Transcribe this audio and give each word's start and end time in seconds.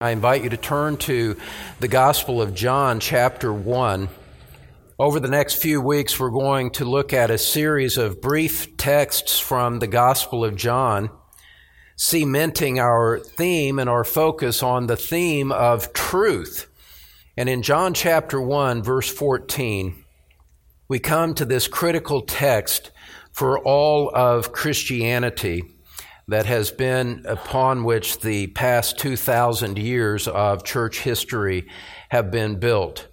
I 0.00 0.10
invite 0.10 0.42
you 0.42 0.50
to 0.50 0.56
turn 0.56 0.96
to 0.98 1.36
the 1.78 1.86
Gospel 1.86 2.42
of 2.42 2.52
John, 2.52 2.98
chapter 2.98 3.52
1. 3.52 4.08
Over 4.98 5.20
the 5.20 5.28
next 5.28 5.62
few 5.62 5.80
weeks, 5.80 6.18
we're 6.18 6.30
going 6.30 6.70
to 6.72 6.84
look 6.84 7.12
at 7.12 7.30
a 7.30 7.38
series 7.38 7.96
of 7.96 8.20
brief 8.20 8.76
texts 8.76 9.38
from 9.38 9.78
the 9.78 9.86
Gospel 9.86 10.44
of 10.44 10.56
John, 10.56 11.10
cementing 11.94 12.80
our 12.80 13.20
theme 13.20 13.78
and 13.78 13.88
our 13.88 14.02
focus 14.02 14.64
on 14.64 14.88
the 14.88 14.96
theme 14.96 15.52
of 15.52 15.92
truth. 15.92 16.66
And 17.36 17.48
in 17.48 17.62
John 17.62 17.94
chapter 17.94 18.40
1, 18.40 18.82
verse 18.82 19.08
14, 19.08 20.04
we 20.88 20.98
come 20.98 21.34
to 21.34 21.44
this 21.44 21.68
critical 21.68 22.20
text 22.20 22.90
for 23.30 23.60
all 23.60 24.10
of 24.12 24.50
Christianity 24.50 25.73
that 26.26 26.46
has 26.46 26.70
been 26.70 27.24
upon 27.26 27.84
which 27.84 28.20
the 28.20 28.46
past 28.48 28.98
2,000 28.98 29.78
years 29.78 30.26
of 30.26 30.64
church 30.64 31.00
history 31.00 31.68
have 32.08 32.30
been 32.30 32.58
built. 32.58 33.08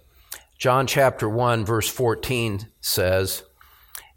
John 0.58 0.86
chapter 0.86 1.28
1, 1.28 1.64
verse 1.64 1.88
14 1.88 2.68
says, 2.80 3.42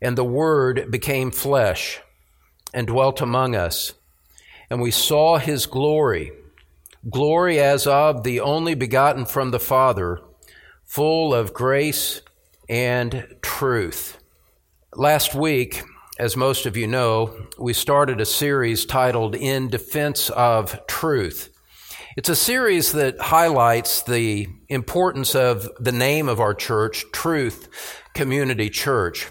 And 0.02 0.17
the 0.17 0.23
Word 0.23 0.91
became 0.91 1.31
flesh 1.31 2.02
and 2.73 2.88
dwelt 2.88 3.22
among 3.22 3.55
us, 3.55 3.94
and 4.70 4.81
we 4.81 4.91
saw 4.91 5.38
his 5.38 5.66
glory, 5.66 6.31
glory 7.09 7.59
as 7.59 7.88
of 7.88 8.23
the 8.23 8.39
only 8.39 8.75
begotten 8.75 9.25
from 9.25 9.52
the 9.52 9.59
Father, 9.59 10.20
full 10.84 11.34
of 11.34 11.53
grace 11.53 12.22
and 12.70 13.27
truth. 13.41 14.20
Last 14.94 15.36
week, 15.36 15.84
as 16.18 16.38
most 16.38 16.66
of 16.66 16.78
you 16.78 16.88
know, 16.88 17.36
we 17.58 17.74
started 17.74 18.22
a 18.22 18.26
series 18.26 18.86
titled 18.86 19.36
In 19.36 19.68
Defense 19.68 20.30
of 20.30 20.80
Truth. 20.88 21.50
It's 22.16 22.30
a 22.30 22.38
series 22.38 22.94
that 22.94 23.20
highlights 23.20 24.02
the 24.04 24.48
importance 24.70 25.36
of 25.36 25.70
the 25.78 25.92
name 25.92 26.30
of 26.30 26.39
our 26.39 26.54
church, 26.54 27.04
Truth 27.12 27.67
Community 28.14 28.70
Church, 28.70 29.30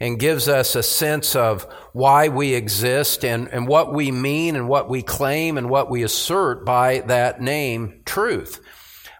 and 0.00 0.18
gives 0.18 0.48
us 0.48 0.74
a 0.74 0.82
sense 0.82 1.36
of 1.36 1.72
why 1.92 2.26
we 2.26 2.54
exist 2.54 3.24
and, 3.24 3.46
and 3.52 3.68
what 3.68 3.94
we 3.94 4.10
mean 4.10 4.56
and 4.56 4.68
what 4.68 4.88
we 4.88 5.02
claim 5.02 5.56
and 5.56 5.70
what 5.70 5.88
we 5.88 6.02
assert 6.02 6.66
by 6.66 6.98
that 7.06 7.40
name, 7.40 8.02
Truth. 8.04 8.60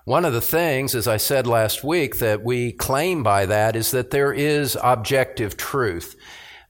One 0.04 0.24
of 0.24 0.32
the 0.32 0.40
things, 0.40 0.96
as 0.96 1.06
I 1.06 1.18
said 1.18 1.46
last 1.46 1.84
week, 1.84 2.18
that 2.18 2.42
we 2.42 2.72
claim 2.72 3.22
by 3.22 3.46
that 3.46 3.76
is 3.76 3.92
that 3.92 4.10
there 4.10 4.32
is 4.32 4.76
objective 4.82 5.56
truth. 5.56 6.16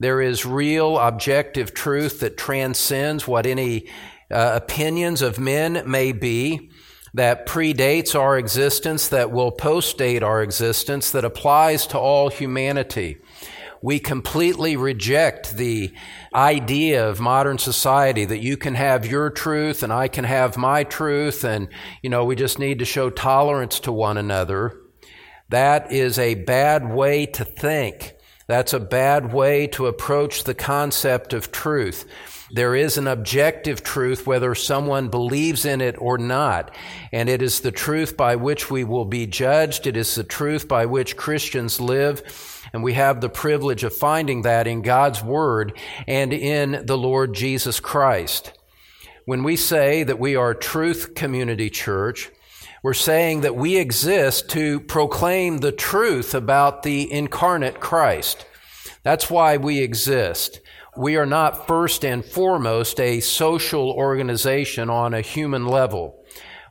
There 0.04 0.20
is 0.20 0.44
real 0.44 0.98
objective 0.98 1.72
truth 1.72 2.20
that 2.20 2.36
transcends 2.36 3.26
what 3.26 3.46
any 3.46 3.88
uh, 4.30 4.50
opinions 4.52 5.22
of 5.22 5.40
men 5.40 5.82
may 5.90 6.12
be, 6.12 6.70
that 7.14 7.46
predates 7.46 8.14
our 8.14 8.36
existence, 8.36 9.08
that 9.08 9.32
will 9.32 9.50
postdate 9.50 10.20
our 10.20 10.42
existence, 10.42 11.10
that 11.12 11.24
applies 11.24 11.86
to 11.86 11.98
all 11.98 12.28
humanity. 12.28 13.16
We 13.80 13.98
completely 13.98 14.76
reject 14.76 15.56
the 15.56 15.94
idea 16.34 17.08
of 17.08 17.18
modern 17.18 17.56
society 17.56 18.26
that 18.26 18.42
you 18.42 18.58
can 18.58 18.74
have 18.74 19.06
your 19.06 19.30
truth 19.30 19.82
and 19.82 19.90
I 19.90 20.08
can 20.08 20.24
have 20.24 20.58
my 20.58 20.84
truth 20.84 21.44
and, 21.44 21.66
you 22.02 22.10
know, 22.10 22.26
we 22.26 22.36
just 22.36 22.58
need 22.58 22.78
to 22.80 22.84
show 22.84 23.08
tolerance 23.08 23.80
to 23.80 23.90
one 23.90 24.18
another. 24.18 24.78
That 25.48 25.90
is 25.90 26.18
a 26.18 26.34
bad 26.34 26.92
way 26.92 27.24
to 27.24 27.44
think. 27.46 28.13
That's 28.46 28.72
a 28.72 28.80
bad 28.80 29.32
way 29.32 29.66
to 29.68 29.86
approach 29.86 30.44
the 30.44 30.54
concept 30.54 31.32
of 31.32 31.50
truth. 31.50 32.06
There 32.50 32.74
is 32.74 32.98
an 32.98 33.08
objective 33.08 33.82
truth, 33.82 34.26
whether 34.26 34.54
someone 34.54 35.08
believes 35.08 35.64
in 35.64 35.80
it 35.80 35.96
or 35.98 36.18
not. 36.18 36.74
And 37.10 37.28
it 37.28 37.40
is 37.40 37.60
the 37.60 37.72
truth 37.72 38.16
by 38.16 38.36
which 38.36 38.70
we 38.70 38.84
will 38.84 39.06
be 39.06 39.26
judged. 39.26 39.86
It 39.86 39.96
is 39.96 40.14
the 40.14 40.24
truth 40.24 40.68
by 40.68 40.86
which 40.86 41.16
Christians 41.16 41.80
live. 41.80 42.60
And 42.72 42.82
we 42.82 42.92
have 42.92 43.20
the 43.20 43.30
privilege 43.30 43.82
of 43.82 43.96
finding 43.96 44.42
that 44.42 44.66
in 44.66 44.82
God's 44.82 45.22
Word 45.22 45.78
and 46.06 46.32
in 46.32 46.84
the 46.84 46.98
Lord 46.98 47.34
Jesus 47.34 47.80
Christ. 47.80 48.52
When 49.24 49.42
we 49.42 49.56
say 49.56 50.02
that 50.02 50.20
we 50.20 50.36
are 50.36 50.52
Truth 50.52 51.14
Community 51.14 51.70
Church, 51.70 52.30
we're 52.84 52.92
saying 52.92 53.40
that 53.40 53.56
we 53.56 53.78
exist 53.78 54.50
to 54.50 54.78
proclaim 54.78 55.56
the 55.56 55.72
truth 55.72 56.34
about 56.34 56.82
the 56.82 57.10
incarnate 57.10 57.80
Christ. 57.80 58.44
That's 59.02 59.30
why 59.30 59.56
we 59.56 59.78
exist. 59.78 60.60
We 60.94 61.16
are 61.16 61.24
not 61.24 61.66
first 61.66 62.04
and 62.04 62.22
foremost 62.22 63.00
a 63.00 63.20
social 63.20 63.90
organization 63.90 64.90
on 64.90 65.14
a 65.14 65.22
human 65.22 65.66
level. 65.66 66.22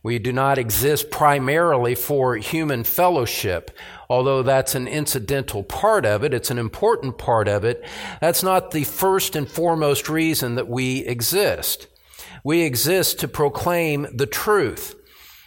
We 0.04 0.20
do 0.20 0.32
not 0.32 0.60
exist 0.60 1.10
primarily 1.10 1.96
for 1.96 2.36
human 2.36 2.84
fellowship, 2.84 3.72
although 4.08 4.44
that's 4.44 4.76
an 4.76 4.88
incidental 4.88 5.64
part 5.64 6.06
of 6.06 6.24
it. 6.24 6.32
It's 6.32 6.52
an 6.52 6.60
important 6.60 7.18
part 7.18 7.48
of 7.48 7.66
it. 7.66 7.84
That's 8.22 8.44
not 8.44 8.70
the 8.70 8.84
first 8.84 9.36
and 9.36 9.50
foremost 9.50 10.08
reason 10.08 10.54
that 10.56 10.68
we 10.68 11.00
exist. 11.08 11.88
We 12.44 12.62
exist 12.62 13.20
to 13.22 13.28
proclaim 13.28 14.06
the 14.16 14.28
truth. 14.28 15.00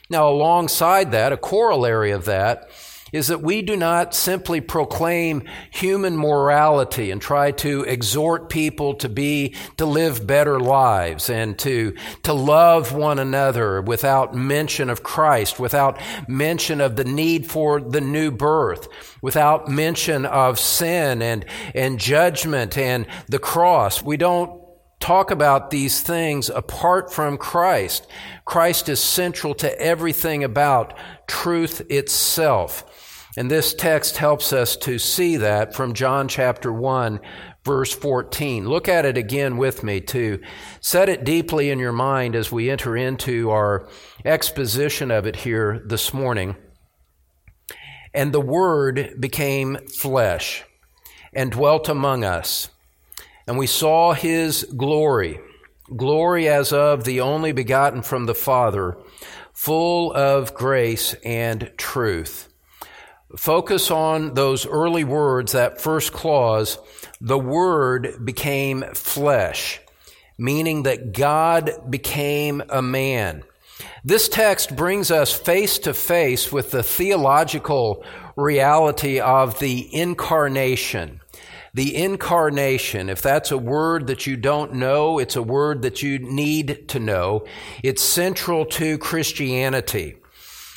Now, 0.08 0.28
alongside 0.28 1.12
that, 1.12 1.32
a 1.32 1.36
corollary 1.36 2.12
of 2.12 2.26
that 2.26 2.70
is 3.12 3.28
that 3.28 3.40
we 3.40 3.62
do 3.62 3.76
not 3.76 4.14
simply 4.14 4.60
proclaim 4.60 5.44
human 5.70 6.16
morality 6.16 7.10
and 7.10 7.22
try 7.22 7.52
to 7.52 7.82
exhort 7.84 8.48
people 8.48 8.94
to 8.94 9.08
be, 9.08 9.54
to 9.76 9.86
live 9.86 10.26
better 10.26 10.58
lives 10.58 11.30
and 11.30 11.56
to, 11.58 11.94
to 12.24 12.32
love 12.32 12.92
one 12.92 13.18
another 13.18 13.80
without 13.80 14.34
mention 14.34 14.90
of 14.90 15.04
Christ, 15.04 15.60
without 15.60 16.00
mention 16.28 16.80
of 16.80 16.96
the 16.96 17.04
need 17.04 17.48
for 17.48 17.80
the 17.80 18.00
new 18.00 18.30
birth, 18.30 18.88
without 19.22 19.68
mention 19.68 20.26
of 20.26 20.58
sin 20.58 21.22
and, 21.22 21.44
and 21.74 22.00
judgment 22.00 22.76
and 22.76 23.06
the 23.28 23.38
cross. 23.38 24.02
We 24.02 24.16
don't 24.16 24.65
talk 25.00 25.30
about 25.30 25.70
these 25.70 26.00
things 26.00 26.48
apart 26.48 27.12
from 27.12 27.36
Christ. 27.36 28.06
Christ 28.44 28.88
is 28.88 29.00
central 29.00 29.54
to 29.56 29.80
everything 29.80 30.42
about 30.42 30.94
truth 31.26 31.82
itself. 31.90 32.84
And 33.36 33.50
this 33.50 33.74
text 33.74 34.16
helps 34.16 34.52
us 34.52 34.76
to 34.78 34.98
see 34.98 35.36
that 35.36 35.74
from 35.74 35.92
John 35.92 36.26
chapter 36.26 36.72
1, 36.72 37.20
verse 37.64 37.92
14. 37.92 38.66
Look 38.66 38.88
at 38.88 39.04
it 39.04 39.18
again 39.18 39.58
with 39.58 39.82
me 39.82 40.00
to 40.02 40.40
set 40.80 41.10
it 41.10 41.24
deeply 41.24 41.70
in 41.70 41.78
your 41.78 41.92
mind 41.92 42.34
as 42.34 42.50
we 42.50 42.70
enter 42.70 42.96
into 42.96 43.50
our 43.50 43.88
exposition 44.24 45.10
of 45.10 45.26
it 45.26 45.36
here 45.36 45.82
this 45.84 46.14
morning. 46.14 46.56
And 48.14 48.32
the 48.32 48.40
Word 48.40 49.16
became 49.20 49.76
flesh 50.00 50.64
and 51.34 51.50
dwelt 51.50 51.90
among 51.90 52.24
us 52.24 52.70
and 53.46 53.58
we 53.58 53.66
saw 53.66 54.12
his 54.12 54.64
glory, 54.76 55.40
glory 55.94 56.48
as 56.48 56.72
of 56.72 57.04
the 57.04 57.20
only 57.20 57.52
begotten 57.52 58.02
from 58.02 58.26
the 58.26 58.34
Father, 58.34 58.98
full 59.52 60.12
of 60.12 60.54
grace 60.54 61.14
and 61.24 61.70
truth. 61.76 62.48
Focus 63.36 63.90
on 63.90 64.34
those 64.34 64.66
early 64.66 65.04
words, 65.04 65.52
that 65.52 65.80
first 65.80 66.12
clause, 66.12 66.78
the 67.20 67.38
Word 67.38 68.24
became 68.24 68.82
flesh, 68.94 69.80
meaning 70.38 70.84
that 70.84 71.12
God 71.12 71.90
became 71.90 72.62
a 72.68 72.82
man. 72.82 73.42
This 74.04 74.28
text 74.28 74.76
brings 74.76 75.10
us 75.10 75.32
face 75.32 75.78
to 75.80 75.92
face 75.92 76.52
with 76.52 76.70
the 76.70 76.82
theological 76.82 78.04
reality 78.36 79.18
of 79.18 79.58
the 79.58 79.94
incarnation. 79.94 81.20
The 81.76 81.94
incarnation, 81.94 83.10
if 83.10 83.20
that's 83.20 83.50
a 83.50 83.58
word 83.58 84.06
that 84.06 84.26
you 84.26 84.38
don't 84.38 84.72
know, 84.72 85.18
it's 85.18 85.36
a 85.36 85.42
word 85.42 85.82
that 85.82 86.02
you 86.02 86.18
need 86.18 86.88
to 86.88 86.98
know. 86.98 87.44
It's 87.82 88.02
central 88.02 88.64
to 88.64 88.96
Christianity. 88.96 90.16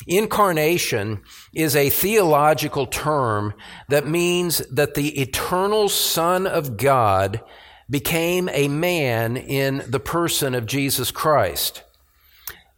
Incarnation 0.08 1.22
is 1.54 1.74
a 1.74 1.90
theological 1.90 2.86
term 2.86 3.54
that 3.88 4.08
means 4.08 4.58
that 4.70 4.96
the 4.96 5.22
eternal 5.22 5.88
Son 5.88 6.46
of 6.46 6.76
God 6.76 7.42
became 7.90 8.50
a 8.50 8.68
man 8.68 9.38
in 9.38 9.86
the 9.88 10.02
person 10.02 10.54
of 10.54 10.66
Jesus 10.66 11.12
Christ. 11.12 11.82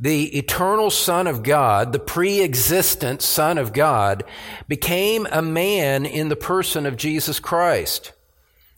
The 0.02 0.36
eternal 0.36 0.90
Son 0.90 1.28
of 1.28 1.44
God, 1.44 1.94
the 1.94 2.00
pre-existent 2.00 3.22
Son 3.22 3.60
of 3.60 3.72
God, 3.72 4.24
became 4.68 5.28
a 5.32 5.44
man 5.44 6.08
in 6.08 6.28
the 6.30 6.36
person 6.36 6.88
of 6.88 6.98
Jesus 6.98 7.40
Christ. 7.40 8.12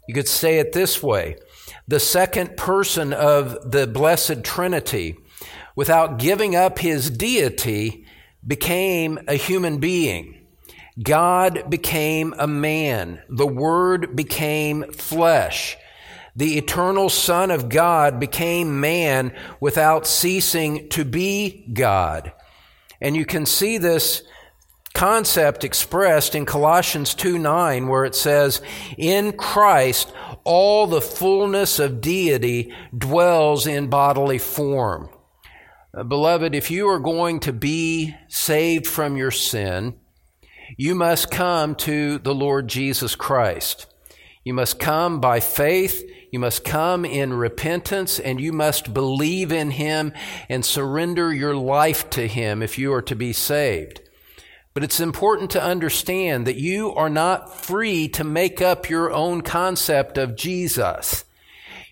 You 0.05 0.13
could 0.13 0.27
say 0.27 0.59
it 0.59 0.73
this 0.73 1.01
way. 1.01 1.37
The 1.87 2.01
second 2.01 2.57
person 2.57 3.13
of 3.13 3.71
the 3.71 3.87
Blessed 3.87 4.43
Trinity, 4.43 5.15
without 5.77 6.19
giving 6.19 6.57
up 6.57 6.79
his 6.79 7.09
deity, 7.09 8.05
became 8.45 9.17
a 9.25 9.35
human 9.35 9.77
being. 9.77 10.45
God 11.01 11.69
became 11.69 12.35
a 12.37 12.47
man. 12.47 13.21
The 13.29 13.47
Word 13.47 14.13
became 14.13 14.91
flesh. 14.91 15.77
The 16.35 16.57
eternal 16.57 17.09
Son 17.09 17.51
of 17.51 17.69
God 17.69 18.19
became 18.19 18.79
man 18.79 19.33
without 19.59 20.07
ceasing 20.07 20.89
to 20.89 21.05
be 21.05 21.67
God. 21.73 22.33
And 22.99 23.15
you 23.15 23.25
can 23.25 23.45
see 23.45 23.77
this 23.77 24.23
concept 24.93 25.63
expressed 25.63 26.35
in 26.35 26.45
Colossians 26.45 27.13
2 27.13 27.37
9, 27.37 27.87
where 27.87 28.05
it 28.05 28.15
says, 28.15 28.61
In 28.97 29.33
Christ, 29.33 30.11
all 30.43 30.87
the 30.87 31.01
fullness 31.01 31.79
of 31.79 32.01
deity 32.01 32.73
dwells 32.97 33.67
in 33.67 33.87
bodily 33.87 34.37
form. 34.37 35.09
Uh, 35.95 36.03
beloved, 36.03 36.55
if 36.55 36.71
you 36.71 36.87
are 36.87 36.99
going 36.99 37.39
to 37.41 37.53
be 37.53 38.15
saved 38.27 38.87
from 38.87 39.17
your 39.17 39.31
sin, 39.31 39.95
you 40.77 40.95
must 40.95 41.29
come 41.29 41.75
to 41.75 42.17
the 42.19 42.33
Lord 42.33 42.67
Jesus 42.67 43.15
Christ. 43.15 43.85
You 44.43 44.53
must 44.53 44.79
come 44.79 45.19
by 45.19 45.39
faith. 45.39 46.03
You 46.33 46.39
must 46.39 46.65
come 46.65 47.05
in 47.05 47.31
repentance 47.31 48.17
and 48.19 48.41
you 48.41 48.51
must 48.53 48.91
believe 48.91 49.51
in 49.51 49.69
Him 49.69 50.13
and 50.49 50.65
surrender 50.65 51.31
your 51.31 51.55
life 51.55 52.09
to 52.09 52.27
Him 52.27 52.63
if 52.63 52.79
you 52.79 52.91
are 52.91 53.03
to 53.03 53.15
be 53.15 53.33
saved. 53.33 54.01
But 54.73 54.83
it's 54.83 54.99
important 54.99 55.51
to 55.51 55.63
understand 55.63 56.47
that 56.47 56.55
you 56.55 56.91
are 56.95 57.11
not 57.11 57.55
free 57.55 58.07
to 58.07 58.23
make 58.23 58.63
up 58.63 58.89
your 58.89 59.11
own 59.11 59.41
concept 59.43 60.17
of 60.17 60.35
Jesus. 60.35 61.23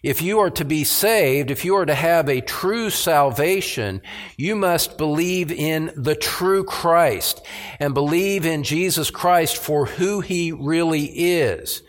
If 0.02 0.24
you 0.24 0.40
are 0.40 0.50
to 0.50 0.66
be 0.66 0.86
saved, 0.86 1.52
if 1.52 1.64
you 1.64 1.76
are 1.76 1.86
to 1.86 1.94
have 1.94 2.28
a 2.28 2.42
true 2.42 2.90
salvation, 2.90 4.02
you 4.38 4.56
must 4.56 4.98
believe 4.98 5.52
in 5.52 5.92
the 5.96 6.16
true 6.16 6.64
Christ 6.64 7.46
and 7.80 7.94
believe 7.94 8.48
in 8.48 8.64
Jesus 8.64 9.12
Christ 9.12 9.58
for 9.58 9.86
who 9.86 10.22
he 10.22 10.52
really 10.52 11.06
is. 11.06 11.84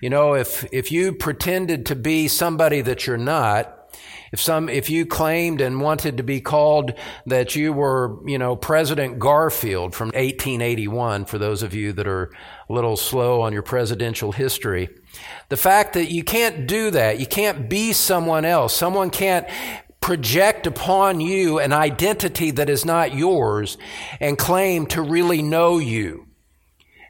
You 0.00 0.10
know, 0.10 0.34
if, 0.34 0.66
if 0.72 0.90
you 0.90 1.12
pretended 1.12 1.86
to 1.86 1.96
be 1.96 2.26
somebody 2.28 2.80
that 2.80 3.06
you're 3.06 3.18
not, 3.18 3.76
if 4.32 4.40
some, 4.40 4.68
if 4.68 4.88
you 4.88 5.06
claimed 5.06 5.60
and 5.60 5.80
wanted 5.80 6.16
to 6.18 6.22
be 6.22 6.40
called 6.40 6.94
that 7.26 7.56
you 7.56 7.72
were, 7.72 8.18
you 8.26 8.38
know, 8.38 8.54
President 8.54 9.18
Garfield 9.18 9.94
from 9.94 10.08
1881, 10.08 11.24
for 11.24 11.38
those 11.38 11.62
of 11.62 11.74
you 11.74 11.92
that 11.92 12.06
are 12.06 12.30
a 12.68 12.72
little 12.72 12.96
slow 12.96 13.42
on 13.42 13.52
your 13.52 13.62
presidential 13.62 14.32
history, 14.32 14.88
the 15.48 15.56
fact 15.56 15.94
that 15.94 16.12
you 16.12 16.22
can't 16.22 16.66
do 16.68 16.90
that, 16.92 17.18
you 17.18 17.26
can't 17.26 17.68
be 17.68 17.92
someone 17.92 18.44
else, 18.44 18.74
someone 18.74 19.10
can't 19.10 19.46
project 20.00 20.66
upon 20.66 21.20
you 21.20 21.58
an 21.58 21.72
identity 21.72 22.50
that 22.52 22.70
is 22.70 22.84
not 22.84 23.14
yours 23.14 23.76
and 24.20 24.38
claim 24.38 24.86
to 24.86 25.02
really 25.02 25.42
know 25.42 25.78
you. 25.78 26.29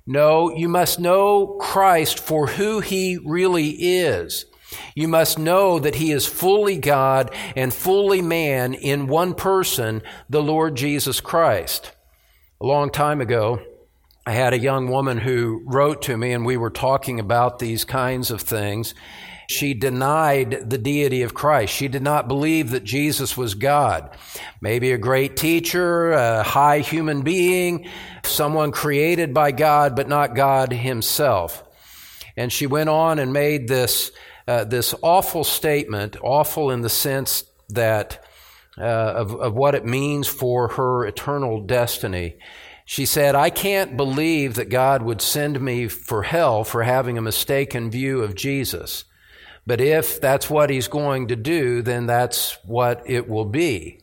No, 0.07 0.55
you 0.55 0.69
must 0.69 0.99
know 0.99 1.59
Christ 1.61 2.19
for 2.19 2.47
who 2.47 2.81
he 2.81 3.19
really 3.25 3.71
is. 3.71 4.47
You 4.95 5.09
must 5.09 5.39
know 5.39 5.79
that 5.79 5.97
he 5.97 6.13
is 6.13 6.27
fully 6.27 6.79
God 6.79 7.35
and 7.57 7.73
fully 7.73 8.23
man 8.23 8.75
in 8.75 9.07
one 9.07 9.35
person, 9.35 10.03
the 10.29 10.43
Lord 10.43 10.77
Jesus 10.77 11.21
Christ. 11.21 11.93
A 12.61 12.67
long 12.67 12.91
time 12.91 13.21
ago, 13.21 13.61
I 14.27 14.33
had 14.33 14.53
a 14.53 14.59
young 14.59 14.89
woman 14.89 15.19
who 15.19 15.63
wrote 15.65 16.03
to 16.03 16.17
me, 16.17 16.33
and 16.33 16.45
we 16.45 16.57
were 16.57 16.71
talking 16.71 17.19
about 17.19 17.59
these 17.59 17.85
kinds 17.85 18.31
of 18.31 18.43
things. 18.43 18.95
She 19.51 19.75
denied 19.75 20.71
the 20.71 20.79
deity 20.79 21.23
of 21.23 21.35
Christ. 21.35 21.75
She 21.75 21.89
did 21.89 22.03
not 22.03 22.29
believe 22.29 22.71
that 22.71 22.85
Jesus 22.85 23.37
was 23.37 23.55
God. 23.55 24.17
Maybe 24.61 24.93
a 24.93 24.99
great 24.99 25.37
teacher, 25.37 26.13
a 26.13 26.43
high 26.43 26.79
human 26.79 27.23
being, 27.23 27.89
someone 28.23 28.71
created 28.71 29.35
by 29.35 29.51
God, 29.51 29.97
but 29.97 30.09
not 30.09 30.37
God 30.37 30.73
himself. 30.73 31.65
And 32.37 32.53
she 32.53 32.67
went 32.67 32.91
on 32.91 33.19
and 33.19 33.33
made 33.33 33.67
this 33.67 34.13
uh, 34.47 34.65
this 34.65 34.95
awful 35.03 35.45
statement, 35.45 36.17
awful 36.23 36.71
in 36.71 36.81
the 36.81 36.89
sense 36.89 37.45
that 37.69 38.25
uh, 38.79 38.83
of, 38.83 39.35
of 39.35 39.55
what 39.55 39.75
it 39.75 39.85
means 39.85 40.27
for 40.27 40.69
her 40.69 41.07
eternal 41.07 41.61
destiny. 41.61 42.37
She 42.85 43.07
said, 43.07 43.35
I 43.35 43.51
can't 43.51 43.97
believe 43.97 44.55
that 44.55 44.69
God 44.69 45.03
would 45.03 45.21
send 45.21 45.61
me 45.61 45.87
for 45.87 46.23
hell 46.23 46.65
for 46.65 46.83
having 46.83 47.19
a 47.19 47.23
mistaken 47.23 47.91
view 47.91 48.23
of 48.23 48.35
Jesus. 48.35 49.05
But 49.67 49.81
if 49.81 50.21
that's 50.21 50.51
what 50.51 50.71
he's 50.71 50.89
going 50.89 51.29
to 51.29 51.37
do, 51.37 51.83
then 51.83 52.07
that's 52.07 52.59
what 52.65 53.03
it 53.07 53.29
will 53.29 53.45
be. 53.45 54.01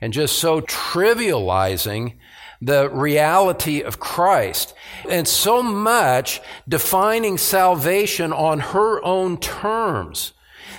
And 0.00 0.12
just 0.12 0.38
so 0.38 0.60
trivializing 0.60 2.14
the 2.60 2.88
reality 2.90 3.82
of 3.82 4.00
Christ, 4.00 4.74
and 5.08 5.28
so 5.28 5.62
much 5.62 6.40
defining 6.68 7.36
salvation 7.38 8.32
on 8.32 8.60
her 8.60 9.04
own 9.04 9.38
terms, 9.38 10.32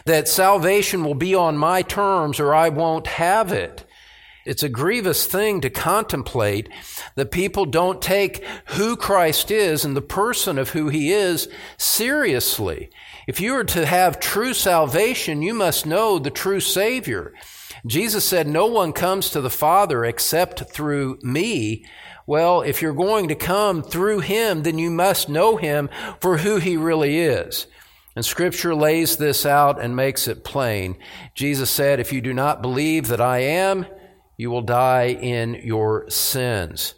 that 0.06 0.28
salvation 0.28 1.04
will 1.04 1.16
be 1.16 1.36
on 1.36 1.58
my 1.58 1.82
terms 1.82 2.40
or 2.40 2.54
I 2.54 2.70
won't 2.70 3.08
have 3.08 3.52
it. 3.52 3.84
It's 4.46 4.64
a 4.64 4.70
grievous 4.70 5.26
thing 5.26 5.60
to 5.62 5.70
contemplate 5.70 6.70
that 7.16 7.32
people 7.32 7.66
don't 7.66 8.02
take 8.02 8.46
who 8.68 8.96
Christ 8.96 9.52
is 9.52 9.84
and 9.84 9.96
the 9.96 10.02
person 10.02 10.58
of 10.58 10.70
who 10.70 10.88
he 10.88 11.12
is 11.12 11.50
seriously. 11.78 12.90
If 13.28 13.42
you 13.42 13.56
are 13.56 13.66
to 13.66 13.86
have 13.86 14.22
true 14.22 14.54
salvation, 14.54 15.42
you 15.42 15.54
must 15.54 15.86
know 15.86 16.18
the 16.18 16.32
true 16.32 16.62
Savior. 16.62 17.34
Jesus 17.86 18.24
said, 18.24 18.48
No 18.48 18.68
one 18.68 18.94
comes 18.94 19.30
to 19.32 19.42
the 19.42 19.50
Father 19.50 20.06
except 20.06 20.72
through 20.72 21.20
me. 21.22 21.86
Well, 22.26 22.62
if 22.62 22.82
you're 22.82 22.94
going 22.94 23.28
to 23.28 23.36
come 23.36 23.84
through 23.84 24.22
him, 24.22 24.64
then 24.64 24.78
you 24.78 24.90
must 24.90 25.28
know 25.28 25.58
him 25.58 25.90
for 26.22 26.38
who 26.38 26.58
he 26.58 26.78
really 26.78 27.20
is. 27.20 27.68
And 28.16 28.26
scripture 28.26 28.74
lays 28.74 29.18
this 29.18 29.46
out 29.46 29.82
and 29.82 29.94
makes 29.94 30.30
it 30.30 30.46
plain. 30.46 30.98
Jesus 31.36 31.70
said, 31.70 32.00
If 32.00 32.14
you 32.14 32.22
do 32.22 32.34
not 32.34 32.62
believe 32.62 33.10
that 33.10 33.22
I 33.22 33.40
am, 33.40 33.86
you 34.38 34.50
will 34.50 34.62
die 34.62 35.08
in 35.08 35.56
your 35.56 36.10
sins. 36.10 36.94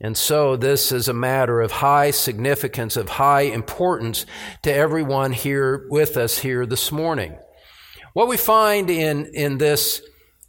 And 0.00 0.16
so 0.16 0.56
this 0.56 0.92
is 0.92 1.08
a 1.08 1.14
matter 1.14 1.60
of 1.60 1.72
high 1.72 2.10
significance, 2.10 2.96
of 2.96 3.08
high 3.10 3.42
importance 3.42 4.24
to 4.62 4.72
everyone 4.72 5.32
here 5.32 5.86
with 5.90 6.16
us 6.16 6.38
here 6.38 6.64
this 6.64 6.90
morning. 6.90 7.36
What 8.14 8.26
we 8.28 8.38
find 8.38 8.88
in, 8.88 9.26
in 9.34 9.58
this 9.58 10.02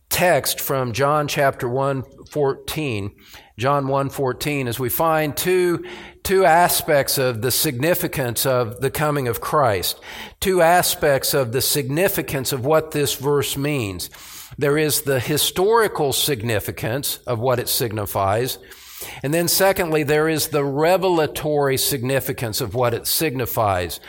text 0.10 0.60
from 0.62 0.94
John 0.94 1.28
chapter 1.28 1.68
1, 1.68 2.04
14, 2.30 3.12
John 3.58 3.88
1, 3.88 4.10
14, 4.10 4.68
is 4.68 4.80
we 4.80 4.90
find 4.90 5.36
two, 5.36 5.84
two 6.24 6.46
aspects 6.46 7.18
of 7.18 7.42
the 7.42 7.52
significance 7.52 8.46
of 8.46 8.80
the 8.80 8.90
coming 8.90 9.28
of 9.28 9.42
Christ, 9.42 10.00
two 10.40 10.62
aspects 10.62 11.34
of 11.34 11.52
the 11.52 11.62
significance 11.62 12.54
of 12.54 12.66
what 12.66 12.92
this 12.92 13.16
verse 13.16 13.58
means. 13.58 14.10
There 14.58 14.78
is 14.78 15.02
the 15.02 15.20
historical 15.20 16.14
significance 16.14 17.18
of 17.28 17.40
what 17.40 17.60
it 17.60 17.70
signifies, 17.70 18.58
and 19.24 19.34
then 19.34 19.48
secondly, 19.48 20.04
there 20.04 20.30
is 20.30 20.50
the 20.50 20.64
revelatory 20.64 21.78
significance 21.78 22.62
of 22.62 22.74
what 22.76 22.94
it 22.94 23.08
signifies. 23.08 24.00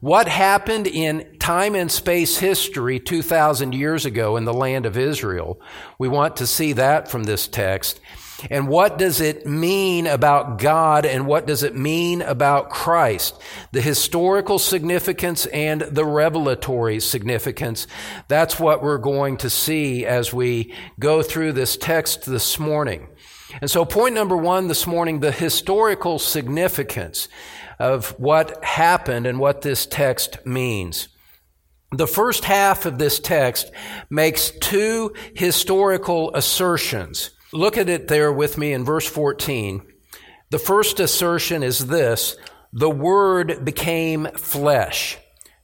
What 0.00 0.28
happened 0.28 0.86
in 0.86 1.36
time 1.38 1.74
and 1.74 1.92
space 1.92 2.38
history 2.38 2.98
2,000 2.98 3.74
years 3.74 4.06
ago 4.06 4.36
in 4.36 4.46
the 4.46 4.54
land 4.54 4.86
of 4.86 4.96
Israel? 4.96 5.60
We 5.98 6.08
want 6.08 6.36
to 6.36 6.46
see 6.46 6.72
that 6.72 7.10
from 7.10 7.24
this 7.24 7.46
text. 7.46 8.00
And 8.48 8.68
what 8.68 8.96
does 8.96 9.20
it 9.20 9.46
mean 9.46 10.06
about 10.06 10.58
God 10.58 11.04
and 11.04 11.26
what 11.26 11.46
does 11.46 11.62
it 11.62 11.76
mean 11.76 12.22
about 12.22 12.70
Christ? 12.70 13.38
The 13.72 13.82
historical 13.82 14.58
significance 14.58 15.44
and 15.46 15.82
the 15.82 16.06
revelatory 16.06 17.00
significance. 17.00 17.86
That's 18.28 18.58
what 18.58 18.82
we're 18.82 18.98
going 18.98 19.36
to 19.38 19.50
see 19.50 20.06
as 20.06 20.32
we 20.32 20.72
go 20.98 21.22
through 21.22 21.52
this 21.52 21.76
text 21.76 22.24
this 22.24 22.58
morning. 22.58 23.08
And 23.60 23.70
so 23.70 23.84
point 23.84 24.14
number 24.14 24.36
one 24.36 24.68
this 24.68 24.86
morning, 24.86 25.20
the 25.20 25.32
historical 25.32 26.18
significance 26.18 27.28
of 27.78 28.10
what 28.18 28.62
happened 28.62 29.26
and 29.26 29.38
what 29.38 29.62
this 29.62 29.86
text 29.86 30.44
means. 30.46 31.08
The 31.92 32.06
first 32.06 32.44
half 32.44 32.86
of 32.86 32.98
this 32.98 33.18
text 33.18 33.70
makes 34.08 34.50
two 34.60 35.12
historical 35.34 36.34
assertions. 36.34 37.30
Look 37.52 37.76
at 37.76 37.88
it 37.88 38.06
there 38.06 38.32
with 38.32 38.56
me 38.56 38.72
in 38.72 38.84
verse 38.84 39.08
14. 39.08 39.82
The 40.50 40.58
first 40.58 41.00
assertion 41.00 41.62
is 41.62 41.86
this 41.86 42.36
the 42.72 42.90
Word 42.90 43.64
became 43.64 44.28
flesh. 44.36 45.18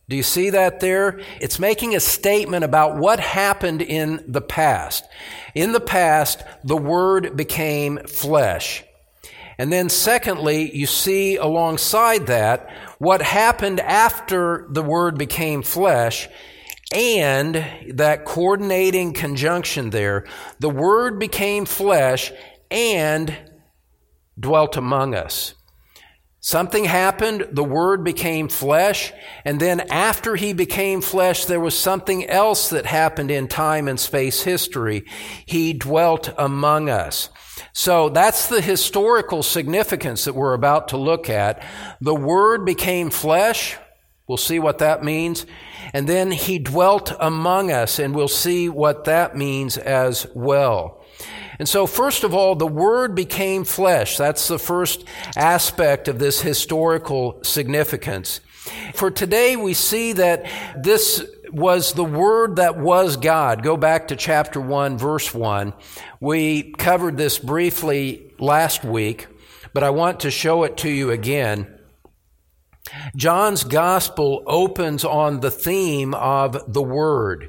Do 0.09 0.17
you 0.17 0.23
see 0.23 0.51
that 0.51 0.79
there? 0.81 1.21
It's 1.41 1.59
making 1.59 1.97
a 1.97 2.01
statement 2.01 2.65
about 2.65 2.97
what 2.97 3.19
happened 3.19 3.83
in 3.83 4.25
the 4.29 4.41
past. 4.41 5.05
In 5.55 5.73
the 5.73 5.81
past, 5.81 6.45
the 6.63 6.77
Word 6.77 7.37
became 7.37 7.99
flesh. 8.07 8.85
And 9.59 9.73
then 9.73 9.89
secondly, 9.89 10.77
you 10.77 10.87
see 10.87 11.37
alongside 11.37 12.27
that 12.27 12.71
what 12.99 13.21
happened 13.21 13.81
after 13.81 14.67
the 14.71 14.83
Word 14.83 15.19
became 15.19 15.63
flesh 15.63 16.29
and 16.95 17.67
that 17.95 18.25
coordinating 18.25 19.13
conjunction 19.13 19.91
there. 19.91 20.25
The 20.61 20.71
Word 20.71 21.19
became 21.19 21.65
flesh 21.65 22.33
and 22.71 23.37
dwelt 24.39 24.77
among 24.77 25.15
us. 25.15 25.55
Something 26.47 26.85
happened, 26.85 27.49
the 27.51 27.65
Word 27.65 28.05
became 28.05 28.49
flesh, 28.49 29.13
and 29.45 29.59
then 29.59 29.81
after 29.81 30.37
He 30.37 30.53
became 30.53 31.01
flesh, 31.01 31.45
there 31.45 31.59
was 31.59 31.77
something 31.77 32.25
else 32.25 32.71
that 32.71 32.87
happened 32.87 33.33
in 33.33 33.49
time 33.49 33.89
and 33.89 33.99
space 33.99 34.43
history. 34.43 35.03
He 35.45 35.73
dwelt 35.73 36.33
among 36.39 36.89
us. 36.89 37.31
So 37.73 38.11
that's 38.11 38.47
the 38.47 38.61
historical 38.61 39.43
significance 39.43 40.25
that 40.25 40.37
we're 40.37 40.55
about 40.55 40.87
to 40.91 40.97
look 40.97 41.29
at. 41.29 41.65
The 42.01 42.15
Word 42.15 42.65
became 42.65 43.11
flesh. 43.11 43.77
We'll 44.29 44.37
see 44.37 44.61
what 44.61 44.79
that 44.79 45.03
means. 45.03 45.47
And 45.93 46.09
then 46.09 46.31
He 46.31 46.61
dwelt 46.61 47.13
among 47.19 47.73
us, 47.73 47.99
and 47.99 48.15
we'll 48.15 48.29
see 48.29 48.69
what 48.69 49.07
that 49.07 49.37
means 49.37 49.79
as 49.79 50.29
well. 50.33 51.05
And 51.59 51.69
so, 51.69 51.87
first 51.87 52.25
of 52.25 52.35
all, 52.35 52.55
the 52.55 52.67
Word 52.67 53.15
became 53.15 53.65
flesh. 53.65 54.17
That's 54.17 54.49
the 54.49 54.59
first 54.59 55.05
aspect 55.37 56.09
of 56.09 56.19
this 56.19 56.41
historical 56.41 57.43
significance. 57.43 58.41
For 58.95 59.11
today, 59.11 59.57
we 59.57 59.75
see 59.75 60.13
that 60.15 60.47
this 60.77 61.25
was 61.51 61.93
the 61.93 62.05
Word 62.05 62.57
that 62.57 62.79
was 62.79 63.17
God. 63.17 63.63
Go 63.63 63.77
back 63.77 64.09
to 64.09 64.17
chapter 64.17 64.61
1, 64.61 64.99
verse 64.99 65.33
1. 65.33 65.73
We 66.21 66.73
covered 66.73 67.17
this 67.17 67.39
briefly 67.39 68.33
last 68.39 68.85
week, 68.85 69.29
but 69.73 69.83
I 69.83 69.91
want 69.91 70.21
to 70.21 70.31
show 70.31 70.65
it 70.65 70.77
to 70.79 70.91
you 70.91 71.11
again. 71.11 71.73
John's 73.17 73.65
Gospel 73.65 74.43
opens 74.47 75.05
on 75.05 75.41
the 75.41 75.51
theme 75.51 76.15
of 76.15 76.73
the 76.73 76.83
Word. 76.83 77.49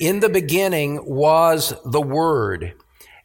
In 0.00 0.20
the 0.20 0.28
beginning 0.28 1.00
was 1.04 1.74
the 1.84 2.02
Word 2.02 2.74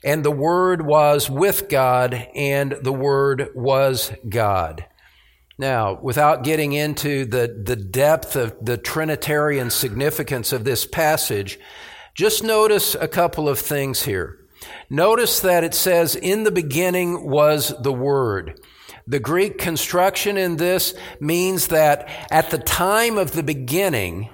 and 0.04 0.24
the 0.24 0.32
Word 0.32 0.86
was 0.86 1.30
with 1.30 1.70
God, 1.70 2.14
and 2.36 2.78
the 2.82 2.94
Word 2.94 3.50
was 3.54 4.12
God. 4.28 4.86
Now, 5.58 6.00
without 6.02 6.44
getting 6.44 6.72
into 6.72 7.26
the, 7.26 7.62
the 7.66 7.76
depth 7.76 8.38
of 8.38 8.56
the 8.64 8.78
Trinitarian 8.78 9.70
significance 9.70 10.54
of 10.54 10.64
this 10.64 10.86
passage, 10.86 11.60
just 12.16 12.44
notice 12.44 12.96
a 12.96 13.10
couple 13.10 13.50
of 13.50 13.60
things 13.60 14.04
here. 14.04 14.40
Notice 14.90 15.42
that 15.42 15.64
it 15.64 15.74
says, 15.74 16.16
in 16.16 16.44
the 16.44 16.52
beginning 16.52 17.30
was 17.30 17.74
the 17.82 17.94
Word. 17.94 18.60
The 19.06 19.20
Greek 19.20 19.58
construction 19.58 20.38
in 20.38 20.58
this 20.58 20.94
means 21.20 21.68
that 21.68 22.08
at 22.32 22.52
the 22.52 22.60
time 22.60 23.18
of 23.18 23.32
the 23.32 23.44
beginning, 23.44 24.30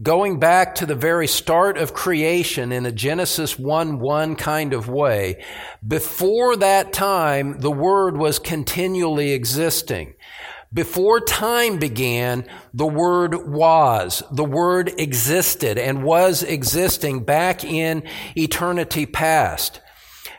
Going 0.00 0.38
back 0.38 0.76
to 0.76 0.86
the 0.86 0.94
very 0.94 1.26
start 1.26 1.76
of 1.76 1.92
creation 1.92 2.70
in 2.70 2.86
a 2.86 2.92
Genesis 2.92 3.58
1 3.58 3.98
1 3.98 4.36
kind 4.36 4.72
of 4.72 4.88
way, 4.88 5.44
before 5.84 6.54
that 6.54 6.92
time, 6.92 7.58
the 7.58 7.72
Word 7.72 8.16
was 8.16 8.38
continually 8.38 9.32
existing. 9.32 10.14
Before 10.72 11.18
time 11.18 11.80
began, 11.80 12.46
the 12.72 12.86
Word 12.86 13.48
was. 13.48 14.22
The 14.30 14.44
Word 14.44 14.92
existed 14.98 15.76
and 15.78 16.04
was 16.04 16.44
existing 16.44 17.24
back 17.24 17.64
in 17.64 18.04
eternity 18.36 19.04
past. 19.04 19.80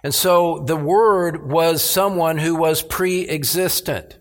And 0.04 0.16
so 0.16 0.60
the 0.60 0.78
Word 0.78 1.52
was 1.52 1.84
someone 1.84 2.38
who 2.38 2.56
was 2.56 2.82
pre 2.82 3.28
existent. 3.28 4.19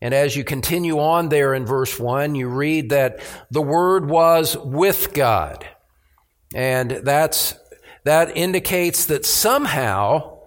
And 0.00 0.14
as 0.14 0.36
you 0.36 0.44
continue 0.44 1.00
on 1.00 1.28
there 1.28 1.54
in 1.54 1.66
verse 1.66 1.98
1, 1.98 2.34
you 2.34 2.48
read 2.48 2.90
that 2.90 3.20
the 3.50 3.62
Word 3.62 4.08
was 4.08 4.56
with 4.56 5.12
God. 5.12 5.66
And 6.54 6.90
that's, 6.90 7.58
that 8.04 8.36
indicates 8.36 9.06
that 9.06 9.26
somehow, 9.26 10.38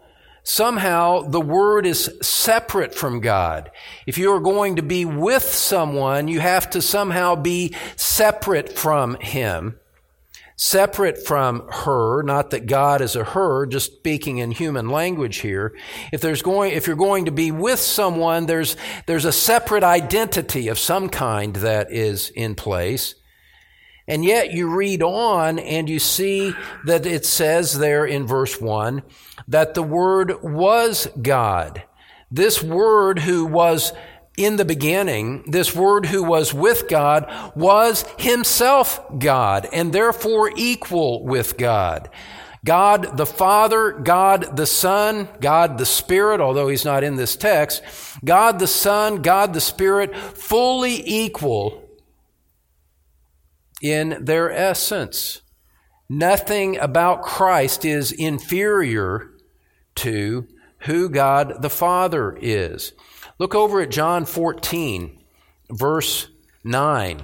somehow 0.43 1.23
the 1.23 1.41
Word 1.41 1.85
is 1.85 2.17
separate 2.21 2.95
from 2.95 3.19
God. 3.19 3.71
If 4.07 4.17
you 4.17 4.31
are 4.33 4.39
going 4.39 4.77
to 4.77 4.83
be 4.83 5.03
with 5.03 5.43
someone, 5.43 6.29
you 6.29 6.39
have 6.39 6.69
to 6.69 6.81
somehow 6.81 7.35
be 7.35 7.75
separate 7.97 8.71
from 8.71 9.15
Him 9.15 9.80
separate 10.61 11.25
from 11.25 11.67
her, 11.69 12.21
not 12.21 12.51
that 12.51 12.67
God 12.67 13.01
is 13.01 13.15
a 13.15 13.23
her, 13.23 13.65
just 13.65 13.93
speaking 13.95 14.37
in 14.37 14.51
human 14.51 14.89
language 14.89 15.37
here. 15.37 15.75
If 16.13 16.21
there's 16.21 16.43
going, 16.43 16.73
if 16.73 16.85
you're 16.85 16.95
going 16.95 17.25
to 17.25 17.31
be 17.31 17.51
with 17.51 17.79
someone, 17.79 18.45
there's, 18.45 18.77
there's 19.07 19.25
a 19.25 19.31
separate 19.31 19.83
identity 19.83 20.67
of 20.67 20.77
some 20.77 21.09
kind 21.09 21.55
that 21.55 21.91
is 21.91 22.29
in 22.29 22.53
place. 22.53 23.15
And 24.07 24.23
yet 24.23 24.51
you 24.51 24.69
read 24.69 25.01
on 25.01 25.57
and 25.57 25.89
you 25.89 25.97
see 25.97 26.53
that 26.85 27.07
it 27.07 27.25
says 27.25 27.79
there 27.79 28.05
in 28.05 28.27
verse 28.27 28.61
one 28.61 29.01
that 29.47 29.73
the 29.73 29.81
word 29.81 30.43
was 30.43 31.07
God. 31.19 31.81
This 32.29 32.61
word 32.61 33.17
who 33.17 33.45
was 33.45 33.93
in 34.37 34.55
the 34.55 34.65
beginning, 34.65 35.43
this 35.47 35.75
Word 35.75 36.07
who 36.07 36.23
was 36.23 36.53
with 36.53 36.87
God 36.87 37.31
was 37.55 38.05
Himself 38.17 39.01
God 39.19 39.67
and 39.71 39.93
therefore 39.93 40.51
equal 40.55 41.23
with 41.23 41.57
God. 41.57 42.09
God 42.63 43.17
the 43.17 43.25
Father, 43.25 43.91
God 43.91 44.55
the 44.55 44.67
Son, 44.67 45.27
God 45.39 45.77
the 45.77 45.85
Spirit, 45.85 46.39
although 46.39 46.67
He's 46.67 46.85
not 46.85 47.03
in 47.03 47.15
this 47.15 47.35
text, 47.35 47.83
God 48.23 48.59
the 48.59 48.67
Son, 48.67 49.21
God 49.21 49.53
the 49.53 49.61
Spirit, 49.61 50.15
fully 50.15 51.01
equal 51.05 51.89
in 53.81 54.23
their 54.23 54.51
essence. 54.51 55.41
Nothing 56.07 56.77
about 56.77 57.23
Christ 57.23 57.83
is 57.83 58.11
inferior 58.11 59.31
to 59.95 60.47
who 60.79 61.09
God 61.09 61.61
the 61.61 61.69
Father 61.69 62.37
is. 62.39 62.93
Look 63.41 63.55
over 63.55 63.81
at 63.81 63.89
John 63.89 64.25
14, 64.25 65.17
verse 65.71 66.27
9, 66.63 67.23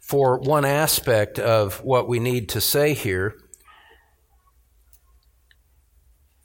for 0.00 0.38
one 0.40 0.64
aspect 0.64 1.38
of 1.38 1.84
what 1.84 2.08
we 2.08 2.18
need 2.18 2.48
to 2.48 2.60
say 2.60 2.94
here. 2.94 3.38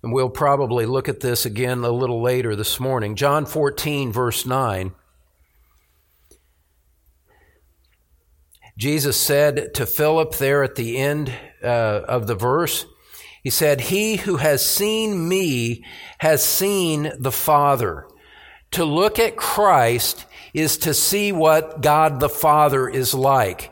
And 0.04 0.14
we'll 0.14 0.30
probably 0.30 0.86
look 0.86 1.10
at 1.10 1.22
this 1.22 1.48
again 1.48 1.80
a 1.80 1.90
little 1.90 2.22
later 2.22 2.56
this 2.56 2.80
morning. 2.80 3.16
John 3.16 3.48
14, 3.48 4.12
verse 4.12 4.46
9. 4.46 4.92
Jesus 8.78 9.20
said 9.20 9.74
to 9.74 9.88
Philip 9.88 10.36
there 10.36 10.64
at 10.64 10.76
the 10.76 11.00
end 11.00 11.34
uh, 11.64 12.02
of 12.08 12.28
the 12.28 12.36
verse, 12.36 12.86
he 13.46 13.52
said, 13.52 13.80
He 13.80 14.16
who 14.16 14.38
has 14.38 14.66
seen 14.66 15.30
me 15.30 15.86
has 16.18 16.44
seen 16.44 17.12
the 17.20 17.32
Father. 17.32 18.08
To 18.72 18.84
look 18.84 19.20
at 19.20 19.38
Christ 19.38 20.25
is 20.56 20.80
to 20.80 20.96
see 20.96 21.32
what 21.32 21.80
God 21.80 22.20
the 22.20 22.28
Father 22.28 22.90
is 22.90 23.14
like. 23.14 23.72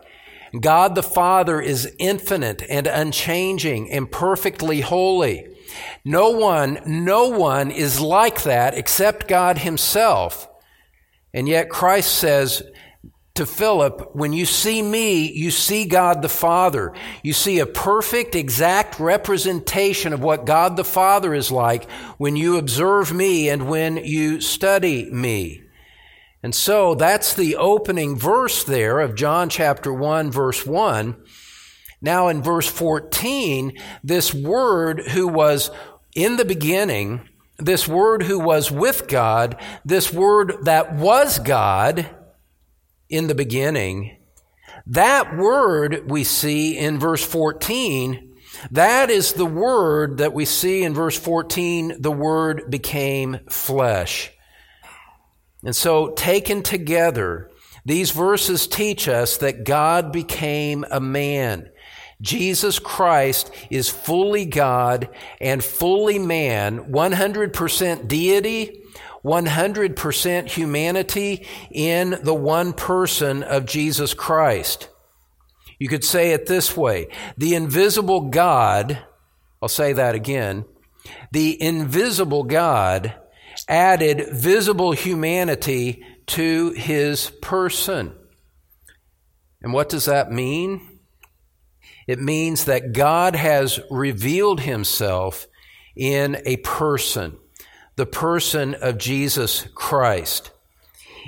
God 0.61 0.93
the 0.93 1.01
Father 1.01 1.59
is 1.59 1.91
infinite 1.97 2.61
and 2.69 2.85
unchanging 2.85 3.89
and 3.89 4.11
perfectly 4.11 4.81
holy. 4.81 5.47
No 6.05 6.29
one, 6.29 6.79
no 6.85 7.29
one 7.29 7.71
is 7.71 7.99
like 7.99 8.43
that 8.43 8.75
except 8.77 9.27
God 9.27 9.57
himself. 9.57 10.47
And 11.33 11.47
yet 11.47 11.71
Christ 11.71 12.13
says, 12.13 12.61
to 13.35 13.47
Philip, 13.47 14.15
when 14.15 14.31
you 14.31 14.45
see 14.45 14.79
me, 14.79 15.31
you 15.31 15.49
see 15.49 15.85
God 15.85 16.21
the 16.21 16.29
Father. 16.29 16.93
You 17.23 17.33
see 17.33 17.57
a 17.57 17.65
perfect, 17.65 18.35
exact 18.35 18.99
representation 18.99 20.13
of 20.13 20.21
what 20.21 20.45
God 20.45 20.77
the 20.77 20.83
Father 20.83 21.33
is 21.33 21.51
like 21.51 21.89
when 22.19 22.35
you 22.35 22.57
observe 22.57 23.11
me 23.11 23.49
and 23.49 23.67
when 23.67 23.97
you 23.97 24.39
study 24.39 25.09
me. 25.09 25.63
And 26.43 26.53
so 26.53 26.93
that's 26.93 27.33
the 27.33 27.55
opening 27.55 28.19
verse 28.19 28.65
there 28.65 28.99
of 28.99 29.15
John 29.15 29.49
chapter 29.49 29.91
1 29.91 30.29
verse 30.29 30.63
1. 30.63 31.15
Now 32.03 32.27
in 32.27 32.43
verse 32.43 32.69
14, 32.69 33.75
this 34.03 34.31
word 34.31 35.07
who 35.07 35.27
was 35.27 35.71
in 36.15 36.37
the 36.37 36.45
beginning, 36.45 37.27
this 37.57 37.87
word 37.87 38.21
who 38.21 38.37
was 38.37 38.69
with 38.69 39.07
God, 39.07 39.59
this 39.83 40.13
word 40.13 40.53
that 40.65 40.93
was 40.93 41.39
God, 41.39 42.07
in 43.09 43.27
the 43.27 43.35
beginning. 43.35 44.17
That 44.87 45.37
word 45.37 46.09
we 46.09 46.23
see 46.23 46.77
in 46.77 46.99
verse 46.99 47.23
14, 47.23 48.35
that 48.71 49.09
is 49.09 49.33
the 49.33 49.45
word 49.45 50.17
that 50.17 50.33
we 50.33 50.45
see 50.45 50.83
in 50.83 50.93
verse 50.93 51.17
14, 51.17 52.01
the 52.01 52.11
word 52.11 52.69
became 52.69 53.39
flesh. 53.49 54.31
And 55.63 55.75
so, 55.75 56.09
taken 56.11 56.61
together, 56.61 57.49
these 57.85 58.11
verses 58.11 58.67
teach 58.67 59.07
us 59.07 59.37
that 59.37 59.63
God 59.63 60.11
became 60.11 60.85
a 60.91 60.99
man. 60.99 61.69
Jesus 62.21 62.79
Christ 62.79 63.51
is 63.69 63.89
fully 63.89 64.45
God 64.45 65.09
and 65.41 65.63
fully 65.63 66.19
man, 66.19 66.91
100% 66.91 68.07
deity 68.07 68.82
100% 69.23 70.47
humanity 70.47 71.47
in 71.71 72.19
the 72.23 72.33
one 72.33 72.73
person 72.73 73.43
of 73.43 73.65
Jesus 73.65 74.13
Christ. 74.13 74.89
You 75.79 75.87
could 75.87 76.03
say 76.03 76.31
it 76.31 76.45
this 76.45 76.75
way 76.75 77.07
the 77.37 77.55
invisible 77.55 78.29
God, 78.29 78.99
I'll 79.61 79.69
say 79.69 79.93
that 79.93 80.15
again, 80.15 80.65
the 81.31 81.61
invisible 81.61 82.43
God 82.43 83.15
added 83.67 84.29
visible 84.31 84.91
humanity 84.91 86.03
to 86.27 86.71
his 86.71 87.29
person. 87.41 88.13
And 89.61 89.73
what 89.73 89.89
does 89.89 90.05
that 90.05 90.31
mean? 90.31 90.99
It 92.07 92.19
means 92.19 92.65
that 92.65 92.93
God 92.93 93.35
has 93.35 93.79
revealed 93.89 94.61
himself 94.61 95.47
in 95.95 96.41
a 96.45 96.57
person, 96.57 97.37
the 97.95 98.05
person 98.05 98.73
of 98.75 98.97
Jesus 98.97 99.67
Christ. 99.75 100.51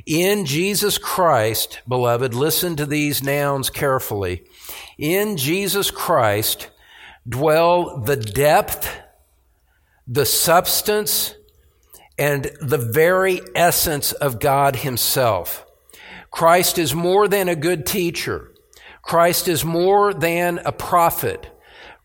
In 0.05 0.45
Jesus 0.45 0.97
Christ, 0.97 1.81
beloved, 1.87 2.33
listen 2.33 2.75
to 2.75 2.85
these 2.85 3.23
nouns 3.23 3.69
carefully. 3.69 4.43
In 4.97 5.37
Jesus 5.37 5.89
Christ 5.91 6.69
dwell 7.27 8.01
the 8.01 8.17
depth, 8.17 8.99
the 10.07 10.25
substance, 10.25 11.33
and 12.17 12.51
the 12.61 12.77
very 12.77 13.41
essence 13.55 14.11
of 14.11 14.39
God 14.39 14.77
Himself. 14.77 15.65
Christ 16.31 16.77
is 16.77 16.93
more 16.93 17.27
than 17.27 17.49
a 17.49 17.55
good 17.55 17.85
teacher. 17.85 18.51
Christ 19.01 19.47
is 19.47 19.63
more 19.63 20.13
than 20.13 20.59
a 20.59 20.71
prophet. 20.71 21.49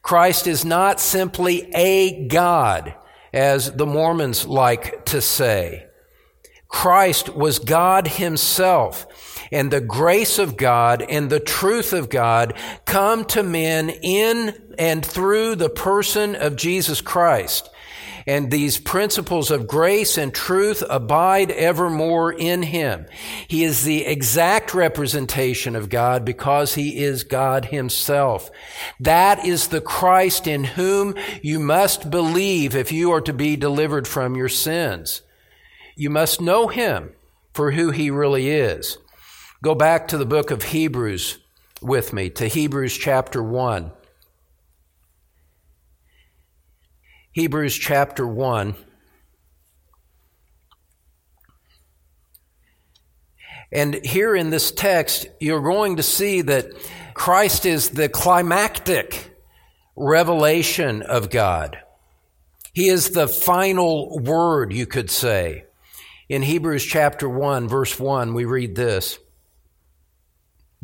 Christ 0.02 0.46
is 0.46 0.64
not 0.64 1.00
simply 1.00 1.70
a 1.74 2.26
God, 2.28 2.94
as 3.32 3.72
the 3.72 3.86
Mormons 3.86 4.46
like 4.46 5.04
to 5.06 5.20
say. 5.20 5.86
Christ 6.68 7.34
was 7.34 7.58
God 7.58 8.06
Himself, 8.06 9.06
and 9.50 9.70
the 9.70 9.80
grace 9.80 10.38
of 10.38 10.56
God 10.56 11.02
and 11.02 11.28
the 11.28 11.40
truth 11.40 11.92
of 11.92 12.08
God 12.08 12.54
come 12.86 13.24
to 13.26 13.42
men 13.42 13.90
in 13.90 14.56
and 14.78 15.04
through 15.04 15.56
the 15.56 15.68
person 15.68 16.36
of 16.36 16.54
Jesus 16.54 17.00
Christ. 17.00 17.68
And 18.26 18.50
these 18.50 18.78
principles 18.78 19.50
of 19.50 19.66
grace 19.66 20.18
and 20.18 20.32
truth 20.32 20.82
abide 20.88 21.50
evermore 21.50 22.32
in 22.32 22.62
him. 22.62 23.06
He 23.48 23.64
is 23.64 23.84
the 23.84 24.06
exact 24.06 24.74
representation 24.74 25.76
of 25.76 25.88
God 25.88 26.24
because 26.24 26.74
he 26.74 27.02
is 27.02 27.24
God 27.24 27.66
himself. 27.66 28.50
That 28.98 29.44
is 29.44 29.68
the 29.68 29.80
Christ 29.80 30.46
in 30.46 30.64
whom 30.64 31.14
you 31.42 31.58
must 31.58 32.10
believe 32.10 32.74
if 32.74 32.92
you 32.92 33.10
are 33.12 33.22
to 33.22 33.32
be 33.32 33.56
delivered 33.56 34.06
from 34.06 34.36
your 34.36 34.48
sins. 34.48 35.22
You 35.96 36.10
must 36.10 36.40
know 36.40 36.68
him 36.68 37.12
for 37.52 37.72
who 37.72 37.90
he 37.90 38.10
really 38.10 38.50
is. 38.50 38.98
Go 39.62 39.74
back 39.74 40.08
to 40.08 40.18
the 40.18 40.24
book 40.24 40.50
of 40.50 40.62
Hebrews 40.62 41.38
with 41.82 42.12
me, 42.12 42.30
to 42.30 42.46
Hebrews 42.46 42.96
chapter 42.96 43.42
1. 43.42 43.92
Hebrews 47.32 47.76
chapter 47.76 48.26
1. 48.26 48.74
And 53.70 53.94
here 53.94 54.34
in 54.34 54.50
this 54.50 54.72
text, 54.72 55.28
you're 55.38 55.62
going 55.62 55.98
to 55.98 56.02
see 56.02 56.42
that 56.42 56.72
Christ 57.14 57.66
is 57.66 57.90
the 57.90 58.08
climactic 58.08 59.32
revelation 59.94 61.02
of 61.02 61.30
God. 61.30 61.78
He 62.72 62.88
is 62.88 63.10
the 63.10 63.28
final 63.28 64.18
word, 64.18 64.72
you 64.72 64.86
could 64.86 65.08
say. 65.08 65.66
In 66.28 66.42
Hebrews 66.42 66.84
chapter 66.84 67.28
1, 67.28 67.68
verse 67.68 67.96
1, 67.96 68.34
we 68.34 68.44
read 68.44 68.74
this 68.74 69.20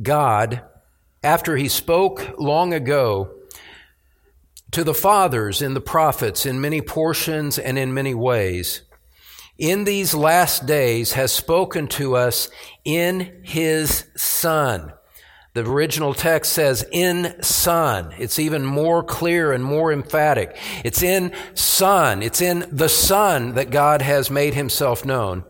God, 0.01 0.63
after 1.25 1.57
he 1.57 1.69
spoke 1.69 2.39
long 2.39 2.73
ago 2.73 3.36
to 4.73 4.85
the 4.85 4.95
fathers 4.95 5.63
in 5.63 5.75
the 5.75 5.81
prophets 5.81 6.45
in 6.47 6.61
many 6.61 6.81
portions 6.81 7.59
and 7.59 7.79
in 7.79 7.95
many 7.95 8.15
ways, 8.15 8.83
in 9.59 9.85
these 9.85 10.15
last 10.15 10.67
days 10.67 11.15
has 11.15 11.33
spoken 11.33 11.89
to 11.89 12.17
us 12.17 12.51
in 12.85 13.41
his 13.43 14.05
Son. 14.17 14.93
The 15.55 15.65
original 15.65 16.13
text 16.13 16.53
says 16.53 16.85
in 16.93 17.43
Son. 17.43 18.13
It's 18.19 18.39
even 18.39 18.63
more 18.63 19.03
clear 19.03 19.53
and 19.53 19.65
more 19.65 19.91
emphatic. 19.91 20.55
It's 20.85 21.03
in 21.03 21.33
Son. 21.55 22.23
It's 22.23 22.43
in 22.43 22.67
the 22.71 22.91
Son 22.91 23.55
that 23.55 23.71
God 23.71 24.03
has 24.03 24.31
made 24.31 24.53
himself 24.53 25.07
known. 25.07 25.45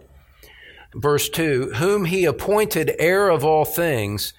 Verse 0.95 1.29
2 1.29 1.73
Whom 1.79 2.05
he 2.05 2.25
appointed 2.25 2.95
heir 3.01 3.29
of 3.29 3.45
all 3.45 3.65
things, 3.65 4.33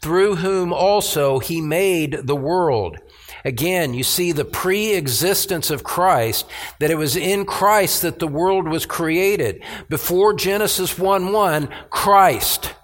through 0.00 0.36
whom 0.36 0.72
also 0.72 1.40
he 1.40 1.60
made 1.60 2.20
the 2.22 2.36
world 2.36 2.98
Again, 3.44 3.94
you 3.94 4.02
see 4.02 4.32
the 4.32 4.44
pre 4.44 4.94
existence 4.94 5.70
of 5.70 5.84
Christ, 5.84 6.46
that 6.80 6.90
it 6.90 6.96
was 6.96 7.16
in 7.16 7.44
Christ 7.44 8.02
that 8.02 8.18
the 8.18 8.28
world 8.28 8.68
was 8.68 8.86
created. 8.86 9.62
Before 9.88 10.34
Genesis 10.34 10.98
1 10.98 11.32
1, 11.32 11.68
Christ. 11.90 12.74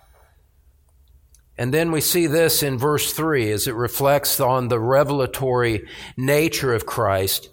And 1.57 1.73
then 1.73 1.93
we 1.93 2.01
see 2.01 2.27
this 2.27 2.63
in 2.63 2.79
verse 2.79 3.13
3 3.13 3.51
as 3.53 3.67
it 3.67 3.75
reflects 3.75 4.41
on 4.41 4.69
the 4.69 4.81
revelatory 4.81 5.87
nature 6.17 6.75
of 6.75 6.87
Christ. 6.87 7.49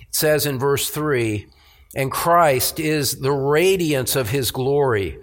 It 0.00 0.14
says 0.14 0.46
in 0.46 0.58
verse 0.58 0.88
3 0.88 1.46
And 1.94 2.10
Christ 2.10 2.80
is 2.80 3.20
the 3.20 3.32
radiance 3.32 4.16
of 4.16 4.30
his 4.30 4.50
glory 4.50 5.18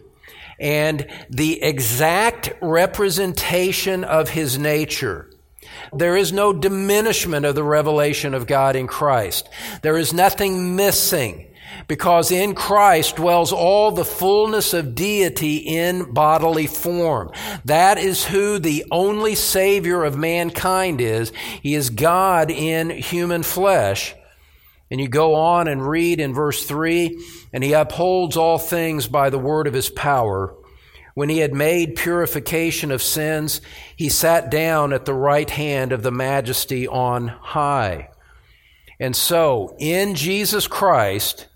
and 0.60 1.08
the 1.30 1.62
exact 1.63 2.52
representation 2.62 4.04
of 4.04 4.30
his 4.30 4.58
nature 4.60 5.29
there 5.93 6.15
is 6.15 6.32
no 6.32 6.54
diminishment 6.54 7.45
of 7.45 7.56
the 7.56 7.63
revelation 7.63 8.34
of 8.34 8.47
God 8.47 8.75
in 8.75 8.88
Christ. 8.88 9.49
There 9.82 9.97
is 9.97 10.13
nothing 10.13 10.75
missing 10.75 11.47
because 11.88 12.32
in 12.32 12.56
Christ 12.56 13.15
dwells 13.15 13.52
all 13.52 13.91
the 13.91 14.06
fullness 14.06 14.73
of 14.73 14.95
deity 14.95 15.58
in 15.58 16.13
bodily 16.13 16.67
form. 16.67 17.32
That 17.65 17.97
is 17.97 18.25
who 18.25 18.60
the 18.60 18.86
only 18.91 19.36
Savior 19.36 20.04
of 20.04 20.17
mankind 20.17 21.02
is. 21.02 21.32
He 21.62 21.75
is 21.75 21.89
God 21.89 22.52
in 22.52 22.89
human 22.89 23.43
flesh. 23.43 24.15
And 24.91 24.99
you 24.99 25.08
go 25.08 25.36
on 25.36 25.67
and 25.67 25.88
read 25.88 26.19
in 26.19 26.34
verse 26.34 26.65
3 26.65 27.23
and 27.54 27.63
he 27.63 27.73
upholds 27.73 28.38
all 28.38 28.58
things 28.58 29.08
by 29.08 29.30
the 29.30 29.39
word 29.39 29.67
of 29.67 29.73
his 29.73 29.89
power. 29.89 30.56
When 31.19 31.27
he 31.27 31.39
had 31.39 31.53
made 31.53 31.97
purification 31.97 32.91
of 32.91 33.03
sins, 33.03 33.60
he 33.93 34.08
sat 34.08 34.49
down 34.49 34.93
at 34.93 35.03
the 35.03 35.13
right 35.13 35.49
hand 35.49 35.91
of 35.91 36.01
the 36.01 36.13
majesty 36.13 36.88
on 36.88 37.27
high. 37.27 38.12
And 39.01 39.13
so, 39.13 39.75
in 39.79 40.15
Jesus 40.15 40.65
Christ, 40.65 41.47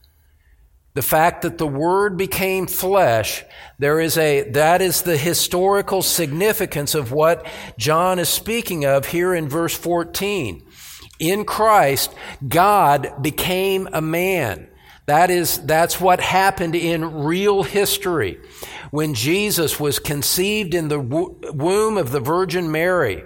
the 0.95 1.01
fact 1.01 1.43
that 1.43 1.59
the 1.59 1.65
Word 1.65 2.17
became 2.17 2.67
flesh, 2.67 3.45
there 3.79 4.01
is 4.01 4.17
a, 4.17 4.49
that 4.49 4.81
is 4.81 5.03
the 5.03 5.15
historical 5.15 6.01
significance 6.01 6.93
of 6.93 7.13
what 7.13 7.47
John 7.77 8.19
is 8.19 8.27
speaking 8.27 8.83
of 8.83 9.05
here 9.05 9.33
in 9.33 9.47
verse 9.47 9.77
14. 9.77 10.61
In 11.19 11.45
Christ, 11.45 12.13
God 12.45 13.13
became 13.21 13.87
a 13.93 14.01
man. 14.01 14.67
That 15.05 15.29
is, 15.29 15.59
that's 15.65 15.99
what 15.99 16.21
happened 16.21 16.75
in 16.75 17.23
real 17.23 17.63
history 17.63 18.39
when 18.93 19.15
Jesus 19.15 19.79
was 19.79 19.97
conceived 19.97 20.75
in 20.75 20.87
the 20.87 20.99
womb 20.99 21.97
of 21.97 22.11
the 22.11 22.19
Virgin 22.19 22.71
Mary, 22.71 23.23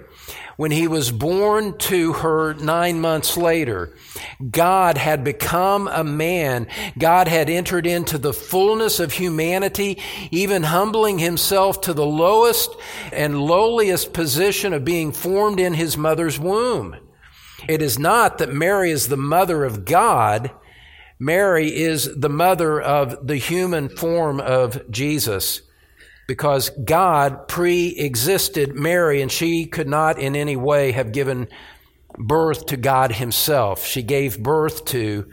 when 0.56 0.70
he 0.70 0.88
was 0.88 1.12
born 1.12 1.76
to 1.76 2.14
her 2.14 2.54
nine 2.54 3.02
months 3.02 3.36
later, 3.36 3.94
God 4.50 4.96
had 4.96 5.22
become 5.22 5.86
a 5.86 6.02
man. 6.02 6.68
God 6.98 7.28
had 7.28 7.50
entered 7.50 7.86
into 7.86 8.16
the 8.16 8.32
fullness 8.32 8.98
of 8.98 9.12
humanity, 9.12 10.00
even 10.30 10.62
humbling 10.62 11.18
himself 11.18 11.82
to 11.82 11.92
the 11.92 12.06
lowest 12.06 12.74
and 13.12 13.38
lowliest 13.38 14.14
position 14.14 14.72
of 14.72 14.86
being 14.86 15.12
formed 15.12 15.60
in 15.60 15.74
his 15.74 15.98
mother's 15.98 16.40
womb. 16.40 16.96
It 17.68 17.82
is 17.82 17.98
not 17.98 18.38
that 18.38 18.54
Mary 18.54 18.90
is 18.90 19.08
the 19.08 19.18
mother 19.18 19.64
of 19.64 19.84
God. 19.84 20.50
Mary 21.18 21.74
is 21.74 22.14
the 22.14 22.28
mother 22.28 22.80
of 22.80 23.26
the 23.26 23.36
human 23.36 23.88
form 23.88 24.40
of 24.40 24.88
Jesus 24.90 25.62
because 26.28 26.70
God 26.70 27.48
pre 27.48 27.88
existed 27.88 28.74
Mary 28.74 29.20
and 29.20 29.32
she 29.32 29.66
could 29.66 29.88
not 29.88 30.18
in 30.18 30.36
any 30.36 30.54
way 30.54 30.92
have 30.92 31.10
given 31.10 31.48
birth 32.16 32.66
to 32.66 32.76
God 32.76 33.12
Himself. 33.12 33.84
She 33.84 34.02
gave 34.02 34.42
birth 34.42 34.84
to 34.86 35.28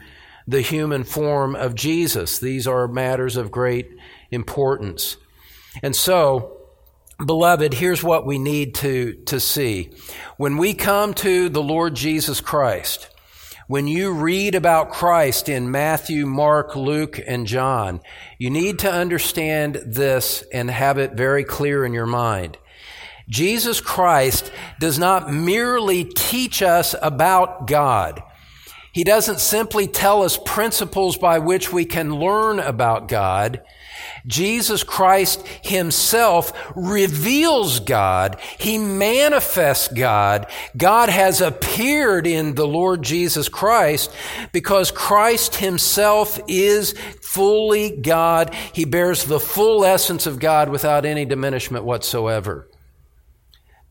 the 0.48 0.62
human 0.62 1.04
form 1.04 1.56
of 1.56 1.76
Jesus. 1.76 2.40
These 2.40 2.68
are 2.68 2.88
matters 2.88 3.36
of 3.36 3.52
great 3.52 3.92
importance. 4.32 5.18
And 5.84 5.96
so, 5.96 6.58
beloved, 7.24 7.76
here's 7.76 8.04
what 8.04 8.26
we 8.26 8.38
need 8.38 8.76
to, 8.76 9.14
to 9.26 9.40
see. 9.40 9.92
When 10.38 10.58
we 10.58 10.74
come 10.74 11.14
to 11.16 11.50
the 11.50 11.64
Lord 11.64 11.96
Jesus 11.96 12.42
Christ, 12.42 13.10
when 13.68 13.88
you 13.88 14.12
read 14.12 14.54
about 14.54 14.92
Christ 14.92 15.50
in 15.50 15.72
Matthew, 15.72 16.26
Mark, 16.26 16.76
Luke, 16.76 17.20
and 17.26 17.48
John, 17.48 18.00
you 18.38 18.50
need 18.50 18.80
to 18.80 18.92
understand 18.92 19.82
this 19.86 20.44
and 20.54 20.70
have 20.70 21.00
it 21.00 21.14
very 21.14 21.44
clear 21.44 21.84
in 21.84 21.92
your 21.92 22.06
mind. 22.06 22.58
Jesus 23.28 23.82
Christ 23.82 24.52
does 24.80 25.00
not 25.00 25.34
merely 25.34 26.04
teach 26.04 26.62
us 26.62 26.94
about 27.02 27.66
God. 27.66 28.22
He 28.92 29.04
doesn't 29.04 29.40
simply 29.40 29.88
tell 29.88 30.22
us 30.22 30.38
principles 30.46 31.18
by 31.18 31.40
which 31.40 31.74
we 31.74 31.86
can 31.86 32.16
learn 32.16 32.60
about 32.60 33.08
God. 33.08 33.62
Jesus 34.28 34.84
Christ 34.84 35.46
himself 35.62 36.52
reveals 36.76 37.80
God. 37.80 38.40
He 38.58 38.78
manifests 38.78 39.88
God. 39.88 40.48
God 40.76 41.10
has 41.10 41.42
appeared 41.42 42.26
in 42.26 42.56
the 42.56 42.68
Lord 42.68 43.04
Jesus 43.04 43.50
Christ 43.50 44.12
because 44.52 44.90
Christ 44.92 45.56
himself 45.56 46.40
is 46.48 46.94
fully 47.22 47.92
God. 47.92 48.54
He 48.74 48.86
bears 48.86 49.26
the 49.26 49.40
full 49.40 49.86
essence 49.86 50.26
of 50.26 50.40
God 50.40 50.70
without 50.70 51.06
any 51.06 51.26
diminishment 51.26 51.86
whatsoever. 51.86 52.68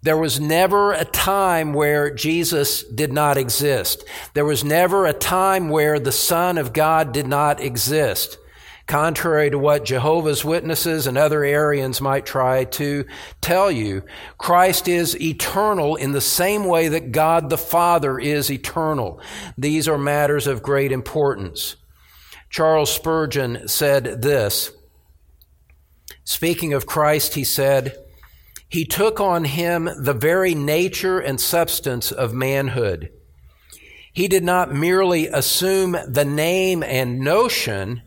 There 0.02 0.18
was 0.18 0.38
never 0.38 0.92
a 0.92 1.06
time 1.06 1.72
where 1.72 2.12
Jesus 2.14 2.82
did 2.82 3.10
not 3.10 3.38
exist. 3.38 4.04
There 4.34 4.44
was 4.44 4.62
never 4.62 5.06
a 5.06 5.14
time 5.14 5.70
where 5.70 5.98
the 5.98 6.12
Son 6.12 6.58
of 6.58 6.74
God 6.74 7.12
did 7.12 7.26
not 7.26 7.58
exist. 7.58 8.36
Contrary 8.86 9.48
to 9.48 9.58
what 9.58 9.86
Jehovah's 9.86 10.44
Witnesses 10.44 11.06
and 11.06 11.16
other 11.16 11.42
Arians 11.42 12.02
might 12.02 12.26
try 12.26 12.64
to 12.64 13.06
tell 13.40 13.70
you, 13.70 14.02
Christ 14.36 14.88
is 14.88 15.18
eternal 15.18 15.96
in 15.96 16.12
the 16.12 16.20
same 16.20 16.66
way 16.66 16.88
that 16.88 17.10
God 17.10 17.48
the 17.48 17.56
Father 17.56 18.18
is 18.18 18.50
eternal. 18.50 19.20
These 19.56 19.88
are 19.88 19.96
matters 19.96 20.46
of 20.46 20.62
great 20.62 20.92
importance. 20.92 21.76
Charles 22.50 22.92
Spurgeon 22.92 23.66
said 23.68 24.20
this. 24.22 24.70
Speaking 26.24 26.72
of 26.74 26.86
Christ, 26.86 27.34
he 27.34 27.44
said, 27.44 27.96
He 28.68 28.84
took 28.84 29.18
on 29.18 29.44
him 29.44 29.88
the 29.98 30.14
very 30.14 30.54
nature 30.54 31.18
and 31.18 31.40
substance 31.40 32.12
of 32.12 32.34
manhood. 32.34 33.10
He 34.12 34.28
did 34.28 34.44
not 34.44 34.72
merely 34.72 35.26
assume 35.26 35.96
the 36.06 36.24
name 36.24 36.84
and 36.84 37.18
notion, 37.18 38.02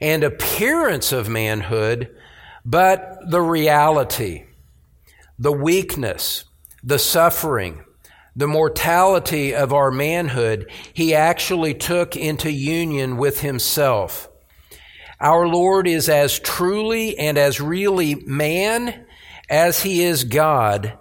and 0.00 0.22
appearance 0.22 1.12
of 1.12 1.28
manhood, 1.28 2.14
but 2.64 3.18
the 3.28 3.40
reality, 3.40 4.44
the 5.38 5.52
weakness, 5.52 6.44
the 6.82 6.98
suffering, 6.98 7.84
the 8.36 8.46
mortality 8.46 9.54
of 9.54 9.72
our 9.72 9.90
manhood, 9.90 10.70
he 10.94 11.14
actually 11.14 11.74
took 11.74 12.16
into 12.16 12.50
union 12.50 13.16
with 13.16 13.40
himself. 13.40 14.28
Our 15.20 15.48
Lord 15.48 15.88
is 15.88 16.08
as 16.08 16.38
truly 16.38 17.18
and 17.18 17.36
as 17.36 17.60
really 17.60 18.14
man 18.14 19.06
as 19.50 19.82
he 19.82 20.04
is 20.04 20.22
God. 20.22 20.96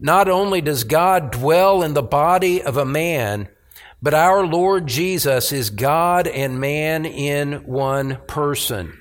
Not 0.00 0.28
only 0.28 0.60
does 0.60 0.82
God 0.82 1.30
dwell 1.30 1.82
in 1.82 1.94
the 1.94 2.02
body 2.02 2.60
of 2.60 2.76
a 2.76 2.84
man, 2.84 3.48
but 4.02 4.14
our 4.14 4.44
Lord 4.44 4.88
Jesus 4.88 5.52
is 5.52 5.70
God 5.70 6.26
and 6.26 6.60
man 6.60 7.06
in 7.06 7.64
one 7.64 8.18
person. 8.26 8.98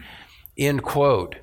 End 0.57 0.83
quote. 0.83 1.35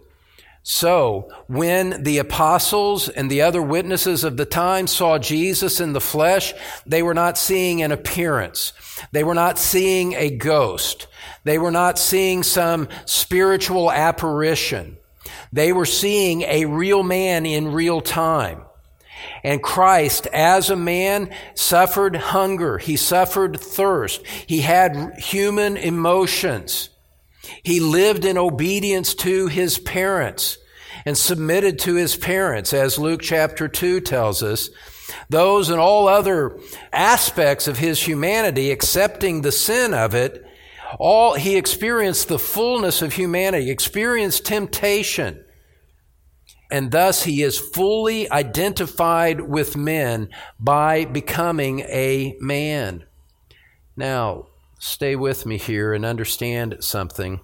So, 0.63 1.31
when 1.47 2.03
the 2.03 2.19
apostles 2.19 3.09
and 3.09 3.31
the 3.31 3.41
other 3.41 3.63
witnesses 3.63 4.23
of 4.23 4.37
the 4.37 4.45
time 4.45 4.87
saw 4.87 5.19
Jesus 5.19 5.81
in 5.81 5.95
the 5.95 6.01
flesh, 6.01 6.53
they 6.85 7.03
were 7.03 7.15
not 7.15 7.39
seeing 7.39 7.83
an 7.83 7.91
appearance. 7.91 8.75
They 9.11 9.25
were 9.25 9.35
not 9.35 9.59
seeing 9.59 10.13
a 10.13 10.29
ghost. 10.29 11.07
They 11.45 11.59
were 11.59 11.71
not 11.71 11.99
seeing 11.99 12.43
some 12.43 12.89
spiritual 13.07 13.91
apparition. 13.91 14.99
They 15.53 15.73
were 15.73 15.87
seeing 15.87 16.43
a 16.43 16.67
real 16.67 17.03
man 17.03 17.47
in 17.47 17.73
real 17.73 18.03
time. 18.03 18.63
And 19.43 19.63
Christ, 19.63 20.27
as 20.29 20.71
a 20.71 20.77
man, 20.77 21.31
suffered 21.55 22.17
hunger. 22.17 22.79
He 22.79 22.97
suffered 22.97 23.61
thirst. 23.61 24.25
He 24.47 24.61
had 24.61 25.15
human 25.19 25.77
emotions. 25.77 26.91
He 27.63 27.81
lived 27.81 28.25
in 28.25 28.37
obedience 28.37 29.15
to 29.17 29.47
his 29.47 29.79
parents 29.79 30.59
and 31.07 31.17
submitted 31.17 31.79
to 31.81 31.95
his 31.95 32.17
parents, 32.17 32.73
as 32.73 32.99
Luke 32.99 33.23
chapter 33.23 33.69
2 33.69 34.01
tells 34.01 34.43
us. 34.43 34.71
Those 35.31 35.71
and 35.71 35.81
all 35.81 36.09
other 36.09 36.59
aspects 36.93 37.69
of 37.69 37.79
his 37.79 38.03
humanity, 38.03 38.71
accepting 38.71 39.41
the 39.41 39.53
sin 39.53 39.95
of 39.95 40.15
it, 40.15 40.45
all, 40.99 41.35
he 41.35 41.57
experienced 41.57 42.29
the 42.29 42.39
fullness 42.39 43.03
of 43.03 43.13
humanity, 43.13 43.71
experienced 43.71 44.45
temptation 44.47 45.45
and 46.71 46.91
thus 46.91 47.25
he 47.25 47.43
is 47.43 47.59
fully 47.59 48.31
identified 48.31 49.41
with 49.41 49.77
men 49.77 50.29
by 50.61 51.05
becoming 51.05 51.81
a 51.81 52.37
man. 52.41 53.05
Now, 53.97 54.49
stay 54.79 55.17
with 55.17 55.47
me 55.47 55.59
here 55.59 55.95
and 55.95 56.05
understand 56.05 56.77
something. 56.81 57.41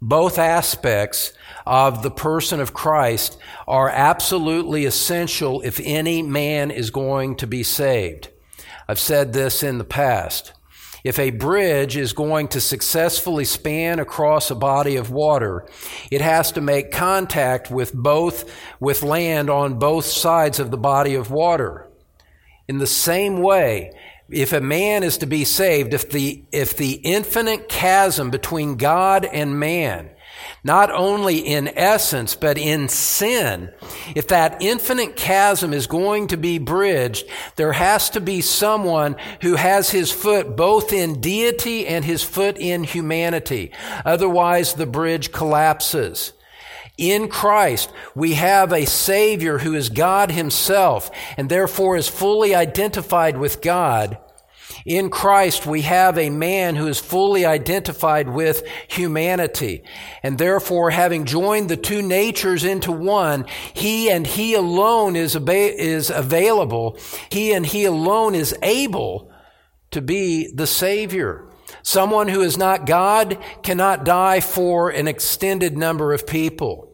Both 0.00 0.38
aspects 0.38 1.32
of 1.66 2.02
the 2.02 2.10
person 2.10 2.60
of 2.60 2.74
Christ 2.74 3.38
are 3.66 3.88
absolutely 3.88 4.84
essential 4.84 5.60
if 5.62 5.80
any 5.82 6.22
man 6.22 6.70
is 6.70 6.90
going 6.90 7.36
to 7.36 7.46
be 7.46 7.62
saved. 7.62 8.28
I've 8.88 8.98
said 8.98 9.32
this 9.32 9.62
in 9.62 9.78
the 9.78 9.84
past. 9.84 10.52
If 11.02 11.18
a 11.18 11.30
bridge 11.30 11.96
is 11.96 12.12
going 12.12 12.48
to 12.48 12.60
successfully 12.60 13.44
span 13.44 13.98
across 13.98 14.50
a 14.50 14.54
body 14.54 14.96
of 14.96 15.10
water, 15.10 15.66
it 16.10 16.20
has 16.20 16.52
to 16.52 16.60
make 16.60 16.92
contact 16.92 17.70
with 17.70 17.94
both, 17.94 18.50
with 18.80 19.02
land 19.02 19.48
on 19.48 19.78
both 19.78 20.04
sides 20.04 20.60
of 20.60 20.70
the 20.70 20.76
body 20.76 21.14
of 21.14 21.30
water. 21.30 21.88
In 22.68 22.78
the 22.78 22.86
same 22.86 23.40
way, 23.40 23.92
if 24.28 24.52
a 24.52 24.60
man 24.60 25.02
is 25.02 25.18
to 25.18 25.26
be 25.26 25.44
saved, 25.44 25.92
if 25.92 26.10
the, 26.10 26.44
if 26.52 26.76
the 26.76 26.92
infinite 26.92 27.68
chasm 27.68 28.30
between 28.30 28.76
God 28.76 29.24
and 29.24 29.58
man 29.58 30.10
not 30.62 30.90
only 30.90 31.38
in 31.38 31.68
essence, 31.76 32.34
but 32.34 32.58
in 32.58 32.88
sin, 32.88 33.72
if 34.14 34.28
that 34.28 34.60
infinite 34.60 35.16
chasm 35.16 35.72
is 35.72 35.86
going 35.86 36.26
to 36.28 36.36
be 36.36 36.58
bridged, 36.58 37.26
there 37.56 37.72
has 37.72 38.10
to 38.10 38.20
be 38.20 38.40
someone 38.40 39.16
who 39.40 39.56
has 39.56 39.90
his 39.90 40.12
foot 40.12 40.56
both 40.56 40.92
in 40.92 41.20
deity 41.20 41.86
and 41.86 42.04
his 42.04 42.22
foot 42.22 42.56
in 42.58 42.84
humanity. 42.84 43.72
Otherwise, 44.04 44.74
the 44.74 44.86
bridge 44.86 45.32
collapses. 45.32 46.32
In 46.98 47.28
Christ, 47.28 47.90
we 48.14 48.34
have 48.34 48.74
a 48.74 48.84
Savior 48.84 49.56
who 49.58 49.74
is 49.74 49.88
God 49.88 50.30
Himself 50.30 51.10
and 51.38 51.48
therefore 51.48 51.96
is 51.96 52.08
fully 52.08 52.54
identified 52.54 53.38
with 53.38 53.62
God 53.62 54.18
in 54.84 55.10
Christ, 55.10 55.66
we 55.66 55.82
have 55.82 56.18
a 56.18 56.30
man 56.30 56.76
who 56.76 56.86
is 56.86 56.98
fully 56.98 57.44
identified 57.44 58.28
with 58.28 58.66
humanity. 58.88 59.82
And 60.22 60.38
therefore, 60.38 60.90
having 60.90 61.24
joined 61.24 61.68
the 61.68 61.76
two 61.76 62.02
natures 62.02 62.64
into 62.64 62.92
one, 62.92 63.46
he 63.74 64.10
and 64.10 64.26
he 64.26 64.54
alone 64.54 65.16
is, 65.16 65.36
is 65.36 66.10
available. 66.10 66.98
He 67.30 67.52
and 67.52 67.66
he 67.66 67.84
alone 67.84 68.34
is 68.34 68.54
able 68.62 69.30
to 69.90 70.00
be 70.00 70.50
the 70.52 70.66
Savior. 70.66 71.46
Someone 71.82 72.28
who 72.28 72.42
is 72.42 72.56
not 72.56 72.86
God 72.86 73.38
cannot 73.62 74.04
die 74.04 74.40
for 74.40 74.90
an 74.90 75.08
extended 75.08 75.76
number 75.76 76.12
of 76.12 76.26
people. 76.26 76.89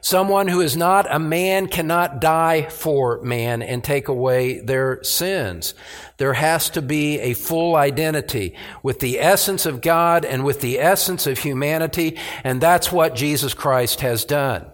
Someone 0.00 0.48
who 0.48 0.60
is 0.60 0.76
not 0.76 1.06
a 1.12 1.18
man 1.18 1.66
cannot 1.68 2.20
die 2.20 2.68
for 2.68 3.20
man 3.22 3.62
and 3.62 3.82
take 3.82 4.08
away 4.08 4.60
their 4.60 5.02
sins. 5.02 5.74
There 6.16 6.34
has 6.34 6.70
to 6.70 6.82
be 6.82 7.20
a 7.20 7.34
full 7.34 7.76
identity 7.76 8.54
with 8.82 9.00
the 9.00 9.20
essence 9.20 9.66
of 9.66 9.80
God 9.80 10.24
and 10.24 10.44
with 10.44 10.60
the 10.60 10.78
essence 10.78 11.26
of 11.26 11.38
humanity, 11.38 12.18
and 12.44 12.60
that's 12.60 12.92
what 12.92 13.14
Jesus 13.14 13.54
Christ 13.54 14.00
has 14.00 14.24
done. 14.24 14.66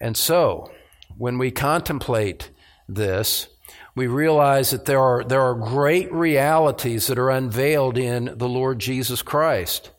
And 0.00 0.16
so, 0.16 0.70
when 1.18 1.38
we 1.38 1.50
contemplate 1.50 2.50
this, 2.88 3.48
we 3.94 4.06
realize 4.06 4.70
that 4.70 4.86
there 4.86 5.00
are, 5.00 5.24
there 5.24 5.42
are 5.42 5.54
great 5.54 6.12
realities 6.12 7.06
that 7.08 7.18
are 7.18 7.30
unveiled 7.30 7.98
in 7.98 8.36
the 8.36 8.48
Lord 8.48 8.78
Jesus 8.78 9.20
Christ. 9.20 9.90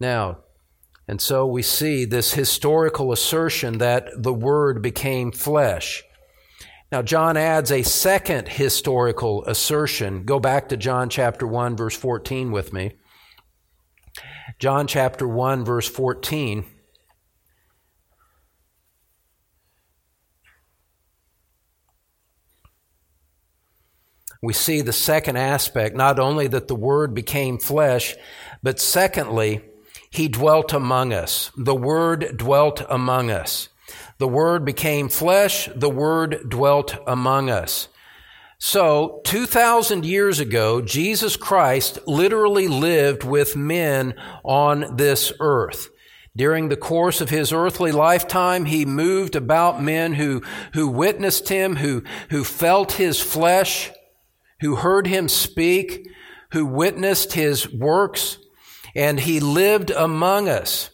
Now, 0.00 0.38
and 1.06 1.20
so 1.20 1.46
we 1.46 1.62
see 1.62 2.04
this 2.04 2.32
historical 2.32 3.12
assertion 3.12 3.78
that 3.78 4.08
the 4.16 4.32
Word 4.32 4.80
became 4.80 5.32
flesh. 5.32 6.02
Now, 6.90 7.02
John 7.02 7.36
adds 7.36 7.70
a 7.70 7.82
second 7.82 8.48
historical 8.48 9.44
assertion. 9.44 10.24
Go 10.24 10.38
back 10.38 10.68
to 10.68 10.76
John 10.76 11.08
chapter 11.10 11.46
1, 11.46 11.76
verse 11.76 11.96
14 11.96 12.52
with 12.52 12.72
me. 12.72 12.92
John 14.58 14.86
chapter 14.86 15.26
1, 15.26 15.64
verse 15.64 15.88
14. 15.88 16.64
We 24.40 24.52
see 24.52 24.82
the 24.82 24.92
second 24.92 25.36
aspect, 25.36 25.96
not 25.96 26.18
only 26.18 26.46
that 26.48 26.68
the 26.68 26.74
Word 26.74 27.14
became 27.14 27.58
flesh, 27.58 28.14
but 28.62 28.78
secondly, 28.78 29.62
he 30.14 30.28
dwelt 30.28 30.72
among 30.72 31.12
us. 31.12 31.50
The 31.56 31.74
Word 31.74 32.36
dwelt 32.36 32.82
among 32.88 33.30
us. 33.30 33.68
The 34.18 34.28
Word 34.28 34.64
became 34.64 35.08
flesh. 35.08 35.68
The 35.74 35.90
Word 35.90 36.48
dwelt 36.48 36.96
among 37.06 37.50
us. 37.50 37.88
So, 38.58 39.20
2,000 39.24 40.06
years 40.06 40.38
ago, 40.38 40.80
Jesus 40.80 41.36
Christ 41.36 41.98
literally 42.06 42.68
lived 42.68 43.24
with 43.24 43.56
men 43.56 44.14
on 44.44 44.96
this 44.96 45.32
earth. 45.40 45.90
During 46.36 46.68
the 46.68 46.76
course 46.76 47.20
of 47.20 47.30
his 47.30 47.52
earthly 47.52 47.92
lifetime, 47.92 48.64
he 48.64 48.84
moved 48.84 49.34
about 49.36 49.82
men 49.82 50.14
who, 50.14 50.42
who 50.74 50.88
witnessed 50.88 51.48
him, 51.48 51.76
who, 51.76 52.04
who 52.30 52.44
felt 52.44 52.92
his 52.92 53.20
flesh, 53.20 53.90
who 54.60 54.76
heard 54.76 55.08
him 55.08 55.28
speak, 55.28 56.08
who 56.52 56.64
witnessed 56.64 57.32
his 57.32 57.72
works, 57.72 58.38
and 58.94 59.20
he 59.20 59.40
lived 59.40 59.90
among 59.90 60.48
us. 60.48 60.90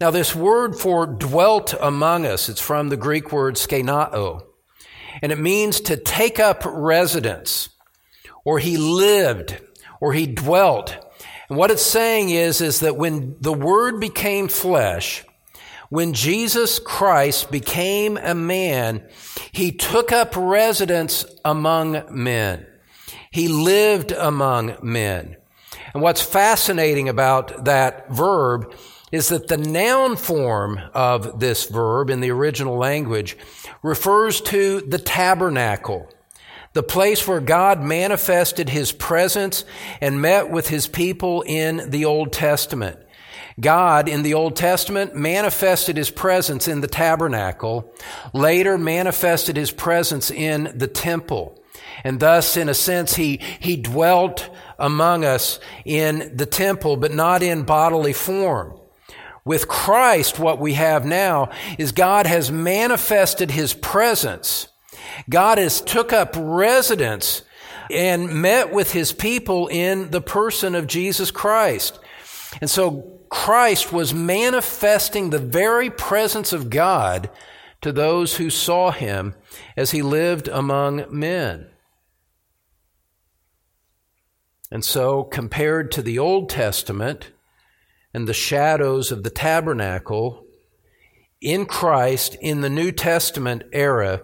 Now, 0.00 0.10
this 0.10 0.34
word 0.34 0.76
for 0.76 1.06
dwelt 1.06 1.74
among 1.80 2.26
us, 2.26 2.48
it's 2.48 2.60
from 2.60 2.88
the 2.88 2.96
Greek 2.96 3.32
word 3.32 3.54
skenoo 3.56 4.42
and 5.22 5.32
it 5.32 5.38
means 5.38 5.80
to 5.80 5.96
take 5.96 6.38
up 6.38 6.62
residence, 6.66 7.68
or 8.44 8.58
he 8.58 8.76
lived, 8.76 9.58
or 10.00 10.12
he 10.12 10.26
dwelt. 10.26 10.96
And 11.48 11.56
what 11.56 11.70
it's 11.70 11.82
saying 11.82 12.30
is, 12.30 12.60
is 12.60 12.80
that 12.80 12.96
when 12.96 13.36
the 13.40 13.52
Word 13.52 14.00
became 14.00 14.48
flesh, 14.48 15.24
when 15.88 16.12
Jesus 16.12 16.78
Christ 16.78 17.50
became 17.50 18.16
a 18.16 18.34
man, 18.34 19.08
he 19.52 19.72
took 19.72 20.10
up 20.10 20.34
residence 20.36 21.24
among 21.44 22.02
men. 22.10 22.66
He 23.30 23.48
lived 23.48 24.12
among 24.12 24.76
men. 24.82 25.36
And 25.96 26.02
what's 26.02 26.20
fascinating 26.20 27.08
about 27.08 27.64
that 27.64 28.10
verb 28.10 28.74
is 29.10 29.30
that 29.30 29.48
the 29.48 29.56
noun 29.56 30.16
form 30.16 30.78
of 30.92 31.40
this 31.40 31.64
verb 31.64 32.10
in 32.10 32.20
the 32.20 32.30
original 32.32 32.76
language 32.76 33.34
refers 33.82 34.42
to 34.42 34.82
the 34.82 34.98
tabernacle, 34.98 36.06
the 36.74 36.82
place 36.82 37.26
where 37.26 37.40
God 37.40 37.82
manifested 37.82 38.68
his 38.68 38.92
presence 38.92 39.64
and 40.02 40.20
met 40.20 40.50
with 40.50 40.68
his 40.68 40.86
people 40.86 41.40
in 41.46 41.88
the 41.88 42.04
Old 42.04 42.30
Testament. 42.30 42.98
God 43.58 44.06
in 44.06 44.22
the 44.22 44.34
Old 44.34 44.54
Testament 44.54 45.16
manifested 45.16 45.96
his 45.96 46.10
presence 46.10 46.68
in 46.68 46.82
the 46.82 46.88
tabernacle, 46.88 47.90
later 48.34 48.76
manifested 48.76 49.56
his 49.56 49.70
presence 49.70 50.30
in 50.30 50.70
the 50.76 50.88
temple. 50.88 51.58
And 52.04 52.20
thus, 52.20 52.56
in 52.56 52.68
a 52.68 52.74
sense, 52.74 53.16
he, 53.16 53.40
he 53.60 53.76
dwelt 53.76 54.48
among 54.78 55.24
us 55.24 55.58
in 55.84 56.36
the 56.36 56.46
temple, 56.46 56.96
but 56.96 57.12
not 57.12 57.42
in 57.42 57.64
bodily 57.64 58.12
form. 58.12 58.78
With 59.44 59.68
Christ, 59.68 60.38
what 60.38 60.58
we 60.58 60.74
have 60.74 61.04
now 61.04 61.50
is 61.78 61.92
God 61.92 62.26
has 62.26 62.50
manifested 62.50 63.52
his 63.52 63.74
presence. 63.74 64.68
God 65.30 65.58
has 65.58 65.80
took 65.80 66.12
up 66.12 66.34
residence 66.36 67.42
and 67.90 68.42
met 68.42 68.72
with 68.72 68.92
his 68.92 69.12
people 69.12 69.68
in 69.68 70.10
the 70.10 70.20
person 70.20 70.74
of 70.74 70.86
Jesus 70.86 71.30
Christ. 71.30 71.98
And 72.60 72.68
so 72.68 73.20
Christ 73.28 73.92
was 73.92 74.14
manifesting 74.14 75.30
the 75.30 75.38
very 75.38 75.90
presence 75.90 76.52
of 76.52 76.70
God 76.70 77.30
to 77.82 77.92
those 77.92 78.36
who 78.36 78.50
saw 78.50 78.90
him 78.90 79.34
as 79.76 79.90
he 79.90 80.02
lived 80.02 80.48
among 80.48 81.04
men. 81.10 81.68
And 84.70 84.84
so, 84.84 85.22
compared 85.22 85.92
to 85.92 86.02
the 86.02 86.18
Old 86.18 86.48
Testament, 86.48 87.30
and 88.16 88.26
the 88.26 88.32
shadows 88.32 89.12
of 89.12 89.24
the 89.24 89.30
tabernacle, 89.30 90.46
in 91.42 91.66
Christ, 91.66 92.34
in 92.40 92.62
the 92.62 92.70
New 92.70 92.90
Testament 92.90 93.62
era, 93.72 94.22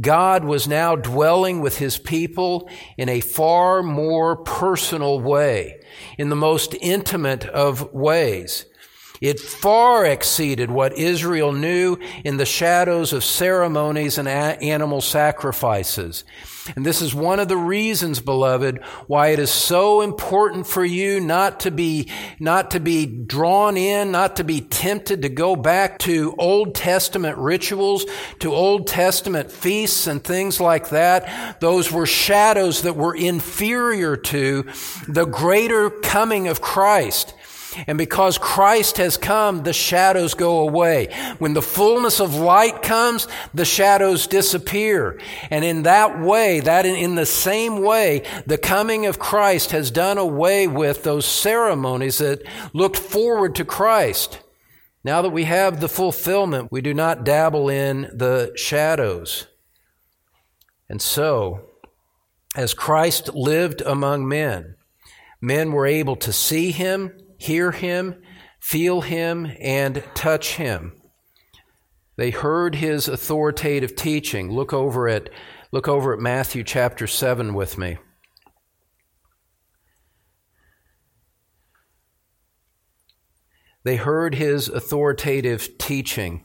God 0.00 0.44
was 0.44 0.66
now 0.66 0.96
dwelling 0.96 1.60
with 1.60 1.78
his 1.78 1.98
people 1.98 2.68
in 2.96 3.08
a 3.08 3.20
far 3.20 3.82
more 3.82 4.36
personal 4.36 5.20
way, 5.20 5.80
in 6.18 6.30
the 6.30 6.36
most 6.36 6.74
intimate 6.80 7.46
of 7.46 7.92
ways. 7.92 8.66
It 9.20 9.40
far 9.40 10.04
exceeded 10.04 10.70
what 10.70 10.96
Israel 10.96 11.52
knew 11.52 11.98
in 12.24 12.36
the 12.36 12.46
shadows 12.46 13.12
of 13.12 13.24
ceremonies 13.24 14.18
and 14.18 14.28
animal 14.28 15.00
sacrifices. 15.00 16.24
And 16.76 16.84
this 16.84 17.00
is 17.00 17.14
one 17.14 17.40
of 17.40 17.48
the 17.48 17.56
reasons, 17.56 18.20
beloved, 18.20 18.82
why 19.06 19.28
it 19.28 19.38
is 19.38 19.50
so 19.50 20.02
important 20.02 20.66
for 20.66 20.84
you 20.84 21.18
not 21.18 21.60
to 21.60 21.70
be, 21.70 22.10
not 22.38 22.72
to 22.72 22.80
be 22.80 23.06
drawn 23.06 23.76
in, 23.76 24.12
not 24.12 24.36
to 24.36 24.44
be 24.44 24.60
tempted 24.60 25.22
to 25.22 25.28
go 25.28 25.56
back 25.56 25.98
to 26.00 26.34
Old 26.38 26.74
Testament 26.74 27.38
rituals, 27.38 28.04
to 28.40 28.52
Old 28.52 28.86
Testament 28.86 29.50
feasts 29.50 30.06
and 30.06 30.22
things 30.22 30.60
like 30.60 30.90
that. 30.90 31.58
Those 31.60 31.90
were 31.90 32.06
shadows 32.06 32.82
that 32.82 32.96
were 32.96 33.16
inferior 33.16 34.16
to 34.16 34.66
the 35.08 35.24
greater 35.24 35.88
coming 35.88 36.48
of 36.48 36.60
Christ. 36.60 37.34
And 37.86 37.96
because 37.96 38.38
Christ 38.38 38.96
has 38.96 39.16
come, 39.16 39.62
the 39.62 39.72
shadows 39.72 40.34
go 40.34 40.60
away. 40.60 41.08
When 41.38 41.54
the 41.54 41.62
fullness 41.62 42.20
of 42.20 42.34
light 42.34 42.82
comes, 42.82 43.28
the 43.54 43.64
shadows 43.64 44.26
disappear. 44.26 45.20
And 45.50 45.64
in 45.64 45.84
that 45.84 46.20
way, 46.20 46.60
that 46.60 46.86
in, 46.86 47.14
the 47.14 47.26
same 47.26 47.82
way, 47.82 48.24
the 48.46 48.58
coming 48.58 49.06
of 49.06 49.18
Christ 49.18 49.70
has 49.72 49.90
done 49.90 50.18
away 50.18 50.66
with 50.66 51.02
those 51.02 51.26
ceremonies 51.26 52.18
that 52.18 52.42
looked 52.72 52.98
forward 52.98 53.54
to 53.56 53.64
Christ. 53.64 54.40
Now 55.04 55.22
that 55.22 55.30
we 55.30 55.44
have 55.44 55.80
the 55.80 55.88
fulfillment, 55.88 56.72
we 56.72 56.80
do 56.80 56.92
not 56.92 57.24
dabble 57.24 57.68
in 57.68 58.02
the 58.12 58.52
shadows. 58.56 59.46
And 60.88 61.00
so, 61.00 61.60
as 62.56 62.74
Christ 62.74 63.34
lived 63.34 63.82
among 63.82 64.26
men, 64.26 64.76
men 65.40 65.72
were 65.72 65.86
able 65.86 66.16
to 66.16 66.32
see 66.32 66.72
him, 66.72 67.12
hear 67.38 67.70
him, 67.70 68.20
feel 68.60 69.00
him, 69.00 69.50
and 69.60 70.04
touch 70.14 70.56
him. 70.56 70.92
They 72.16 72.30
heard 72.30 72.74
his 72.74 73.06
authoritative 73.08 73.94
teaching. 73.94 74.50
Look 74.50 74.72
over 74.72 75.08
at, 75.08 75.30
look 75.70 75.86
over 75.86 76.12
at 76.12 76.18
Matthew 76.18 76.64
chapter 76.64 77.06
7 77.06 77.54
with 77.54 77.78
me. 77.78 77.96
They 83.84 83.96
heard 83.96 84.34
his 84.34 84.68
authoritative 84.68 85.78
teaching, 85.78 86.44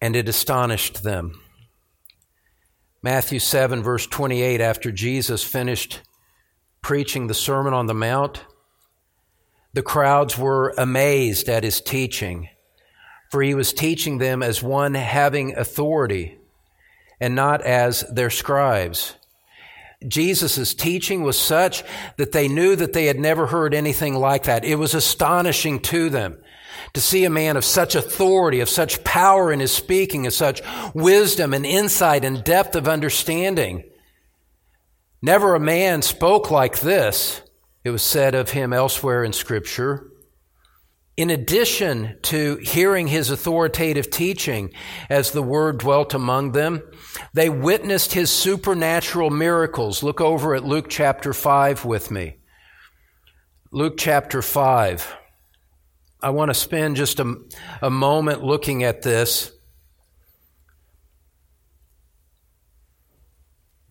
and 0.00 0.16
it 0.16 0.28
astonished 0.28 1.02
them. 1.04 1.40
Matthew 3.02 3.38
7, 3.38 3.82
verse 3.82 4.06
28, 4.06 4.60
after 4.60 4.90
Jesus 4.90 5.44
finished 5.44 6.00
preaching 6.82 7.28
the 7.28 7.34
Sermon 7.34 7.72
on 7.72 7.86
the 7.86 7.94
Mount. 7.94 8.44
The 9.72 9.82
crowds 9.82 10.36
were 10.36 10.74
amazed 10.76 11.48
at 11.48 11.64
his 11.64 11.80
teaching, 11.80 12.48
for 13.30 13.42
he 13.42 13.54
was 13.54 13.72
teaching 13.72 14.18
them 14.18 14.42
as 14.42 14.62
one 14.62 14.94
having 14.94 15.56
authority 15.56 16.38
and 17.20 17.34
not 17.34 17.62
as 17.62 18.00
their 18.12 18.30
scribes. 18.30 19.14
Jesus' 20.06 20.74
teaching 20.74 21.22
was 21.22 21.38
such 21.38 21.84
that 22.16 22.32
they 22.32 22.48
knew 22.48 22.74
that 22.74 22.92
they 22.92 23.06
had 23.06 23.18
never 23.18 23.46
heard 23.46 23.72
anything 23.72 24.14
like 24.14 24.44
that. 24.44 24.64
It 24.64 24.74
was 24.74 24.94
astonishing 24.94 25.80
to 25.80 26.10
them 26.10 26.38
to 26.94 27.00
see 27.00 27.24
a 27.24 27.30
man 27.30 27.56
of 27.56 27.64
such 27.64 27.94
authority, 27.94 28.60
of 28.60 28.68
such 28.68 29.04
power 29.04 29.52
in 29.52 29.60
his 29.60 29.72
speaking, 29.72 30.26
of 30.26 30.32
such 30.32 30.60
wisdom 30.94 31.54
and 31.54 31.64
insight 31.64 32.24
and 32.24 32.42
depth 32.44 32.74
of 32.74 32.88
understanding. 32.88 33.84
Never 35.22 35.54
a 35.54 35.60
man 35.60 36.02
spoke 36.02 36.50
like 36.50 36.80
this, 36.80 37.42
it 37.84 37.90
was 37.90 38.02
said 38.02 38.34
of 38.34 38.50
him 38.50 38.72
elsewhere 38.72 39.22
in 39.22 39.32
Scripture. 39.32 40.08
In 41.16 41.30
addition 41.30 42.18
to 42.22 42.56
hearing 42.56 43.06
his 43.06 43.30
authoritative 43.30 44.10
teaching 44.10 44.72
as 45.08 45.30
the 45.30 45.42
word 45.42 45.78
dwelt 45.78 46.14
among 46.14 46.52
them, 46.52 46.82
they 47.34 47.48
witnessed 47.48 48.14
his 48.14 48.30
supernatural 48.30 49.30
miracles. 49.30 50.02
Look 50.02 50.20
over 50.20 50.56
at 50.56 50.64
Luke 50.64 50.86
chapter 50.88 51.32
5 51.32 51.84
with 51.84 52.10
me. 52.10 52.38
Luke 53.70 53.94
chapter 53.98 54.42
5. 54.42 55.14
I 56.22 56.30
want 56.30 56.48
to 56.50 56.54
spend 56.54 56.96
just 56.96 57.20
a, 57.20 57.34
a 57.80 57.90
moment 57.90 58.42
looking 58.42 58.82
at 58.82 59.02
this. 59.02 59.52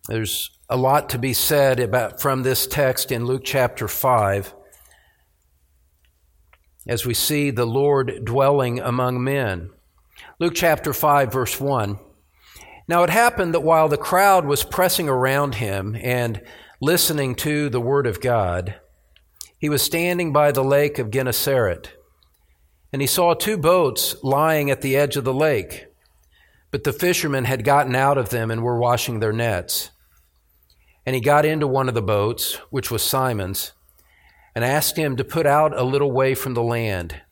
There's 0.08 0.51
a 0.72 0.76
lot 0.76 1.10
to 1.10 1.18
be 1.18 1.34
said 1.34 1.78
about 1.78 2.18
from 2.18 2.42
this 2.42 2.66
text 2.66 3.12
in 3.12 3.26
Luke 3.26 3.42
chapter 3.44 3.86
5 3.86 4.54
as 6.86 7.04
we 7.04 7.12
see 7.12 7.50
the 7.50 7.66
Lord 7.66 8.24
dwelling 8.24 8.80
among 8.80 9.22
men. 9.22 9.68
Luke 10.38 10.54
chapter 10.56 10.94
5 10.94 11.30
verse 11.30 11.60
1. 11.60 11.98
Now 12.88 13.02
it 13.02 13.10
happened 13.10 13.52
that 13.52 13.60
while 13.60 13.90
the 13.90 13.98
crowd 13.98 14.46
was 14.46 14.64
pressing 14.64 15.10
around 15.10 15.56
him 15.56 15.94
and 16.00 16.40
listening 16.80 17.34
to 17.34 17.68
the 17.68 17.78
word 17.78 18.06
of 18.06 18.22
God, 18.22 18.76
he 19.58 19.68
was 19.68 19.82
standing 19.82 20.32
by 20.32 20.52
the 20.52 20.64
lake 20.64 20.98
of 20.98 21.10
Gennesaret, 21.10 21.90
and 22.94 23.02
he 23.02 23.06
saw 23.06 23.34
two 23.34 23.58
boats 23.58 24.16
lying 24.22 24.70
at 24.70 24.80
the 24.80 24.96
edge 24.96 25.18
of 25.18 25.24
the 25.24 25.34
lake. 25.34 25.84
But 26.70 26.84
the 26.84 26.94
fishermen 26.94 27.44
had 27.44 27.62
gotten 27.62 27.94
out 27.94 28.16
of 28.16 28.30
them 28.30 28.50
and 28.50 28.62
were 28.62 28.78
washing 28.78 29.20
their 29.20 29.34
nets. 29.34 29.90
And 31.04 31.14
he 31.14 31.20
got 31.20 31.44
into 31.44 31.66
one 31.66 31.88
of 31.88 31.94
the 31.94 32.02
boats, 32.02 32.54
which 32.70 32.90
was 32.90 33.02
Simon's, 33.02 33.72
and 34.54 34.64
asked 34.64 34.96
him 34.96 35.16
to 35.16 35.24
put 35.24 35.46
out 35.46 35.76
a 35.76 35.82
little 35.82 36.12
way 36.12 36.34
from 36.34 36.54
the 36.54 36.62
land. 36.62 37.22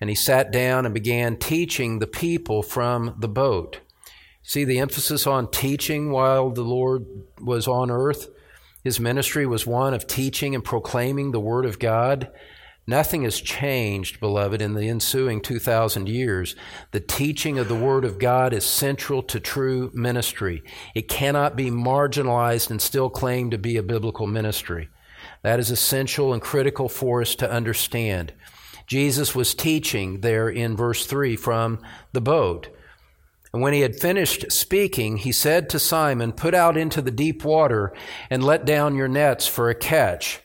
And 0.00 0.08
he 0.08 0.16
sat 0.16 0.50
down 0.50 0.84
and 0.84 0.94
began 0.94 1.36
teaching 1.36 1.98
the 1.98 2.06
people 2.06 2.62
from 2.62 3.16
the 3.18 3.28
boat. 3.28 3.80
See 4.42 4.64
the 4.64 4.78
emphasis 4.78 5.26
on 5.26 5.50
teaching 5.50 6.10
while 6.10 6.50
the 6.50 6.62
Lord 6.62 7.06
was 7.40 7.66
on 7.66 7.90
earth? 7.90 8.28
His 8.82 9.00
ministry 9.00 9.46
was 9.46 9.66
one 9.66 9.94
of 9.94 10.06
teaching 10.06 10.54
and 10.54 10.62
proclaiming 10.62 11.30
the 11.30 11.40
Word 11.40 11.64
of 11.64 11.78
God. 11.78 12.30
Nothing 12.86 13.22
has 13.22 13.40
changed, 13.40 14.20
beloved, 14.20 14.60
in 14.60 14.74
the 14.74 14.88
ensuing 14.88 15.40
2,000 15.40 16.06
years. 16.06 16.54
The 16.90 17.00
teaching 17.00 17.58
of 17.58 17.68
the 17.68 17.74
Word 17.74 18.04
of 18.04 18.18
God 18.18 18.52
is 18.52 18.66
central 18.66 19.22
to 19.24 19.40
true 19.40 19.90
ministry. 19.94 20.62
It 20.94 21.08
cannot 21.08 21.56
be 21.56 21.70
marginalized 21.70 22.70
and 22.70 22.82
still 22.82 23.08
claim 23.08 23.50
to 23.50 23.58
be 23.58 23.78
a 23.78 23.82
biblical 23.82 24.26
ministry. 24.26 24.90
That 25.42 25.60
is 25.60 25.70
essential 25.70 26.34
and 26.34 26.42
critical 26.42 26.90
for 26.90 27.22
us 27.22 27.34
to 27.36 27.50
understand. 27.50 28.34
Jesus 28.86 29.34
was 29.34 29.54
teaching 29.54 30.20
there 30.20 30.50
in 30.50 30.76
verse 30.76 31.06
3 31.06 31.36
from 31.36 31.80
the 32.12 32.20
boat. 32.20 32.68
And 33.54 33.62
when 33.62 33.72
he 33.72 33.80
had 33.80 33.98
finished 33.98 34.52
speaking, 34.52 35.16
he 35.16 35.32
said 35.32 35.70
to 35.70 35.78
Simon, 35.78 36.32
Put 36.32 36.54
out 36.54 36.76
into 36.76 37.00
the 37.00 37.10
deep 37.10 37.44
water 37.44 37.94
and 38.28 38.44
let 38.44 38.66
down 38.66 38.94
your 38.94 39.08
nets 39.08 39.46
for 39.46 39.70
a 39.70 39.74
catch. 39.74 40.40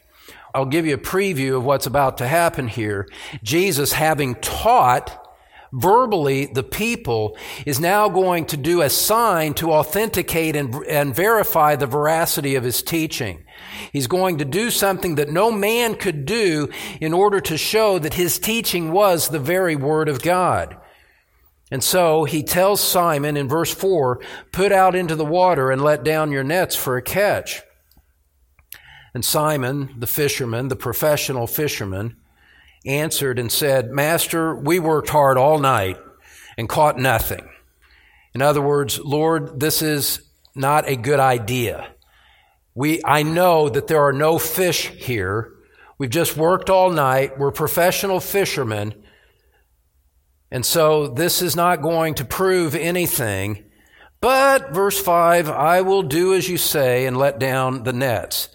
I'll 0.54 0.66
give 0.66 0.86
you 0.86 0.96
a 0.96 1.00
preview 1.00 1.56
of 1.56 1.66
what's 1.66 1.86
about 1.86 2.18
to 2.18 2.28
happen 2.28 2.68
here. 2.68 3.08
Jesus, 3.44 3.94
having 3.94 4.36
taught 4.36 5.28
verbally 5.72 6.48
the 6.48 6.64
people, 6.64 7.38
is 7.66 7.80
now 7.80 8.10
going 8.10 8.46
to 8.46 8.58
do 8.58 8.82
a 8.82 8.90
sign 8.90 9.54
to 9.56 9.72
authenticate 9.72 10.56
and, 10.56 10.74
and 10.88 11.16
verify 11.16 11.76
the 11.76 11.86
veracity 11.86 12.56
of 12.56 12.64
his 12.64 12.82
teaching. 12.82 13.44
He's 13.94 14.08
going 14.08 14.40
to 14.40 14.46
do 14.46 14.72
something 14.72 15.16
that 15.16 15.30
no 15.30 15.52
man 15.52 15.96
could 15.96 16.26
do 16.26 16.70
in 17.00 17.14
order 17.14 17.40
to 17.42 17.58
show 17.58 18.00
that 18.00 18.16
his 18.16 18.40
teaching 18.40 18.92
was 18.92 19.28
the 19.28 19.40
very 19.40 19.76
Word 19.76 20.10
of 20.10 20.24
God. 20.24 20.78
And 21.72 21.84
so 21.84 22.24
he 22.24 22.42
tells 22.42 22.82
Simon 22.82 23.38
in 23.38 23.48
verse 23.48 23.74
4 23.74 24.20
put 24.52 24.72
out 24.72 24.96
into 24.96 25.16
the 25.16 25.26
water 25.26 25.70
and 25.70 25.84
let 25.84 26.04
down 26.04 26.32
your 26.32 26.44
nets 26.44 26.76
for 26.76 26.98
a 26.98 27.02
catch. 27.02 27.62
And 29.14 29.26
Simon, 29.26 29.96
the 29.98 30.08
fisherman, 30.08 30.68
the 30.68 30.76
professional 30.76 31.48
fisherman, 31.48 32.16
answered 32.86 33.40
and 33.40 33.52
said, 33.52 33.90
Master, 33.90 34.56
we 34.56 34.80
worked 34.80 35.10
hard 35.10 35.38
all 35.38 35.60
night 35.60 35.98
and 36.58 36.70
caught 36.70 36.98
nothing. 36.98 37.50
In 38.34 38.42
other 38.42 38.62
words, 38.62 39.00
Lord, 39.00 39.60
this 39.60 39.82
is 39.82 40.22
not 40.56 40.88
a 40.88 40.96
good 40.96 41.20
idea. 41.20 41.88
We, 42.76 43.02
I 43.04 43.24
know 43.24 43.70
that 43.70 43.88
there 43.88 44.02
are 44.02 44.14
no 44.14 44.38
fish 44.38 44.88
here. 44.88 45.54
We've 45.98 46.10
just 46.10 46.38
worked 46.38 46.70
all 46.70 46.92
night. 46.92 47.38
We're 47.38 47.52
professional 47.52 48.20
fishermen. 48.20 48.94
And 50.52 50.66
so 50.66 51.08
this 51.08 51.42
is 51.42 51.56
not 51.56 51.82
going 51.82 52.16
to 52.16 52.26
prove 52.26 52.76
anything. 52.76 53.66
But, 54.22 54.74
verse 54.74 55.00
5, 55.00 55.50
I 55.50 55.82
will 55.82 56.04
do 56.04 56.34
as 56.34 56.50
you 56.50 56.58
say 56.58 57.06
and 57.06 57.18
let 57.18 57.40
down 57.40 57.84
the 57.84 57.94
nets. 57.94 58.50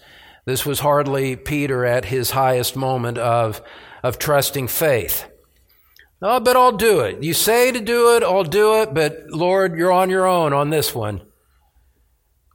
This 0.45 0.65
was 0.65 0.79
hardly 0.79 1.35
Peter 1.35 1.85
at 1.85 2.05
his 2.05 2.31
highest 2.31 2.75
moment 2.75 3.17
of, 3.17 3.61
of 4.03 4.19
trusting 4.19 4.67
faith. 4.67 5.25
Oh, 6.21 6.39
but 6.39 6.55
I'll 6.55 6.71
do 6.71 7.01
it. 7.01 7.23
You 7.23 7.33
say 7.33 7.71
to 7.71 7.79
do 7.79 8.15
it, 8.15 8.23
I'll 8.23 8.43
do 8.43 8.81
it, 8.81 8.93
but 8.93 9.29
Lord, 9.29 9.77
you're 9.77 9.91
on 9.91 10.09
your 10.09 10.25
own 10.25 10.53
on 10.53 10.69
this 10.69 10.93
one. 10.95 11.21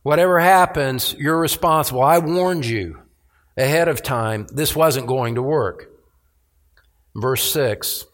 Whatever 0.02 0.38
happens, 0.38 1.14
you're 1.18 1.38
responsible. 1.38 2.02
I 2.02 2.18
warned 2.18 2.64
you 2.64 3.00
ahead 3.56 3.88
of 3.88 4.02
time 4.02 4.46
this 4.52 4.74
wasn't 4.74 5.06
going 5.06 5.34
to 5.34 5.42
work. 5.42 5.90
Verse 7.14 7.52
6 7.52 8.06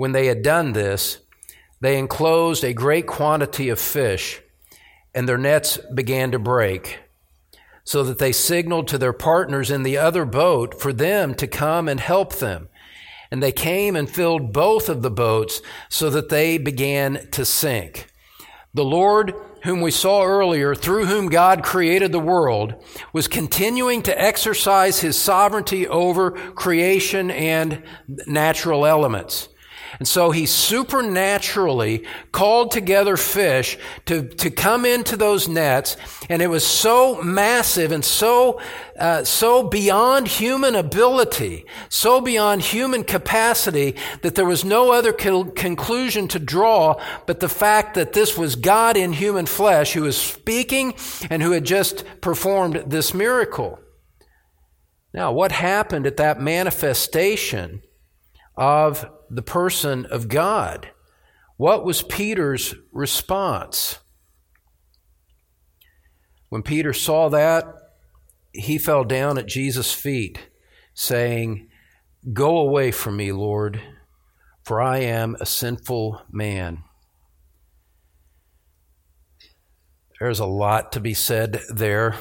when 0.00 0.12
they 0.12 0.28
had 0.28 0.42
done 0.42 0.72
this, 0.72 1.18
they 1.82 1.98
enclosed 1.98 2.64
a 2.64 2.72
great 2.72 3.06
quantity 3.06 3.68
of 3.68 3.78
fish, 3.78 4.40
and 5.14 5.28
their 5.28 5.36
nets 5.36 5.76
began 5.92 6.30
to 6.30 6.38
break, 6.38 7.00
so 7.90 8.04
that 8.04 8.18
they 8.18 8.30
signaled 8.30 8.86
to 8.86 8.96
their 8.96 9.12
partners 9.12 9.68
in 9.68 9.82
the 9.82 9.98
other 9.98 10.24
boat 10.24 10.80
for 10.80 10.92
them 10.92 11.34
to 11.34 11.44
come 11.48 11.88
and 11.88 11.98
help 11.98 12.36
them. 12.36 12.68
And 13.32 13.42
they 13.42 13.50
came 13.50 13.96
and 13.96 14.08
filled 14.08 14.52
both 14.52 14.88
of 14.88 15.02
the 15.02 15.10
boats 15.10 15.60
so 15.88 16.08
that 16.10 16.28
they 16.28 16.56
began 16.56 17.28
to 17.32 17.44
sink. 17.44 18.06
The 18.74 18.84
Lord, 18.84 19.34
whom 19.64 19.80
we 19.80 19.90
saw 19.90 20.22
earlier, 20.22 20.72
through 20.72 21.06
whom 21.06 21.30
God 21.30 21.64
created 21.64 22.12
the 22.12 22.20
world, 22.20 22.74
was 23.12 23.26
continuing 23.26 24.02
to 24.02 24.16
exercise 24.16 25.00
his 25.00 25.18
sovereignty 25.18 25.88
over 25.88 26.30
creation 26.30 27.28
and 27.28 27.82
natural 28.24 28.86
elements. 28.86 29.48
And 29.98 30.06
so 30.06 30.30
he 30.30 30.46
supernaturally 30.46 32.04
called 32.32 32.70
together 32.70 33.16
fish 33.16 33.78
to, 34.06 34.26
to 34.28 34.50
come 34.50 34.84
into 34.84 35.16
those 35.16 35.48
nets. 35.48 35.96
And 36.28 36.40
it 36.40 36.48
was 36.48 36.66
so 36.66 37.20
massive 37.22 37.92
and 37.92 38.04
so, 38.04 38.60
uh, 38.98 39.24
so 39.24 39.62
beyond 39.62 40.28
human 40.28 40.74
ability, 40.74 41.66
so 41.88 42.20
beyond 42.20 42.62
human 42.62 43.04
capacity 43.04 43.96
that 44.22 44.34
there 44.34 44.46
was 44.46 44.64
no 44.64 44.92
other 44.92 45.12
conclusion 45.12 46.28
to 46.28 46.38
draw 46.38 47.00
but 47.26 47.40
the 47.40 47.48
fact 47.48 47.94
that 47.94 48.12
this 48.12 48.36
was 48.36 48.56
God 48.56 48.96
in 48.96 49.12
human 49.12 49.46
flesh 49.46 49.92
who 49.92 50.02
was 50.02 50.16
speaking 50.16 50.94
and 51.28 51.42
who 51.42 51.52
had 51.52 51.64
just 51.64 52.04
performed 52.20 52.84
this 52.86 53.12
miracle. 53.14 53.78
Now, 55.12 55.32
what 55.32 55.52
happened 55.52 56.06
at 56.06 56.18
that 56.18 56.40
manifestation 56.40 57.82
of 58.56 59.10
the 59.30 59.42
person 59.42 60.04
of 60.06 60.28
God. 60.28 60.90
What 61.56 61.84
was 61.84 62.02
Peter's 62.02 62.74
response? 62.90 64.00
When 66.48 66.62
Peter 66.62 66.92
saw 66.92 67.28
that, 67.28 67.64
he 68.52 68.76
fell 68.76 69.04
down 69.04 69.38
at 69.38 69.46
Jesus' 69.46 69.92
feet, 69.92 70.48
saying, 70.94 71.68
Go 72.32 72.58
away 72.58 72.90
from 72.90 73.16
me, 73.16 73.30
Lord, 73.30 73.80
for 74.64 74.80
I 74.80 74.98
am 74.98 75.36
a 75.40 75.46
sinful 75.46 76.22
man. 76.30 76.82
There's 80.18 80.40
a 80.40 80.46
lot 80.46 80.92
to 80.92 81.00
be 81.00 81.14
said 81.14 81.62
there 81.72 82.16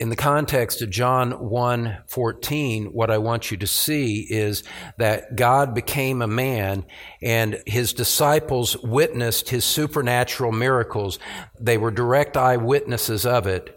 in 0.00 0.08
the 0.08 0.16
context 0.16 0.80
of 0.80 0.88
John 0.88 1.32
1:14 1.32 2.86
what 2.86 3.10
I 3.10 3.18
want 3.18 3.50
you 3.50 3.58
to 3.58 3.66
see 3.66 4.26
is 4.30 4.62
that 4.96 5.36
God 5.36 5.74
became 5.74 6.22
a 6.22 6.26
man 6.26 6.86
and 7.22 7.62
his 7.66 7.92
disciples 7.92 8.78
witnessed 8.78 9.50
his 9.50 9.64
supernatural 9.64 10.52
miracles. 10.52 11.18
They 11.60 11.76
were 11.76 11.90
direct 11.90 12.36
eyewitnesses 12.36 13.26
of 13.26 13.46
it 13.46 13.76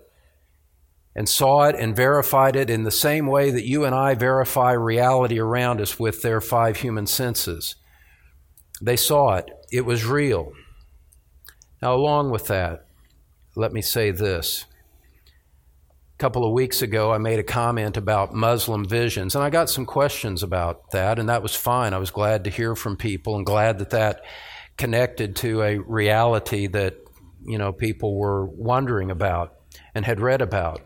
and 1.14 1.28
saw 1.28 1.66
it 1.66 1.76
and 1.76 1.96
verified 1.96 2.56
it 2.56 2.70
in 2.70 2.84
the 2.84 2.92
same 2.92 3.28
way 3.28 3.52
that 3.52 3.68
you 3.68 3.84
and 3.84 3.94
I 3.94 4.16
verify 4.16 4.72
reality 4.72 5.38
around 5.38 5.82
us 5.82 6.00
with 6.00 6.22
their 6.22 6.40
five 6.40 6.78
human 6.78 7.06
senses. 7.06 7.76
They 8.82 8.96
saw 8.96 9.36
it. 9.36 9.52
It 9.72 9.86
was 9.86 10.06
real. 10.06 10.54
Now 11.82 11.94
along 11.94 12.32
with 12.32 12.48
that 12.48 12.86
let 13.56 13.72
me 13.74 13.82
say 13.82 14.10
this 14.10 14.66
couple 16.24 16.46
of 16.46 16.54
weeks 16.54 16.82
ago, 16.82 17.12
I 17.12 17.18
made 17.18 17.40
a 17.40 17.44
comment 17.44 17.98
about 17.98 18.34
Muslim 18.34 18.86
visions, 18.86 19.36
and 19.36 19.44
I 19.44 19.50
got 19.50 19.70
some 19.70 19.86
questions 19.86 20.42
about 20.42 20.92
that, 20.92 21.20
and 21.20 21.28
that 21.28 21.44
was 21.44 21.54
fine. 21.54 21.94
I 21.94 21.98
was 21.98 22.12
glad 22.12 22.46
to 22.46 22.50
hear 22.50 22.78
from 22.78 22.96
people 22.96 23.36
and 23.36 23.46
glad 23.46 23.80
that 23.80 23.90
that 23.90 24.22
connected 24.78 25.36
to 25.36 25.62
a 25.62 25.80
reality 25.80 26.68
that 26.68 26.96
you 27.46 27.58
know 27.58 27.74
people 27.74 28.16
were 28.16 28.46
wondering 28.46 29.12
about 29.12 29.56
and 29.94 30.06
had 30.06 30.22
read 30.22 30.42
about. 30.42 30.80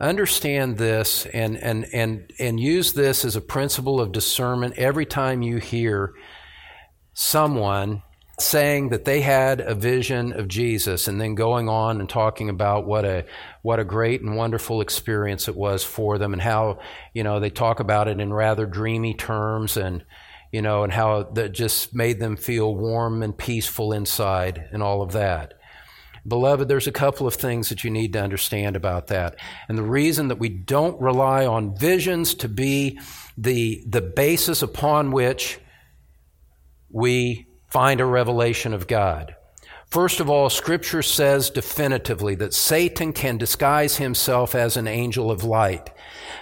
Understand 0.00 0.76
this 0.76 1.24
and 1.24 1.56
and 1.56 1.86
and 1.94 2.30
and 2.38 2.60
use 2.60 2.92
this 2.92 3.24
as 3.24 3.36
a 3.36 3.40
principle 3.40 4.02
of 4.02 4.12
discernment 4.12 4.74
every 4.76 5.06
time 5.06 5.40
you 5.40 5.56
hear 5.56 6.12
someone 7.14 8.02
saying 8.40 8.90
that 8.90 9.04
they 9.04 9.20
had 9.20 9.60
a 9.60 9.74
vision 9.74 10.32
of 10.32 10.48
Jesus 10.48 11.08
and 11.08 11.20
then 11.20 11.34
going 11.34 11.68
on 11.68 12.00
and 12.00 12.08
talking 12.08 12.48
about 12.48 12.86
what 12.86 13.04
a 13.04 13.24
what 13.62 13.80
a 13.80 13.84
great 13.84 14.22
and 14.22 14.36
wonderful 14.36 14.80
experience 14.80 15.48
it 15.48 15.56
was 15.56 15.82
for 15.82 16.18
them 16.18 16.32
and 16.32 16.42
how 16.42 16.78
you 17.12 17.24
know 17.24 17.40
they 17.40 17.50
talk 17.50 17.80
about 17.80 18.06
it 18.06 18.20
in 18.20 18.32
rather 18.32 18.64
dreamy 18.64 19.12
terms 19.12 19.76
and 19.76 20.04
you 20.52 20.62
know 20.62 20.84
and 20.84 20.92
how 20.92 21.24
that 21.24 21.50
just 21.50 21.94
made 21.94 22.20
them 22.20 22.36
feel 22.36 22.74
warm 22.76 23.22
and 23.22 23.36
peaceful 23.36 23.92
inside 23.92 24.68
and 24.72 24.82
all 24.82 25.02
of 25.02 25.12
that 25.12 25.54
Beloved, 26.26 26.68
there's 26.68 26.86
a 26.86 26.92
couple 26.92 27.26
of 27.26 27.34
things 27.34 27.70
that 27.70 27.84
you 27.84 27.90
need 27.90 28.12
to 28.12 28.22
understand 28.22 28.76
about 28.76 29.06
that. 29.06 29.36
And 29.66 29.78
the 29.78 29.82
reason 29.82 30.28
that 30.28 30.38
we 30.38 30.50
don't 30.50 31.00
rely 31.00 31.46
on 31.46 31.74
visions 31.74 32.34
to 32.34 32.48
be 32.48 33.00
the, 33.38 33.82
the 33.88 34.02
basis 34.02 34.60
upon 34.60 35.10
which 35.10 35.58
we 36.90 37.47
find 37.68 38.00
a 38.00 38.04
revelation 38.04 38.74
of 38.74 38.86
God. 38.86 39.34
First 39.90 40.20
of 40.20 40.28
all, 40.28 40.50
Scripture 40.50 41.02
says 41.02 41.48
definitively 41.48 42.34
that 42.34 42.52
Satan 42.52 43.14
can 43.14 43.38
disguise 43.38 43.96
himself 43.96 44.54
as 44.54 44.76
an 44.76 44.86
angel 44.86 45.30
of 45.30 45.44
light. 45.44 45.90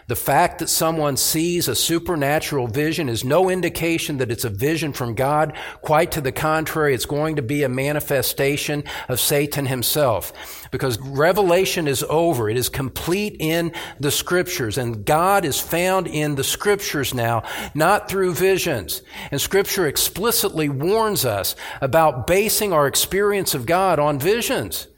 The 0.09 0.17
fact 0.17 0.59
that 0.59 0.69
someone 0.69 1.17
sees 1.17 1.69
a 1.69 1.77
supernatural 1.77 2.67
vision 2.67 3.09
is 3.09 3.25
no 3.25 3.49
indication 3.49 4.19
that 4.19 4.33
it's 4.33 4.45
a 4.45 4.51
vision 4.51 4.93
from 4.93 5.15
God. 5.15 5.57
Quite 5.81 6.11
to 6.13 6.21
the 6.21 6.33
contrary, 6.33 6.93
it's 6.93 7.07
going 7.07 7.37
to 7.37 7.43
be 7.43 7.63
a 7.63 7.69
manifestation 7.69 8.83
of 9.09 9.21
Satan 9.21 9.67
himself. 9.67 10.66
Because 10.77 11.01
revelation 11.01 11.89
is 11.89 12.05
over. 12.09 12.51
It 12.51 12.57
is 12.57 12.69
complete 12.69 13.37
in 13.41 13.73
the 13.99 14.11
scriptures. 14.11 14.77
And 14.77 15.05
God 15.05 15.45
is 15.45 15.59
found 15.59 16.07
in 16.07 16.35
the 16.35 16.45
scriptures 16.45 17.15
now, 17.15 17.43
not 17.75 18.11
through 18.11 18.35
visions. 18.35 19.03
And 19.31 19.41
scripture 19.41 19.87
explicitly 19.87 20.69
warns 20.69 21.25
us 21.25 21.57
about 21.81 22.27
basing 22.27 22.73
our 22.73 22.87
experience 22.87 23.55
of 23.55 23.65
God 23.65 23.99
on 23.99 24.19
visions. 24.19 24.89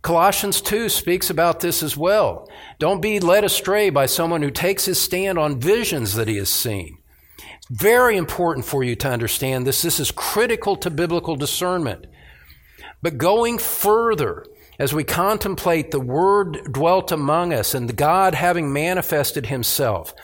Colossians 0.00 0.60
2 0.60 0.88
speaks 0.88 1.28
about 1.28 1.60
this 1.60 1.82
as 1.82 1.96
well. 1.96 2.48
Don't 2.78 3.02
be 3.02 3.20
led 3.20 3.44
astray 3.44 3.90
by 3.90 4.06
someone 4.06 4.42
who 4.42 4.50
takes 4.50 4.86
his 4.86 5.00
stand 5.00 5.38
on 5.38 5.60
visions 5.60 6.14
that 6.14 6.28
he 6.28 6.36
has 6.36 6.48
seen. 6.48 6.98
Very 7.70 8.16
important 8.16 8.64
for 8.64 8.82
you 8.82 8.96
to 8.96 9.10
understand 9.10 9.66
this. 9.66 9.82
This 9.82 10.00
is 10.00 10.10
critical 10.10 10.76
to 10.76 10.88
biblical 10.88 11.36
discernment. 11.36 12.06
But 13.02 13.18
going 13.18 13.58
further, 13.58 14.46
as 14.78 14.92
we 14.92 15.04
contemplate 15.04 15.90
the 15.90 16.00
Word 16.00 16.72
dwelt 16.72 17.10
among 17.10 17.52
us 17.52 17.74
and 17.74 17.96
God 17.96 18.34
having 18.34 18.72
manifested 18.72 19.46
Himself, 19.46 20.14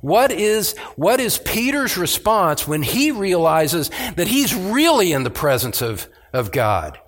what 0.00 0.30
is, 0.30 0.76
what 0.96 1.20
is 1.20 1.38
Peter's 1.38 1.96
response 1.96 2.66
when 2.66 2.82
he 2.82 3.10
realizes 3.10 3.90
that 4.16 4.28
he's 4.28 4.54
really 4.54 5.12
in 5.12 5.24
the 5.24 5.30
presence 5.30 5.82
of, 5.82 6.08
of 6.32 6.52
God? 6.52 6.98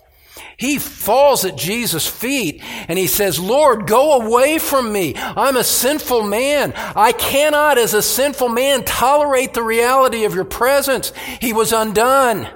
He 0.57 0.77
falls 0.77 1.43
at 1.43 1.57
Jesus' 1.57 2.05
feet 2.05 2.61
and 2.87 2.99
he 2.99 3.07
says, 3.07 3.39
Lord, 3.39 3.87
go 3.87 4.21
away 4.21 4.59
from 4.59 4.93
me. 4.93 5.15
I'm 5.15 5.57
a 5.57 5.63
sinful 5.63 6.23
man. 6.23 6.73
I 6.75 7.13
cannot, 7.13 7.79
as 7.79 7.95
a 7.95 8.01
sinful 8.01 8.49
man, 8.49 8.83
tolerate 8.83 9.55
the 9.55 9.63
reality 9.63 10.25
of 10.25 10.35
your 10.35 10.45
presence. 10.45 11.13
He 11.39 11.51
was 11.51 11.73
undone. 11.73 12.47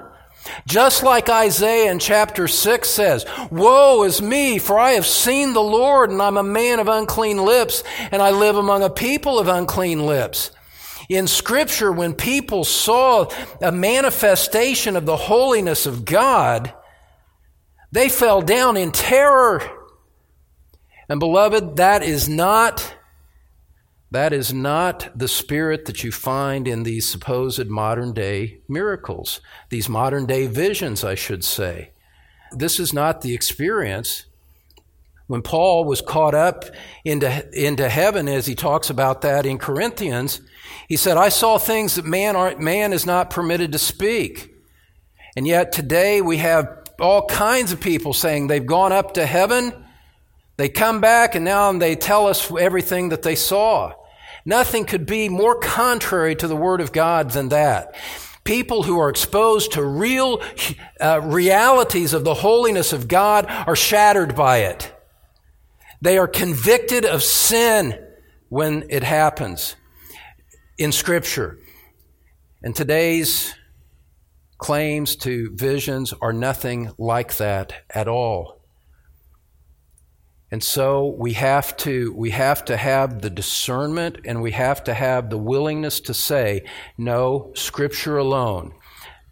Just 0.66 1.02
like 1.02 1.28
Isaiah 1.28 1.90
in 1.90 1.98
chapter 1.98 2.48
6 2.48 2.88
says, 2.88 3.24
Woe 3.50 4.02
is 4.04 4.20
me, 4.20 4.58
for 4.58 4.78
I 4.78 4.92
have 4.92 5.06
seen 5.06 5.52
the 5.52 5.62
Lord, 5.62 6.10
and 6.10 6.20
I'm 6.20 6.36
a 6.36 6.42
man 6.42 6.80
of 6.80 6.88
unclean 6.88 7.38
lips, 7.38 7.82
and 8.10 8.22
I 8.22 8.30
live 8.30 8.56
among 8.56 8.82
a 8.82 8.90
people 8.90 9.38
of 9.38 9.48
unclean 9.48 10.06
lips. 10.06 10.50
In 11.08 11.26
Scripture, 11.28 11.92
when 11.92 12.14
people 12.14 12.64
saw 12.64 13.28
a 13.62 13.70
manifestation 13.70 14.96
of 14.96 15.06
the 15.06 15.16
holiness 15.16 15.86
of 15.86 16.04
God, 16.04 16.74
they 17.92 18.08
fell 18.08 18.42
down 18.42 18.76
in 18.76 18.90
terror. 18.90 19.62
And 21.08 21.20
beloved, 21.20 21.76
that 21.76 22.02
is 22.02 22.28
not 22.28 22.95
that 24.10 24.32
is 24.32 24.52
not 24.52 25.08
the 25.14 25.28
spirit 25.28 25.86
that 25.86 26.04
you 26.04 26.12
find 26.12 26.68
in 26.68 26.84
these 26.84 27.08
supposed 27.08 27.66
modern 27.66 28.12
day 28.12 28.58
miracles, 28.68 29.40
these 29.68 29.88
modern 29.88 30.26
day 30.26 30.46
visions, 30.46 31.02
I 31.02 31.14
should 31.14 31.44
say. 31.44 31.90
This 32.52 32.78
is 32.78 32.92
not 32.92 33.20
the 33.20 33.34
experience. 33.34 34.26
When 35.26 35.42
Paul 35.42 35.84
was 35.84 36.00
caught 36.00 36.34
up 36.34 36.64
into, 37.04 37.48
into 37.52 37.88
heaven, 37.88 38.28
as 38.28 38.46
he 38.46 38.54
talks 38.54 38.90
about 38.90 39.22
that 39.22 39.44
in 39.44 39.58
Corinthians, 39.58 40.40
he 40.88 40.96
said, 40.96 41.16
I 41.16 41.30
saw 41.30 41.58
things 41.58 41.96
that 41.96 42.04
man, 42.04 42.36
are, 42.36 42.56
man 42.58 42.92
is 42.92 43.04
not 43.04 43.30
permitted 43.30 43.72
to 43.72 43.78
speak. 43.78 44.54
And 45.36 45.46
yet 45.46 45.72
today 45.72 46.20
we 46.20 46.36
have 46.38 46.84
all 47.00 47.26
kinds 47.26 47.72
of 47.72 47.80
people 47.80 48.12
saying 48.12 48.46
they've 48.46 48.64
gone 48.64 48.92
up 48.92 49.14
to 49.14 49.26
heaven. 49.26 49.85
They 50.56 50.68
come 50.68 51.00
back 51.00 51.34
and 51.34 51.44
now 51.44 51.72
they 51.72 51.96
tell 51.96 52.26
us 52.26 52.50
everything 52.50 53.10
that 53.10 53.22
they 53.22 53.34
saw. 53.34 53.92
Nothing 54.44 54.84
could 54.84 55.06
be 55.06 55.28
more 55.28 55.58
contrary 55.58 56.34
to 56.36 56.48
the 56.48 56.56
Word 56.56 56.80
of 56.80 56.92
God 56.92 57.30
than 57.30 57.48
that. 57.50 57.94
People 58.44 58.84
who 58.84 58.98
are 59.00 59.10
exposed 59.10 59.72
to 59.72 59.84
real 59.84 60.40
uh, 61.00 61.20
realities 61.20 62.14
of 62.14 62.24
the 62.24 62.34
holiness 62.34 62.92
of 62.92 63.08
God 63.08 63.46
are 63.48 63.74
shattered 63.74 64.36
by 64.36 64.58
it. 64.58 64.94
They 66.00 66.16
are 66.16 66.28
convicted 66.28 67.04
of 67.04 67.22
sin 67.22 68.00
when 68.48 68.86
it 68.88 69.02
happens 69.02 69.74
in 70.78 70.92
Scripture. 70.92 71.58
And 72.62 72.74
today's 72.74 73.52
claims 74.58 75.16
to 75.16 75.50
visions 75.54 76.14
are 76.22 76.32
nothing 76.32 76.92
like 76.98 77.36
that 77.38 77.72
at 77.90 78.08
all. 78.08 78.55
And 80.50 80.62
so 80.62 81.14
we 81.18 81.32
have 81.32 81.76
to 81.78 82.12
we 82.14 82.30
have 82.30 82.64
to 82.66 82.76
have 82.76 83.20
the 83.20 83.30
discernment 83.30 84.18
and 84.24 84.42
we 84.42 84.52
have 84.52 84.84
to 84.84 84.94
have 84.94 85.28
the 85.28 85.38
willingness 85.38 86.00
to 86.00 86.14
say 86.14 86.64
no 86.96 87.52
scripture 87.54 88.16
alone. 88.16 88.72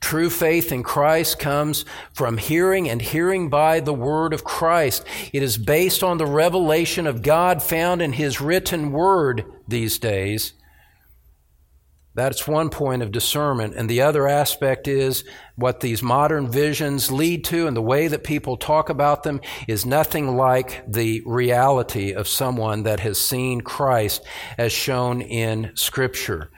True 0.01 0.29
faith 0.29 0.71
in 0.71 0.83
Christ 0.83 1.39
comes 1.39 1.87
from 2.13 2.37
hearing 2.37 2.91
and 2.91 3.01
hearing 3.01 3.49
by 3.49 3.81
the 3.81 3.95
word 3.95 4.35
of 4.35 4.45
Christ. 4.45 5.03
It 5.33 5.43
is 5.43 5.57
based 5.57 6.03
on 6.03 6.19
the 6.19 6.27
revelation 6.27 7.07
of 7.07 7.23
God 7.23 7.63
found 7.63 8.03
in 8.03 8.13
his 8.13 8.41
written 8.41 8.93
word 8.93 9.45
these 9.67 9.99
days. 9.99 10.53
That's 12.15 12.47
one 12.47 12.71
point 12.71 13.03
of 13.03 13.11
discernment. 13.11 13.75
And 13.75 13.91
the 13.91 14.03
other 14.03 14.29
aspect 14.29 14.87
is 14.87 15.25
what 15.57 15.81
these 15.81 16.01
modern 16.01 16.49
visions 16.49 17.11
lead 17.11 17.45
to 17.47 17.67
and 17.67 17.77
the 17.77 17.83
way 17.83 18.07
that 18.07 18.23
people 18.23 18.57
talk 18.57 18.89
about 18.89 19.25
them 19.25 19.41
is 19.67 19.85
nothing 19.85 20.37
like 20.37 20.85
the 20.87 21.23
reality 21.27 22.13
of 22.13 22.29
someone 22.29 22.85
that 22.85 23.01
has 23.01 23.21
seen 23.21 23.63
Christ 23.63 24.25
as 24.57 24.73
shown 24.73 25.23
in 25.23 25.73
Scripture. 25.75 26.51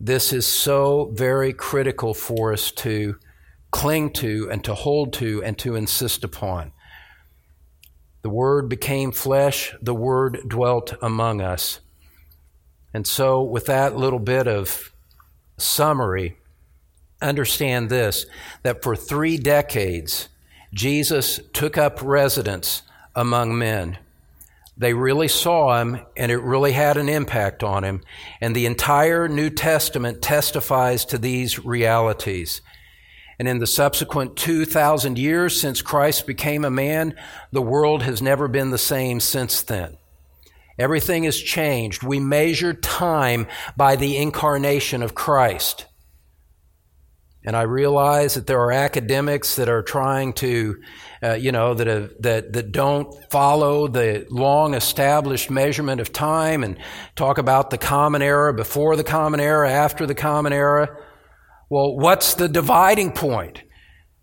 This 0.00 0.32
is 0.32 0.46
so 0.46 1.10
very 1.12 1.52
critical 1.52 2.14
for 2.14 2.54
us 2.54 2.72
to 2.72 3.16
cling 3.70 4.10
to 4.14 4.48
and 4.50 4.64
to 4.64 4.74
hold 4.74 5.12
to 5.14 5.42
and 5.44 5.58
to 5.58 5.76
insist 5.76 6.24
upon. 6.24 6.72
The 8.22 8.30
Word 8.30 8.70
became 8.70 9.12
flesh, 9.12 9.74
the 9.82 9.94
Word 9.94 10.40
dwelt 10.48 10.94
among 11.02 11.42
us. 11.42 11.80
And 12.94 13.06
so, 13.06 13.42
with 13.42 13.66
that 13.66 13.96
little 13.96 14.18
bit 14.18 14.46
of 14.46 14.93
summary, 15.56 16.36
understand 17.20 17.88
this 17.88 18.26
that 18.62 18.82
for 18.82 18.94
three 18.94 19.36
decades, 19.36 20.28
Jesus 20.72 21.40
took 21.52 21.78
up 21.78 22.02
residence 22.02 22.82
among 23.14 23.56
men. 23.56 23.98
They 24.76 24.92
really 24.92 25.28
saw 25.28 25.80
him, 25.80 26.00
and 26.16 26.32
it 26.32 26.38
really 26.38 26.72
had 26.72 26.96
an 26.96 27.08
impact 27.08 27.62
on 27.62 27.84
him. 27.84 28.02
And 28.40 28.56
the 28.56 28.66
entire 28.66 29.28
New 29.28 29.50
Testament 29.50 30.20
testifies 30.20 31.04
to 31.06 31.18
these 31.18 31.64
realities. 31.64 32.60
And 33.38 33.46
in 33.46 33.58
the 33.58 33.68
subsequent 33.68 34.36
2,000 34.36 35.16
years 35.16 35.60
since 35.60 35.80
Christ 35.80 36.26
became 36.26 36.64
a 36.64 36.70
man, 36.70 37.14
the 37.52 37.62
world 37.62 38.02
has 38.02 38.20
never 38.20 38.48
been 38.48 38.70
the 38.70 38.78
same 38.78 39.20
since 39.20 39.62
then. 39.62 39.96
Everything 40.78 41.24
has 41.24 41.38
changed. 41.38 42.02
We 42.02 42.20
measure 42.20 42.74
time 42.74 43.46
by 43.76 43.96
the 43.96 44.16
incarnation 44.16 45.02
of 45.02 45.14
Christ. 45.14 45.86
And 47.46 47.54
I 47.54 47.62
realize 47.62 48.34
that 48.34 48.46
there 48.46 48.60
are 48.60 48.72
academics 48.72 49.56
that 49.56 49.68
are 49.68 49.82
trying 49.82 50.32
to, 50.34 50.76
uh, 51.22 51.34
you 51.34 51.52
know, 51.52 51.74
that, 51.74 51.86
have, 51.86 52.10
that, 52.20 52.54
that 52.54 52.72
don't 52.72 53.14
follow 53.30 53.86
the 53.86 54.26
long 54.30 54.72
established 54.72 55.50
measurement 55.50 56.00
of 56.00 56.10
time 56.10 56.64
and 56.64 56.78
talk 57.16 57.36
about 57.36 57.68
the 57.68 57.76
common 57.76 58.22
era, 58.22 58.54
before 58.54 58.96
the 58.96 59.04
common 59.04 59.40
era, 59.40 59.70
after 59.70 60.06
the 60.06 60.14
common 60.14 60.54
era. 60.54 60.96
Well, 61.68 61.96
what's 61.96 62.34
the 62.34 62.48
dividing 62.48 63.12
point? 63.12 63.62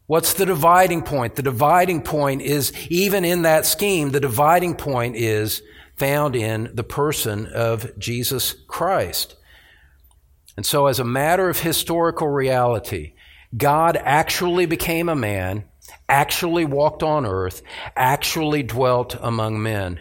What's 0.08 0.34
the 0.34 0.48
dividing 0.48 1.04
point? 1.04 1.36
The 1.36 1.44
dividing 1.44 2.02
point 2.02 2.42
is, 2.42 2.74
even 2.90 3.24
in 3.24 3.44
that 3.44 3.68
scheme, 3.68 4.10
the 4.10 4.20
dividing 4.20 4.76
point 4.76 5.16
is 5.16 5.62
found 6.02 6.36
in 6.36 6.68
the 6.74 6.84
person 6.84 7.46
of 7.46 7.96
Jesus 8.00 8.56
Christ. 8.68 9.36
And 10.58 10.66
so, 10.66 10.88
as 10.88 11.00
a 11.00 11.04
matter 11.04 11.48
of 11.48 11.60
historical 11.60 12.28
reality, 12.28 13.14
God 13.56 13.98
actually 13.98 14.66
became 14.66 15.10
a 15.10 15.16
man, 15.16 15.66
actually 16.10 16.66
walked 16.66 17.04
on 17.04 17.24
earth, 17.28 17.62
actually 17.96 18.64
dwelt 18.64 19.16
among 19.22 19.62
men. 19.62 20.00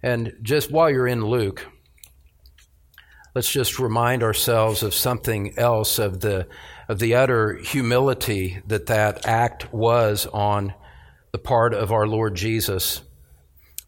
And 0.00 0.32
just 0.42 0.70
while 0.70 0.88
you're 0.88 1.08
in 1.08 1.24
Luke, 1.24 1.66
let's 3.34 3.50
just 3.50 3.80
remind 3.80 4.22
ourselves 4.22 4.84
of 4.84 4.94
something 4.94 5.58
else 5.58 5.98
of 5.98 6.20
the 6.20 6.46
of 6.88 7.00
the 7.00 7.16
utter 7.16 7.56
humility 7.56 8.62
that 8.68 8.86
that 8.86 9.26
act 9.26 9.72
was 9.72 10.26
on 10.26 10.72
the 11.32 11.38
part 11.38 11.74
of 11.74 11.90
our 11.90 12.06
Lord 12.06 12.36
Jesus. 12.36 13.02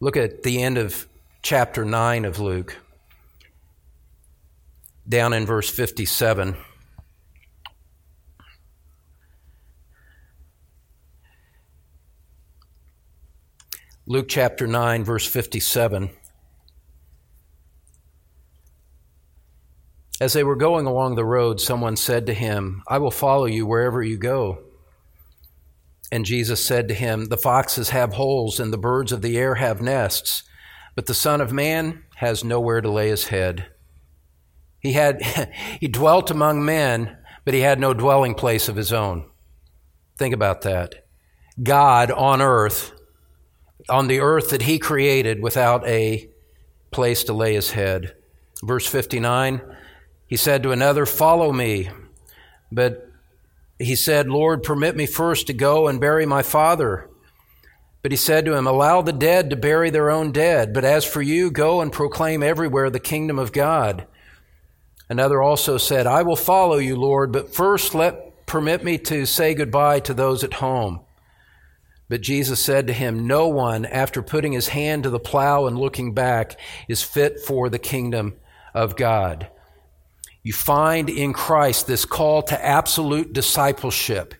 Look 0.03 0.17
at 0.17 0.43
the 0.43 0.61
end 0.61 0.77
of 0.77 1.07
chapter 1.43 1.85
9 1.85 2.25
of 2.25 2.37
Luke, 2.37 2.75
down 5.07 5.31
in 5.31 5.45
verse 5.45 5.69
57. 5.69 6.57
Luke 14.05 14.25
chapter 14.27 14.67
9, 14.67 15.05
verse 15.05 15.25
57. 15.25 16.09
As 20.19 20.33
they 20.33 20.43
were 20.43 20.57
going 20.57 20.85
along 20.85 21.15
the 21.15 21.23
road, 21.23 21.61
someone 21.61 21.95
said 21.95 22.25
to 22.25 22.33
him, 22.33 22.83
I 22.89 22.97
will 22.97 23.09
follow 23.09 23.45
you 23.45 23.65
wherever 23.65 24.03
you 24.03 24.17
go. 24.17 24.63
And 26.13 26.25
Jesus 26.25 26.63
said 26.63 26.87
to 26.89 26.93
him, 26.93 27.25
The 27.25 27.39
foxes 27.39 27.89
have 27.89 28.13
holes, 28.13 28.59
and 28.59 28.71
the 28.71 28.77
birds 28.77 29.11
of 29.11 29.23
the 29.23 29.35
air 29.35 29.55
have 29.55 29.81
nests, 29.81 30.43
but 30.93 31.07
the 31.07 31.15
Son 31.15 31.41
of 31.41 31.51
Man 31.51 32.03
has 32.17 32.43
nowhere 32.43 32.81
to 32.81 32.91
lay 32.91 33.09
his 33.09 33.29
head. 33.29 33.65
He 34.79 34.93
had 34.93 35.23
he 35.79 35.87
dwelt 35.87 36.29
among 36.29 36.63
men, 36.63 37.17
but 37.45 37.55
he 37.55 37.61
had 37.61 37.79
no 37.79 37.95
dwelling 37.95 38.35
place 38.35 38.69
of 38.69 38.75
his 38.75 38.93
own. 38.93 39.27
Think 40.15 40.35
about 40.35 40.61
that. 40.61 41.07
God 41.63 42.11
on 42.11 42.43
earth, 42.43 42.91
on 43.89 44.05
the 44.05 44.19
earth 44.19 44.51
that 44.51 44.61
he 44.61 44.77
created 44.77 45.41
without 45.41 45.83
a 45.87 46.29
place 46.91 47.23
to 47.23 47.33
lay 47.33 47.55
his 47.55 47.71
head. 47.71 48.13
Verse 48.63 48.85
59 48.85 49.63
he 50.27 50.37
said 50.37 50.61
to 50.61 50.71
another, 50.71 51.07
Follow 51.07 51.51
me. 51.51 51.89
But 52.71 53.09
he 53.79 53.95
said, 53.95 54.29
Lord, 54.29 54.63
permit 54.63 54.95
me 54.95 55.05
first 55.05 55.47
to 55.47 55.53
go 55.53 55.87
and 55.87 55.99
bury 55.99 56.25
my 56.25 56.41
father. 56.41 57.09
But 58.01 58.11
he 58.11 58.17
said 58.17 58.45
to 58.45 58.53
him, 58.53 58.67
Allow 58.67 59.01
the 59.01 59.13
dead 59.13 59.49
to 59.49 59.55
bury 59.55 59.89
their 59.89 60.11
own 60.11 60.31
dead, 60.31 60.73
but 60.73 60.83
as 60.83 61.05
for 61.05 61.21
you, 61.21 61.49
go 61.49 61.81
and 61.81 61.91
proclaim 61.91 62.43
everywhere 62.43 62.89
the 62.89 62.99
kingdom 62.99 63.39
of 63.39 63.51
God. 63.53 64.05
Another 65.09 65.41
also 65.41 65.77
said, 65.77 66.05
I 66.05 66.23
will 66.23 66.35
follow 66.35 66.77
you, 66.77 66.95
Lord, 66.95 67.31
but 67.31 67.53
first 67.53 67.95
let 67.95 68.45
permit 68.45 68.83
me 68.83 68.97
to 68.99 69.25
say 69.25 69.53
goodbye 69.53 69.99
to 70.01 70.13
those 70.13 70.43
at 70.43 70.55
home. 70.55 71.01
But 72.09 72.21
Jesus 72.21 72.59
said 72.59 72.87
to 72.87 72.93
him, 72.93 73.25
No 73.25 73.47
one, 73.47 73.85
after 73.85 74.21
putting 74.21 74.51
his 74.51 74.67
hand 74.69 75.03
to 75.03 75.09
the 75.09 75.19
plow 75.19 75.65
and 75.65 75.77
looking 75.77 76.13
back, 76.13 76.59
is 76.87 77.01
fit 77.01 77.39
for 77.39 77.69
the 77.69 77.79
kingdom 77.79 78.35
of 78.73 78.95
God. 78.95 79.49
You 80.43 80.51
find 80.51 81.09
in 81.09 81.31
Christ 81.31 81.87
this 81.87 82.03
call 82.03 82.41
to 82.43 82.65
absolute 82.65 83.31
discipleship, 83.31 84.35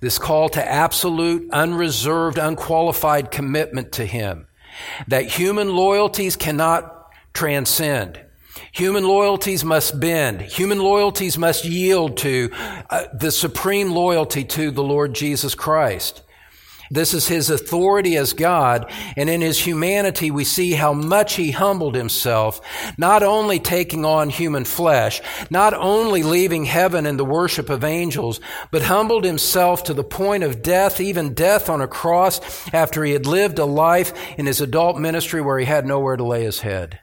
this 0.00 0.18
call 0.18 0.48
to 0.50 0.66
absolute, 0.66 1.50
unreserved, 1.50 2.38
unqualified 2.38 3.30
commitment 3.30 3.92
to 3.92 4.06
Him. 4.06 4.46
That 5.08 5.26
human 5.26 5.76
loyalties 5.76 6.36
cannot 6.36 7.12
transcend. 7.34 8.18
Human 8.72 9.04
loyalties 9.04 9.62
must 9.62 10.00
bend. 10.00 10.40
Human 10.40 10.78
loyalties 10.78 11.36
must 11.36 11.66
yield 11.66 12.16
to 12.18 12.50
uh, 12.88 13.04
the 13.12 13.30
supreme 13.30 13.90
loyalty 13.92 14.44
to 14.44 14.70
the 14.70 14.82
Lord 14.82 15.14
Jesus 15.14 15.54
Christ. 15.54 16.22
This 16.92 17.14
is 17.14 17.26
his 17.26 17.48
authority 17.48 18.18
as 18.18 18.34
God, 18.34 18.92
and 19.16 19.30
in 19.30 19.40
his 19.40 19.58
humanity 19.58 20.30
we 20.30 20.44
see 20.44 20.72
how 20.72 20.92
much 20.92 21.36
he 21.36 21.50
humbled 21.50 21.94
himself, 21.94 22.60
not 22.98 23.22
only 23.22 23.58
taking 23.58 24.04
on 24.04 24.28
human 24.28 24.66
flesh, 24.66 25.22
not 25.48 25.72
only 25.72 26.22
leaving 26.22 26.66
heaven 26.66 27.06
and 27.06 27.18
the 27.18 27.24
worship 27.24 27.70
of 27.70 27.82
angels, 27.82 28.40
but 28.70 28.82
humbled 28.82 29.24
himself 29.24 29.82
to 29.84 29.94
the 29.94 30.04
point 30.04 30.44
of 30.44 30.60
death, 30.60 31.00
even 31.00 31.32
death 31.32 31.70
on 31.70 31.80
a 31.80 31.88
cross, 31.88 32.42
after 32.74 33.02
he 33.04 33.12
had 33.12 33.24
lived 33.24 33.58
a 33.58 33.64
life 33.64 34.12
in 34.38 34.44
his 34.44 34.60
adult 34.60 34.98
ministry 34.98 35.40
where 35.40 35.58
he 35.58 35.64
had 35.64 35.86
nowhere 35.86 36.18
to 36.18 36.24
lay 36.24 36.44
his 36.44 36.60
head. 36.60 37.00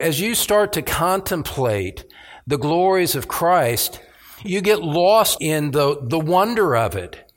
As 0.00 0.18
you 0.18 0.34
start 0.34 0.72
to 0.72 0.82
contemplate 0.82 2.06
the 2.46 2.56
glories 2.56 3.14
of 3.14 3.28
Christ, 3.28 4.00
you 4.42 4.62
get 4.62 4.80
lost 4.80 5.36
in 5.42 5.72
the, 5.72 6.00
the 6.00 6.18
wonder 6.18 6.74
of 6.74 6.96
it 6.96 7.27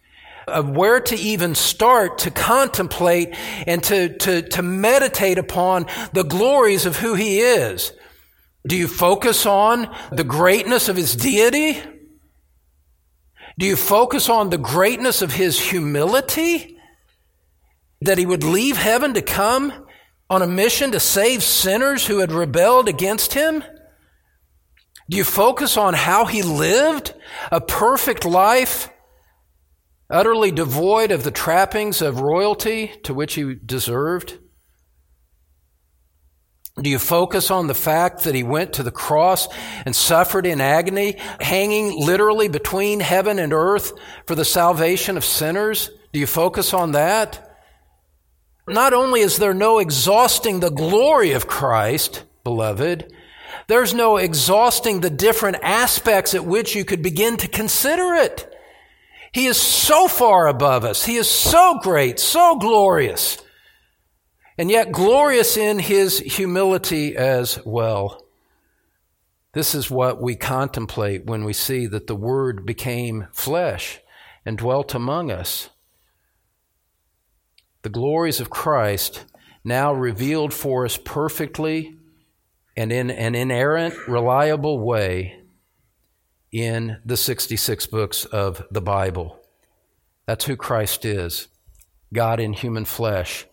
of 0.48 0.70
where 0.70 1.00
to 1.00 1.16
even 1.16 1.56
start 1.56 2.20
to 2.20 2.32
contemplate 2.32 3.36
and 3.68 3.84
to, 3.84 4.18
to, 4.18 4.42
to 4.42 4.62
meditate 4.62 5.38
upon 5.38 5.86
the 6.14 6.24
glories 6.24 6.86
of 6.86 6.98
who 6.98 7.16
he 7.16 7.40
is. 7.40 7.94
Do 8.68 8.76
you 8.76 8.88
focus 8.88 9.46
on 9.46 9.94
the 10.12 10.24
greatness 10.24 10.90
of 10.90 10.96
his 10.96 11.16
deity? 11.16 11.82
Do 13.58 13.66
you 13.66 13.76
focus 13.76 14.30
on 14.30 14.50
the 14.50 14.58
greatness 14.58 15.22
of 15.22 15.34
his 15.34 15.60
humility? 15.60 16.78
That 18.02 18.18
he 18.18 18.26
would 18.26 18.44
leave 18.44 18.78
heaven 18.78 19.14
to 19.14 19.22
come 19.22 19.86
on 20.30 20.42
a 20.42 20.48
mission 20.48 20.92
to 20.92 21.00
save 21.00 21.44
sinners 21.44 22.08
who 22.08 22.20
had 22.20 22.32
rebelled 22.32 22.88
against 22.88 23.34
him? 23.34 23.64
Do 25.10 25.18
you 25.18 25.24
focus 25.24 25.76
on 25.76 25.94
how 25.94 26.26
he 26.26 26.42
lived 26.42 27.14
a 27.52 27.60
perfect 27.60 28.24
life 28.24 28.90
utterly 30.12 30.52
devoid 30.52 31.12
of 31.12 31.24
the 31.24 31.32
trappings 31.32 32.02
of 32.02 32.20
royalty 32.20 32.92
to 33.04 33.14
which 33.14 33.36
he 33.36 33.56
deserved? 33.56 34.38
Do 36.82 36.90
you 36.90 37.00
focus 37.00 37.52
on 37.52 37.68
the 37.68 37.74
fact 37.74 38.24
that 38.24 38.36
he 38.36 38.44
went 38.44 38.74
to 38.74 38.84
the 38.84 38.92
cross 38.92 39.48
and 39.86 39.96
suffered 39.96 40.46
in 40.46 40.62
agony, 40.62 41.18
hanging 41.40 42.00
literally 42.00 42.48
between 42.48 43.02
heaven 43.02 43.40
and 43.40 43.54
earth 43.54 43.94
for 44.26 44.36
the 44.36 44.46
salvation 44.46 45.18
of 45.18 45.26
sinners? 45.26 45.90
Do 46.14 46.20
you 46.20 46.28
focus 46.28 46.74
on 46.74 46.94
that? 46.94 47.48
Not 48.68 48.94
only 48.94 49.22
is 49.22 49.38
there 49.38 49.54
no 49.54 49.80
exhausting 49.80 50.60
the 50.60 50.70
glory 50.70 51.32
of 51.32 51.48
Christ, 51.48 52.24
beloved, 52.44 53.12
there's 53.68 53.94
no 53.94 54.18
exhausting 54.18 55.02
the 55.02 55.10
different 55.10 55.58
aspects 55.62 56.34
at 56.34 56.46
which 56.46 56.76
you 56.76 56.86
could 56.86 57.02
begin 57.02 57.38
to 57.38 57.48
consider 57.48 58.14
it. 58.16 58.51
He 59.34 59.46
is 59.46 59.60
so 59.60 60.08
far 60.08 60.48
above 60.48 60.84
us. 60.84 61.06
He 61.06 61.16
is 61.16 61.30
so 61.30 61.80
great, 61.82 62.20
so 62.20 62.58
glorious, 62.58 63.38
and 64.58 64.70
yet 64.70 64.92
glorious 64.92 65.56
in 65.56 65.80
his 65.80 66.20
humility 66.20 67.16
as 67.16 67.60
well. 67.66 68.26
This 69.54 69.74
is 69.74 69.90
what 69.90 70.22
we 70.22 70.36
contemplate 70.36 71.26
when 71.26 71.44
we 71.44 71.54
see 71.54 71.86
that 71.88 72.08
the 72.08 72.16
Word 72.16 72.66
became 72.66 73.28
flesh 73.32 74.00
and 74.46 74.58
dwelt 74.58 74.94
among 74.94 75.32
us. 75.32 75.70
The 77.84 77.90
glories 77.90 78.40
of 78.40 78.50
Christ 78.50 79.26
now 79.64 79.94
revealed 79.94 80.54
for 80.54 80.86
us 80.86 80.98
perfectly 80.98 81.96
and 82.76 82.92
in 82.92 83.12
an 83.12 83.36
inerrant, 83.36 84.08
reliable 84.08 84.80
way 84.80 85.41
in 86.52 86.98
the 87.06 87.18
66 87.18 87.86
books 87.88 88.26
of 88.26 88.66
the 88.72 88.82
Bible. 88.82 89.40
That's 90.26 90.46
who 90.46 90.56
Christ 90.56 91.06
is 91.06 91.48
God 92.14 92.40
in 92.40 92.54
human 92.54 92.86
flesh. 92.86 93.46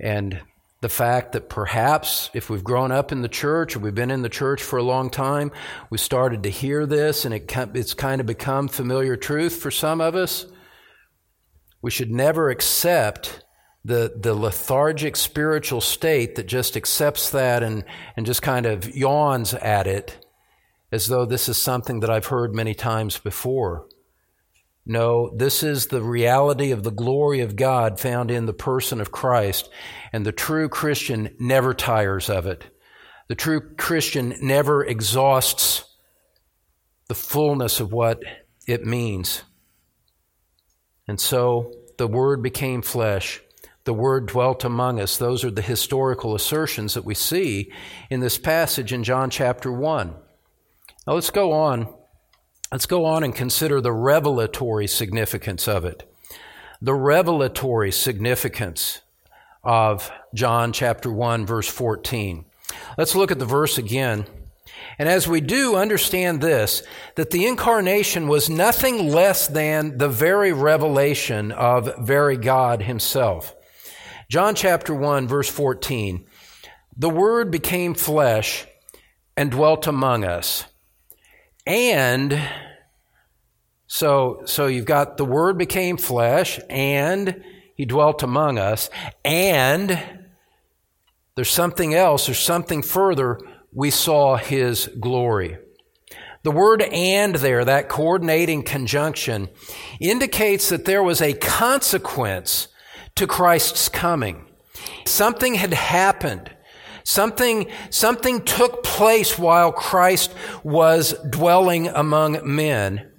And 0.00 0.40
the 0.80 0.88
fact 0.88 1.32
that 1.32 1.48
perhaps 1.48 2.28
if 2.34 2.50
we've 2.50 2.64
grown 2.64 2.90
up 2.90 3.12
in 3.12 3.22
the 3.22 3.28
church 3.28 3.76
or 3.76 3.78
we've 3.78 3.94
been 3.94 4.10
in 4.10 4.22
the 4.22 4.28
church 4.28 4.62
for 4.62 4.78
a 4.78 4.82
long 4.82 5.10
time, 5.10 5.52
we 5.90 5.98
started 5.98 6.42
to 6.42 6.50
hear 6.50 6.86
this 6.86 7.24
and 7.24 7.32
it, 7.32 7.52
it's 7.74 7.94
kind 7.94 8.20
of 8.20 8.26
become 8.26 8.66
familiar 8.66 9.16
truth 9.16 9.56
for 9.56 9.70
some 9.70 10.00
of 10.00 10.16
us. 10.16 10.46
We 11.80 11.92
should 11.92 12.10
never 12.10 12.50
accept 12.50 13.44
the, 13.84 14.12
the 14.16 14.34
lethargic 14.34 15.16
spiritual 15.16 15.80
state 15.80 16.34
that 16.34 16.46
just 16.46 16.76
accepts 16.76 17.30
that 17.30 17.62
and, 17.62 17.84
and 18.16 18.26
just 18.26 18.42
kind 18.42 18.66
of 18.66 18.94
yawns 18.94 19.54
at 19.54 19.86
it 19.86 20.21
as 20.92 21.06
though 21.06 21.24
this 21.24 21.48
is 21.48 21.56
something 21.56 22.00
that 22.00 22.10
I've 22.10 22.26
heard 22.26 22.54
many 22.54 22.74
times 22.74 23.18
before. 23.18 23.88
No, 24.84 25.32
this 25.34 25.62
is 25.62 25.86
the 25.86 26.02
reality 26.02 26.70
of 26.70 26.82
the 26.82 26.90
glory 26.90 27.40
of 27.40 27.56
God 27.56 27.98
found 27.98 28.30
in 28.30 28.46
the 28.46 28.52
person 28.52 29.00
of 29.00 29.10
Christ, 29.10 29.70
and 30.12 30.26
the 30.26 30.32
true 30.32 30.68
Christian 30.68 31.34
never 31.38 31.72
tires 31.72 32.28
of 32.28 32.46
it. 32.46 32.64
The 33.28 33.34
true 33.34 33.74
Christian 33.76 34.34
never 34.42 34.84
exhausts 34.84 35.84
the 37.08 37.14
fullness 37.14 37.80
of 37.80 37.92
what 37.92 38.22
it 38.66 38.84
means. 38.84 39.42
And 41.08 41.20
so 41.20 41.72
the 41.96 42.08
Word 42.08 42.42
became 42.42 42.82
flesh. 42.82 43.40
The 43.84 43.94
Word 43.94 44.26
dwelt 44.26 44.64
among 44.64 45.00
us. 45.00 45.16
Those 45.16 45.44
are 45.44 45.50
the 45.50 45.62
historical 45.62 46.34
assertions 46.34 46.94
that 46.94 47.04
we 47.04 47.14
see 47.14 47.72
in 48.10 48.20
this 48.20 48.38
passage 48.38 48.92
in 48.92 49.04
John 49.04 49.30
chapter 49.30 49.72
1. 49.72 50.14
Now 51.06 51.14
let's 51.14 51.30
go 51.30 51.50
on. 51.50 51.92
Let's 52.70 52.86
go 52.86 53.04
on 53.06 53.24
and 53.24 53.34
consider 53.34 53.80
the 53.80 53.92
revelatory 53.92 54.86
significance 54.86 55.66
of 55.66 55.84
it. 55.84 56.08
The 56.80 56.94
revelatory 56.94 57.90
significance 57.90 59.00
of 59.64 60.12
John 60.32 60.72
chapter 60.72 61.12
1 61.12 61.44
verse 61.44 61.68
14. 61.68 62.44
Let's 62.96 63.16
look 63.16 63.32
at 63.32 63.40
the 63.40 63.44
verse 63.44 63.78
again. 63.78 64.26
And 64.96 65.08
as 65.08 65.26
we 65.26 65.40
do 65.40 65.74
understand 65.74 66.40
this, 66.40 66.84
that 67.16 67.30
the 67.30 67.46
incarnation 67.46 68.28
was 68.28 68.48
nothing 68.48 69.08
less 69.08 69.48
than 69.48 69.98
the 69.98 70.08
very 70.08 70.52
revelation 70.52 71.50
of 71.50 72.06
very 72.06 72.36
God 72.36 72.82
himself. 72.82 73.54
John 74.30 74.54
chapter 74.54 74.94
1 74.94 75.26
verse 75.26 75.48
14. 75.48 76.26
The 76.96 77.10
word 77.10 77.50
became 77.50 77.94
flesh 77.94 78.66
and 79.36 79.50
dwelt 79.50 79.88
among 79.88 80.24
us 80.24 80.64
and 81.66 82.40
So, 83.86 84.42
so 84.46 84.66
you've 84.66 84.86
got 84.86 85.16
the 85.16 85.24
Word 85.24 85.58
became 85.58 85.96
flesh 85.96 86.58
and 86.70 87.44
He 87.74 87.84
dwelt 87.84 88.22
among 88.22 88.58
us 88.58 88.90
and 89.24 90.02
there's 91.34 91.50
something 91.50 91.94
else, 91.94 92.26
there's 92.26 92.38
something 92.38 92.82
further. 92.82 93.38
We 93.74 93.90
saw 93.90 94.36
His 94.36 94.88
glory. 95.00 95.58
The 96.42 96.50
word 96.50 96.82
and 96.82 97.36
there, 97.36 97.64
that 97.64 97.88
coordinating 97.88 98.64
conjunction, 98.64 99.48
indicates 100.00 100.68
that 100.70 100.84
there 100.84 101.02
was 101.02 101.22
a 101.22 101.34
consequence 101.34 102.68
to 103.14 103.26
Christ's 103.26 103.88
coming. 103.88 104.46
Something 105.06 105.54
had 105.54 105.72
happened. 105.72 106.50
Something, 107.04 107.70
something 107.90 108.42
took 108.42 108.82
place 108.82 109.38
while 109.38 109.72
Christ 109.72 110.34
was 110.62 111.14
dwelling 111.28 111.88
among 111.88 112.40
men. 112.44 113.10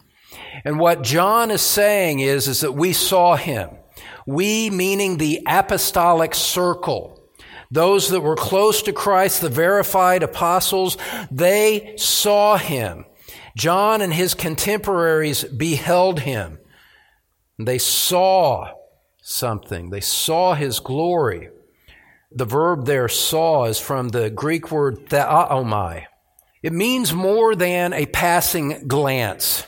And 0.64 0.80
what 0.80 1.04
John 1.04 1.52
is 1.52 1.62
saying 1.62 2.20
is, 2.20 2.48
is 2.48 2.62
that 2.62 2.74
we 2.74 2.94
saw 2.94 3.36
him. 3.36 3.70
We, 4.26 4.70
meaning 4.70 5.18
the 5.18 5.42
apostolic 5.48 6.34
circle, 6.34 7.30
those 7.72 8.10
that 8.10 8.22
were 8.22 8.36
close 8.36 8.84
to 8.84 8.94
Christ, 8.94 9.42
the 9.42 9.50
verified 9.50 10.24
apostles, 10.24 10.98
they 11.32 11.96
saw 11.98 12.58
him. 12.58 13.06
John 13.58 14.02
and 14.02 14.14
his 14.14 14.34
contemporaries 14.34 15.44
beheld 15.44 16.22
him. 16.22 16.60
They 17.60 17.78
saw 17.78 18.74
something. 19.22 19.90
They 19.90 20.02
saw 20.02 20.54
his 20.54 20.80
glory. 20.80 21.50
The 22.36 22.46
verb 22.46 22.86
there, 22.86 23.08
saw, 23.08 23.66
is 23.66 23.80
from 23.80 24.10
the 24.10 24.30
Greek 24.30 24.72
word 24.72 25.10
theaomai. 25.10 26.06
It 26.64 26.74
means 26.74 27.14
more 27.14 27.56
than 27.56 27.94
a 27.94 28.06
passing 28.08 28.88
glance. 28.88 29.68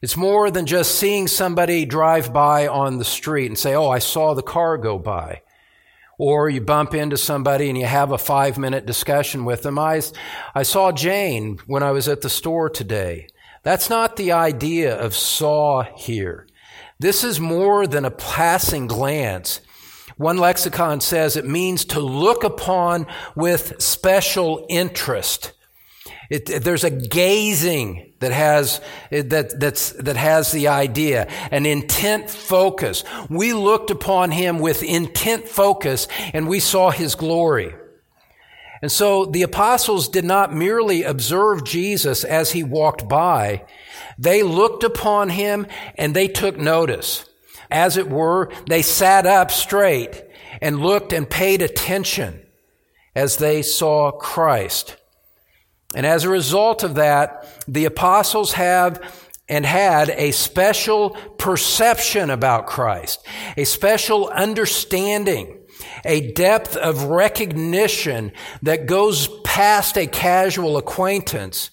It's 0.00 0.16
more 0.16 0.50
than 0.50 0.66
just 0.66 0.96
seeing 0.96 1.28
somebody 1.28 1.84
drive 1.84 2.32
by 2.32 2.66
on 2.66 2.98
the 2.98 3.04
street 3.04 3.46
and 3.46 3.58
say, 3.58 3.74
Oh, 3.74 3.88
I 3.88 3.98
saw 3.98 4.34
the 4.34 4.42
car 4.42 4.78
go 4.78 4.98
by. 4.98 5.42
Or 6.18 6.48
you 6.48 6.60
bump 6.60 6.94
into 6.94 7.16
somebody 7.16 7.68
and 7.68 7.78
you 7.78 7.86
have 7.86 8.12
a 8.12 8.18
five 8.18 8.58
minute 8.58 8.86
discussion 8.86 9.44
with 9.44 9.62
them. 9.62 9.78
I, 9.78 10.02
I 10.54 10.62
saw 10.62 10.92
Jane 10.92 11.58
when 11.66 11.82
I 11.82 11.90
was 11.90 12.08
at 12.08 12.20
the 12.20 12.30
store 12.30 12.70
today. 12.70 13.28
That's 13.62 13.90
not 13.90 14.16
the 14.16 14.32
idea 14.32 14.96
of 14.96 15.14
saw 15.14 15.82
here. 15.82 16.46
This 16.98 17.24
is 17.24 17.38
more 17.40 17.86
than 17.86 18.04
a 18.04 18.10
passing 18.10 18.86
glance. 18.86 19.60
One 20.22 20.38
lexicon 20.38 21.00
says 21.00 21.36
it 21.36 21.44
means 21.44 21.84
to 21.86 21.98
look 21.98 22.44
upon 22.44 23.08
with 23.34 23.82
special 23.82 24.64
interest. 24.68 25.50
It, 26.30 26.46
there's 26.62 26.84
a 26.84 26.90
gazing 26.90 28.14
that 28.20 28.30
has 28.30 28.80
that 29.10 29.58
that's 29.58 29.90
that 29.90 30.16
has 30.16 30.52
the 30.52 30.68
idea, 30.68 31.26
an 31.50 31.66
intent 31.66 32.30
focus. 32.30 33.02
We 33.28 33.52
looked 33.52 33.90
upon 33.90 34.30
him 34.30 34.60
with 34.60 34.84
intent 34.84 35.48
focus, 35.48 36.06
and 36.32 36.46
we 36.46 36.60
saw 36.60 36.92
his 36.92 37.16
glory. 37.16 37.74
And 38.80 38.92
so 38.92 39.24
the 39.24 39.42
apostles 39.42 40.08
did 40.08 40.24
not 40.24 40.54
merely 40.54 41.02
observe 41.02 41.64
Jesus 41.64 42.22
as 42.22 42.52
he 42.52 42.62
walked 42.62 43.08
by; 43.08 43.64
they 44.16 44.44
looked 44.44 44.84
upon 44.84 45.30
him 45.30 45.66
and 45.98 46.14
they 46.14 46.28
took 46.28 46.56
notice 46.56 47.28
as 47.72 47.96
it 47.96 48.08
were, 48.08 48.50
they 48.68 48.82
sat 48.82 49.26
up 49.26 49.50
straight 49.50 50.22
and 50.60 50.80
looked 50.80 51.12
and 51.12 51.28
paid 51.28 51.62
attention 51.62 52.40
as 53.14 53.36
they 53.36 53.62
saw 53.62 54.10
Christ. 54.10 54.96
And 55.94 56.06
as 56.06 56.24
a 56.24 56.30
result 56.30 56.82
of 56.82 56.94
that, 56.94 57.46
the 57.68 57.84
apostles 57.84 58.52
have 58.52 59.00
and 59.48 59.66
had 59.66 60.08
a 60.10 60.30
special 60.30 61.10
perception 61.38 62.30
about 62.30 62.66
Christ, 62.66 63.26
a 63.56 63.64
special 63.64 64.28
understanding, 64.28 65.58
a 66.04 66.32
depth 66.32 66.76
of 66.76 67.04
recognition 67.04 68.32
that 68.62 68.86
goes 68.86 69.28
past 69.44 69.98
a 69.98 70.06
casual 70.06 70.78
acquaintance 70.78 71.70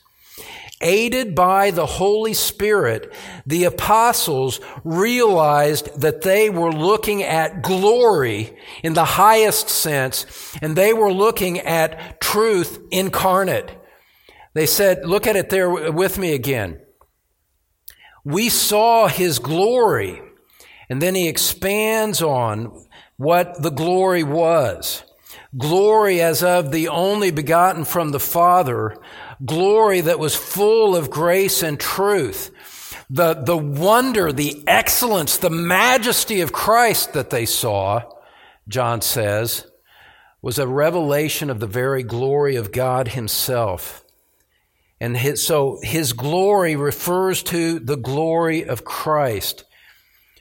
Aided 0.82 1.36
by 1.36 1.72
the 1.72 1.86
Holy 1.86 2.34
Spirit, 2.34 3.14
the 3.46 3.66
apostles 3.66 4.62
realized 4.84 6.00
that 6.00 6.22
they 6.22 6.50
were 6.50 6.72
looking 6.72 7.22
at 7.22 7.62
glory 7.62 8.58
in 8.82 8.94
the 8.94 9.06
highest 9.06 9.68
sense, 9.68 10.26
and 10.62 10.76
they 10.76 10.94
were 10.94 11.12
looking 11.12 11.60
at 11.60 12.22
truth 12.22 12.80
incarnate. 12.92 13.78
They 14.54 14.66
said, 14.66 15.06
look 15.06 15.28
at 15.28 15.36
it 15.36 15.50
there 15.50 15.92
with 15.92 16.18
me 16.18 16.34
again. 16.34 16.80
We 18.24 18.50
saw 18.50 19.08
his 19.08 19.40
glory. 19.40 20.22
And 20.90 21.02
then 21.02 21.14
he 21.14 21.28
expands 21.28 22.22
on 22.22 22.86
what 23.18 23.62
the 23.62 23.70
glory 23.70 24.24
was. 24.24 25.04
Glory 25.58 26.20
as 26.20 26.42
of 26.42 26.72
the 26.72 26.88
only 26.88 27.32
begotten 27.32 27.86
from 27.86 28.12
the 28.12 28.20
Father, 28.20 28.96
glory 29.46 30.02
that 30.02 30.20
was 30.20 30.36
full 30.36 30.96
of 30.96 31.10
grace 31.10 31.64
and 31.64 31.80
truth. 31.80 32.52
The, 33.10 33.34
the 33.34 33.58
wonder, 33.58 34.32
the 34.32 34.64
excellence, 34.68 35.38
the 35.38 35.50
majesty 35.50 36.42
of 36.42 36.52
Christ 36.52 37.14
that 37.14 37.30
they 37.30 37.46
saw, 37.46 38.04
John 38.68 39.02
says, 39.02 39.66
was 40.42 40.60
a 40.60 40.68
revelation 40.68 41.50
of 41.50 41.60
the 41.60 41.68
very 41.68 42.04
glory 42.04 42.56
of 42.56 42.72
God 42.72 43.10
Himself. 43.10 44.06
And 45.02 45.18
his, 45.18 45.46
so 45.46 45.80
His 45.82 46.14
glory 46.14 46.76
refers 46.76 47.42
to 47.44 47.80
the 47.80 47.98
glory 47.98 48.66
of 48.66 48.86
Christ. 48.86 49.66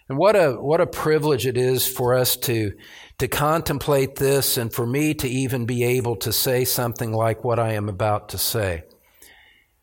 And 0.08 0.18
what 0.18 0.36
a, 0.36 0.52
what 0.52 0.80
a 0.80 0.86
privilege 0.86 1.46
it 1.46 1.56
is 1.56 1.86
for 1.86 2.14
us 2.14 2.36
to, 2.36 2.72
to 3.18 3.28
contemplate 3.28 4.16
this 4.16 4.56
and 4.56 4.72
for 4.72 4.86
me 4.86 5.14
to 5.14 5.28
even 5.28 5.66
be 5.66 5.84
able 5.84 6.16
to 6.16 6.32
say 6.32 6.64
something 6.64 7.12
like 7.12 7.44
what 7.44 7.58
I 7.58 7.72
am 7.72 7.88
about 7.88 8.28
to 8.30 8.38
say 8.38 8.84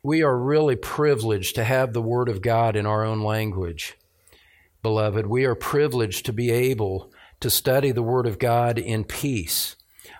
we 0.05 0.21
are 0.21 0.37
really 0.37 0.75
privileged 0.75 1.55
to 1.55 1.63
have 1.63 1.91
the 1.91 2.01
Word 2.01 2.29
of 2.29 2.43
God 2.43 2.75
in 2.75 2.85
our 2.85 3.03
own 3.03 3.21
language. 3.21 3.97
Beloved, 4.83 5.25
we 5.25 5.45
are 5.45 5.55
privileged 5.55 6.27
to 6.27 6.31
be 6.33 6.51
able 6.51 7.11
to 7.39 7.49
study 7.49 7.89
the 7.89 8.03
Word 8.03 8.27
of 8.27 8.37
God 8.37 8.77
in 8.77 9.03
peace, 9.03 9.75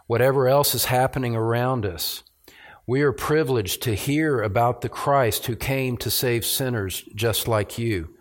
whatever 0.07 0.47
else 0.47 0.73
is 0.73 0.85
happening 0.85 1.35
around 1.35 1.85
us. 1.85 2.23
We 2.87 3.03
are 3.03 3.11
privileged 3.11 3.83
to 3.83 3.93
hear 3.93 4.41
about 4.41 4.81
the 4.81 4.89
Christ 4.89 5.45
who 5.45 5.55
came 5.55 5.97
to 5.97 6.09
save 6.09 6.47
sinners 6.47 7.03
just 7.13 7.47
like 7.47 7.77
you. 7.77 8.14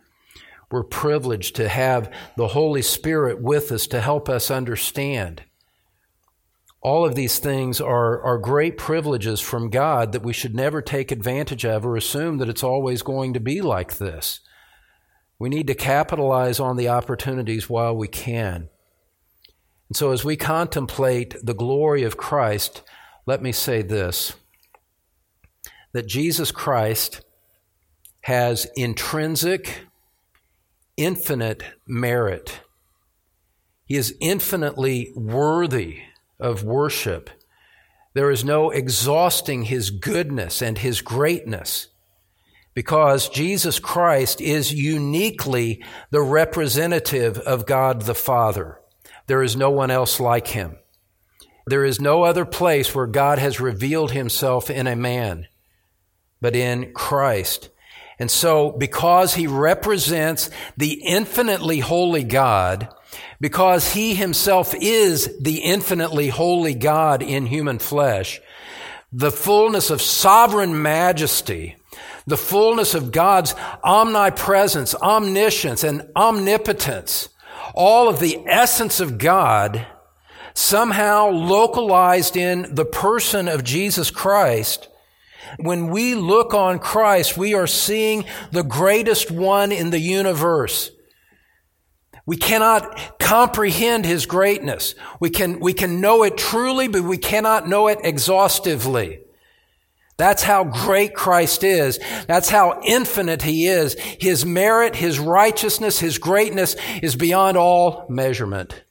We're 0.75 0.83
privileged 0.83 1.55
to 1.55 1.68
have 1.68 2.12
the 2.37 2.49
Holy 2.49 2.83
Spirit 2.83 3.41
with 3.41 3.70
us 3.70 3.87
to 3.87 4.01
help 4.01 4.29
us 4.29 4.51
understand. 4.51 5.45
All 6.81 7.05
of 7.05 7.14
these 7.14 7.39
things 7.39 7.81
are, 7.81 8.20
are 8.20 8.39
great 8.39 8.77
privileges 8.77 9.39
from 9.39 9.70
God 9.70 10.11
that 10.11 10.25
we 10.25 10.33
should 10.33 10.53
never 10.53 10.83
take 10.83 11.12
advantage 11.12 11.64
of 11.64 11.87
or 11.87 11.97
assume 11.97 12.39
that 12.39 12.49
it's 12.49 12.64
always 12.64 13.03
going 13.03 13.35
to 13.35 13.39
be 13.39 13.61
like 13.61 13.99
this. 13.99 14.41
We 15.39 15.49
need 15.49 15.68
to 15.68 15.77
capitalize 15.77 16.59
on 16.59 16.77
the 16.77 16.89
opportunities 16.89 17.70
while 17.70 17.95
we 17.95 18.09
can. 18.09 18.68
And 19.89 19.97
so, 19.97 20.11
as 20.11 20.25
we 20.25 20.37
contemplate 20.37 21.37
the 21.41 21.55
glory 21.55 22.03
of 22.03 22.16
Christ, 22.16 22.83
let 23.27 23.41
me 23.41 23.53
say 23.53 23.81
this 23.81 24.35
that 25.93 26.09
Jesus 26.09 26.51
Christ 26.51 27.20
has 28.22 28.66
intrinsic, 28.75 29.87
infinite 30.97 31.63
merit. 31.87 32.61
He 33.87 33.97
is 33.97 34.15
infinitely 34.21 35.13
worthy 35.15 36.01
of 36.41 36.65
worship. 36.65 37.31
There 38.15 38.31
is 38.31 38.45
no 38.45 38.71
exhausting 38.71 39.65
his 39.65 39.91
goodness 39.91 40.63
and 40.63 40.79
his 40.79 41.01
greatness 41.01 41.89
because 42.75 43.29
Jesus 43.29 43.79
Christ 43.79 44.41
is 44.41 44.73
uniquely 44.73 45.85
the 46.11 46.23
representative 46.23 47.39
of 47.39 47.67
God 47.67 48.03
the 48.03 48.15
Father. 48.15 48.81
There 49.27 49.43
is 49.43 49.57
no 49.57 49.71
one 49.71 49.91
else 49.91 50.21
like 50.21 50.49
him. 50.49 50.77
There 51.67 51.85
is 51.85 52.01
no 52.01 52.25
other 52.25 52.45
place 52.45 52.95
where 52.95 53.07
God 53.07 53.39
has 53.39 53.61
revealed 53.61 54.11
himself 54.11 54.71
in 54.71 54.87
a 54.87 54.97
man 54.97 55.47
but 56.45 56.55
in 56.55 56.93
Christ. 56.93 57.71
And 58.19 58.31
so, 58.31 58.71
because 58.71 59.35
he 59.35 59.47
represents 59.47 60.51
the 60.77 61.03
infinitely 61.05 61.81
holy 61.81 62.25
God, 62.25 62.89
because 63.41 63.93
he 63.93 64.15
himself 64.15 64.75
is 64.75 65.37
the 65.41 65.59
infinitely 65.59 66.29
holy 66.29 66.75
God 66.75 67.23
in 67.23 67.47
human 67.47 67.79
flesh, 67.79 68.41
the 69.12 69.33
fullness 69.33 69.91
of 69.91 70.01
sovereign 70.01 70.81
majesty, 70.81 71.77
the 72.27 72.37
fullness 72.37 72.95
of 72.95 73.12
God's 73.12 73.55
omnipresence, 73.83 74.95
omniscience, 74.95 75.85
and 75.85 76.09
omnipotence, 76.17 77.29
all 77.75 78.09
of 78.09 78.21
the 78.21 78.39
essence 78.47 79.01
of 79.01 79.19
God 79.19 79.87
somehow 80.55 81.29
localized 81.29 82.37
in 82.37 82.75
the 82.75 82.85
person 82.85 83.49
of 83.49 83.65
Jesus 83.65 84.11
Christ, 84.11 84.89
When 85.59 85.89
we 85.89 86.15
look 86.15 86.55
on 86.55 86.79
Christ, 86.79 87.37
we 87.37 87.55
are 87.55 87.67
seeing 87.67 88.25
the 88.53 88.63
greatest 88.63 89.31
one 89.31 89.73
in 89.73 89.91
the 89.91 90.01
universe. 90.01 90.91
We 92.27 92.37
cannot 92.37 93.19
comprehend 93.19 94.07
his 94.07 94.25
greatness. 94.27 94.95
We 95.21 95.31
can, 95.31 95.61
we 95.61 95.75
can 95.75 96.01
know 96.01 96.23
it 96.23 96.37
truly, 96.37 96.89
but 96.89 97.03
we 97.03 97.19
cannot 97.19 97.69
know 97.69 97.89
it 97.89 97.99
exhaustively. 98.03 99.21
That's 100.17 100.45
how 100.45 100.65
great 100.65 101.15
Christ 101.15 101.65
is. 101.65 101.99
That's 102.27 102.49
how 102.49 102.81
infinite 102.85 103.43
he 103.43 103.67
is. 103.67 103.95
His 103.99 104.47
merit, 104.47 104.95
his 104.95 105.19
righteousness, 105.19 105.99
his 105.99 106.19
greatness 106.19 106.77
is 107.03 107.17
beyond 107.17 107.57
all 107.57 108.07
measurement. 108.09 108.85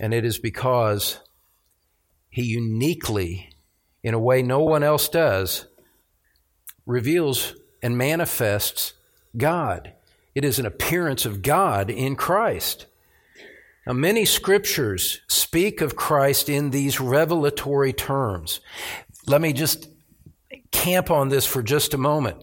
And 0.00 0.14
it 0.14 0.24
is 0.24 0.38
because 0.38 1.20
he 2.30 2.42
uniquely, 2.42 3.50
in 4.02 4.14
a 4.14 4.18
way 4.18 4.42
no 4.42 4.60
one 4.60 4.82
else 4.82 5.08
does, 5.10 5.66
reveals 6.86 7.54
and 7.82 7.98
manifests 7.98 8.94
God. 9.36 9.92
It 10.34 10.44
is 10.44 10.58
an 10.58 10.64
appearance 10.64 11.26
of 11.26 11.42
God 11.42 11.90
in 11.90 12.16
Christ. 12.16 12.86
Now, 13.86 13.92
many 13.92 14.24
scriptures 14.24 15.20
speak 15.28 15.82
of 15.82 15.96
Christ 15.96 16.48
in 16.48 16.70
these 16.70 16.98
revelatory 16.98 17.92
terms. 17.92 18.60
Let 19.26 19.40
me 19.40 19.52
just 19.52 19.88
camp 20.70 21.10
on 21.10 21.28
this 21.28 21.44
for 21.44 21.62
just 21.62 21.92
a 21.92 21.98
moment. 21.98 22.42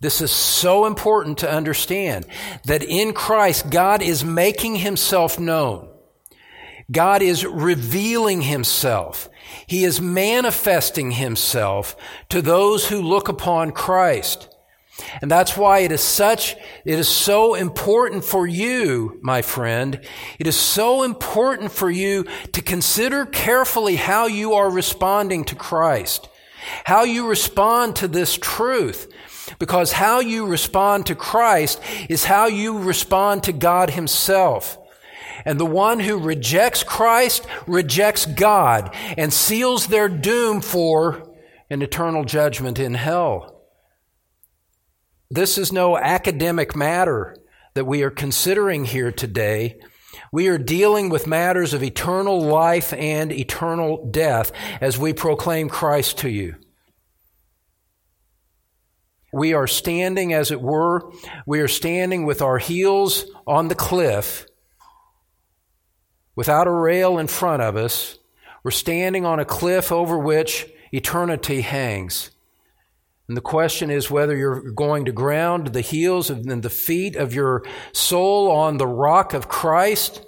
This 0.00 0.22
is 0.22 0.30
so 0.30 0.86
important 0.86 1.38
to 1.38 1.50
understand 1.50 2.26
that 2.64 2.82
in 2.82 3.12
Christ, 3.12 3.68
God 3.68 4.00
is 4.00 4.24
making 4.24 4.76
himself 4.76 5.38
known. 5.38 5.90
God 6.90 7.22
is 7.22 7.44
revealing 7.44 8.42
himself. 8.42 9.28
He 9.66 9.84
is 9.84 10.00
manifesting 10.00 11.12
himself 11.12 11.96
to 12.28 12.42
those 12.42 12.88
who 12.88 13.00
look 13.00 13.28
upon 13.28 13.72
Christ. 13.72 14.48
And 15.20 15.30
that's 15.30 15.56
why 15.56 15.80
it 15.80 15.90
is 15.90 16.02
such, 16.02 16.54
it 16.84 16.98
is 16.98 17.08
so 17.08 17.54
important 17.54 18.24
for 18.24 18.46
you, 18.46 19.18
my 19.22 19.42
friend. 19.42 20.00
It 20.38 20.46
is 20.46 20.56
so 20.56 21.02
important 21.02 21.72
for 21.72 21.90
you 21.90 22.26
to 22.52 22.62
consider 22.62 23.26
carefully 23.26 23.96
how 23.96 24.26
you 24.26 24.54
are 24.54 24.70
responding 24.70 25.44
to 25.46 25.56
Christ, 25.56 26.28
how 26.84 27.02
you 27.04 27.26
respond 27.26 27.96
to 27.96 28.08
this 28.08 28.36
truth. 28.36 29.10
Because 29.58 29.92
how 29.92 30.20
you 30.20 30.46
respond 30.46 31.06
to 31.06 31.14
Christ 31.14 31.80
is 32.08 32.24
how 32.24 32.46
you 32.46 32.78
respond 32.78 33.42
to 33.42 33.52
God 33.52 33.90
Himself. 33.90 34.78
And 35.44 35.60
the 35.60 35.66
one 35.66 36.00
who 36.00 36.18
rejects 36.18 36.82
Christ 36.82 37.46
rejects 37.66 38.26
God 38.26 38.94
and 39.16 39.32
seals 39.32 39.86
their 39.86 40.08
doom 40.08 40.60
for 40.60 41.30
an 41.70 41.82
eternal 41.82 42.24
judgment 42.24 42.78
in 42.78 42.94
hell. 42.94 43.62
This 45.30 45.58
is 45.58 45.72
no 45.72 45.98
academic 45.98 46.76
matter 46.76 47.36
that 47.74 47.86
we 47.86 48.02
are 48.02 48.10
considering 48.10 48.84
here 48.84 49.10
today. 49.10 49.78
We 50.32 50.48
are 50.48 50.58
dealing 50.58 51.08
with 51.08 51.26
matters 51.26 51.74
of 51.74 51.82
eternal 51.82 52.40
life 52.40 52.92
and 52.92 53.32
eternal 53.32 54.08
death 54.10 54.52
as 54.80 54.98
we 54.98 55.12
proclaim 55.12 55.68
Christ 55.68 56.18
to 56.18 56.28
you. 56.28 56.56
We 59.32 59.52
are 59.52 59.66
standing, 59.66 60.32
as 60.32 60.52
it 60.52 60.60
were, 60.60 61.10
we 61.44 61.58
are 61.60 61.68
standing 61.68 62.24
with 62.24 62.40
our 62.40 62.58
heels 62.58 63.24
on 63.46 63.66
the 63.66 63.74
cliff 63.74 64.46
without 66.36 66.66
a 66.66 66.72
rail 66.72 67.18
in 67.18 67.26
front 67.26 67.62
of 67.62 67.76
us. 67.76 68.18
We're 68.62 68.70
standing 68.70 69.26
on 69.26 69.40
a 69.40 69.44
cliff 69.44 69.92
over 69.92 70.18
which 70.18 70.66
eternity 70.92 71.60
hangs. 71.60 72.30
And 73.28 73.36
the 73.36 73.42
question 73.42 73.90
is 73.90 74.10
whether 74.10 74.36
you're 74.36 74.72
going 74.72 75.06
to 75.06 75.12
ground 75.12 75.68
the 75.68 75.80
heels 75.80 76.28
and 76.28 76.62
the 76.62 76.70
feet 76.70 77.16
of 77.16 77.34
your 77.34 77.64
soul 77.92 78.50
on 78.50 78.76
the 78.76 78.86
rock 78.86 79.32
of 79.32 79.48
Christ, 79.48 80.24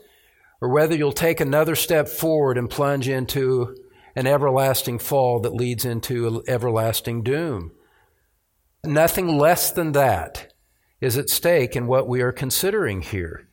or 0.60 0.70
whether 0.70 0.96
you'll 0.96 1.12
take 1.12 1.40
another 1.40 1.76
step 1.76 2.08
forward 2.08 2.56
and 2.56 2.70
plunge 2.70 3.08
into 3.08 3.76
an 4.14 4.26
everlasting 4.26 4.98
fall 4.98 5.40
that 5.40 5.54
leads 5.54 5.84
into 5.84 6.42
everlasting 6.48 7.22
doom. 7.22 7.72
Nothing 8.82 9.36
less 9.36 9.70
than 9.70 9.92
that 9.92 10.54
is 11.00 11.18
at 11.18 11.28
stake 11.28 11.76
in 11.76 11.86
what 11.86 12.08
we 12.08 12.22
are 12.22 12.32
considering 12.32 13.02
here. 13.02 13.45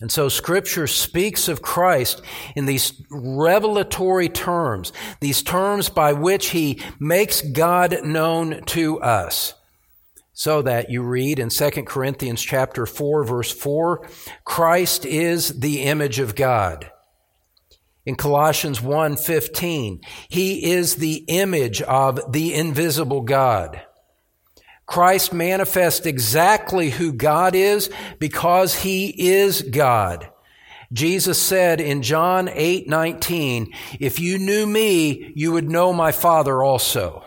And 0.00 0.12
so 0.12 0.28
scripture 0.28 0.86
speaks 0.86 1.48
of 1.48 1.60
Christ 1.60 2.22
in 2.54 2.66
these 2.66 2.92
revelatory 3.10 4.28
terms, 4.28 4.92
these 5.20 5.42
terms 5.42 5.88
by 5.88 6.12
which 6.12 6.50
he 6.50 6.80
makes 7.00 7.42
God 7.42 8.04
known 8.04 8.62
to 8.66 9.00
us. 9.00 9.54
So 10.32 10.62
that 10.62 10.88
you 10.88 11.02
read 11.02 11.40
in 11.40 11.48
2 11.48 11.70
Corinthians 11.84 12.40
chapter 12.40 12.86
4 12.86 13.24
verse 13.24 13.50
4, 13.50 14.08
Christ 14.44 15.04
is 15.04 15.58
the 15.58 15.82
image 15.82 16.20
of 16.20 16.36
God. 16.36 16.92
In 18.06 18.14
Colossians 18.14 18.80
1:15, 18.80 20.00
he 20.30 20.72
is 20.72 20.96
the 20.96 21.24
image 21.26 21.82
of 21.82 22.20
the 22.32 22.54
invisible 22.54 23.20
God. 23.20 23.82
Christ 24.88 25.34
manifests 25.34 26.06
exactly 26.06 26.88
who 26.88 27.12
God 27.12 27.54
is 27.54 27.90
because 28.18 28.74
he 28.74 29.08
is 29.30 29.60
God. 29.60 30.30
Jesus 30.94 31.40
said 31.40 31.78
in 31.78 32.00
John 32.00 32.48
8 32.50 32.88
19, 32.88 33.70
If 34.00 34.18
you 34.18 34.38
knew 34.38 34.66
me, 34.66 35.30
you 35.36 35.52
would 35.52 35.68
know 35.68 35.92
my 35.92 36.10
Father 36.10 36.62
also. 36.62 37.22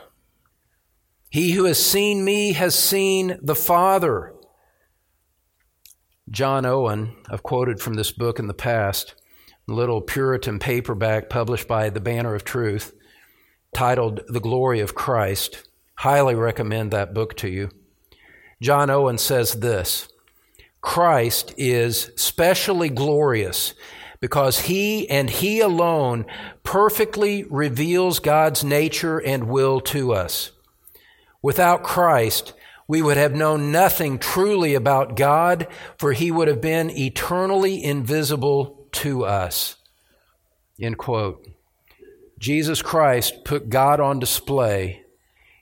He 1.30 1.52
who 1.52 1.66
has 1.66 1.84
seen 1.84 2.26
me 2.26 2.54
has 2.54 2.74
seen 2.74 3.38
the 3.44 3.56
Father. 3.56 4.34
John 6.32 6.66
Owen, 6.66 7.16
I've 7.30 7.44
quoted 7.44 7.80
from 7.80 7.94
this 7.94 8.12
book 8.12 8.40
in 8.40 8.48
the 8.48 8.56
past, 8.56 9.14
a 9.70 9.72
little 9.72 10.02
Puritan 10.02 10.58
paperback 10.58 11.30
published 11.30 11.68
by 11.68 11.92
the 11.92 12.02
Banner 12.02 12.34
of 12.34 12.44
Truth, 12.44 12.96
titled 13.72 14.22
The 14.28 14.42
Glory 14.42 14.80
of 14.80 14.96
Christ. 14.96 15.68
Highly 15.96 16.36
recommend 16.36 16.92
that 16.92 17.14
book 17.14 17.36
to 17.38 17.50
you. 17.50 17.70
John 18.62 18.90
Owen 18.90 19.18
says 19.18 19.54
this 19.54 20.08
Christ 20.82 21.54
is 21.58 22.12
specially 22.16 22.90
glorious 22.90 23.74
because 24.20 24.62
he 24.62 25.10
and 25.10 25.30
he 25.30 25.60
alone 25.60 26.26
perfectly 26.64 27.44
reveals 27.44 28.20
God's 28.20 28.64
nature 28.64 29.20
and 29.20 29.46
will 29.46 29.82
to 29.82 30.14
us. 30.14 30.52
Without 31.42 31.84
Christ, 31.84 32.54
we 32.88 33.02
would 33.02 33.18
have 33.18 33.34
known 33.34 33.72
nothing 33.72 34.20
truly 34.20 34.76
about 34.76 35.16
God, 35.16 35.68
for 35.98 36.14
he 36.14 36.30
would 36.30 36.48
have 36.48 36.62
been 36.62 36.90
eternally 36.92 37.84
invisible 37.84 38.88
to 38.92 39.26
us. 39.26 39.78
End 40.80 40.98
quote. 40.98 41.48
Jesus 42.38 42.82
Christ 42.82 43.44
put 43.44 43.70
God 43.70 44.00
on 44.00 44.20
display 44.20 45.01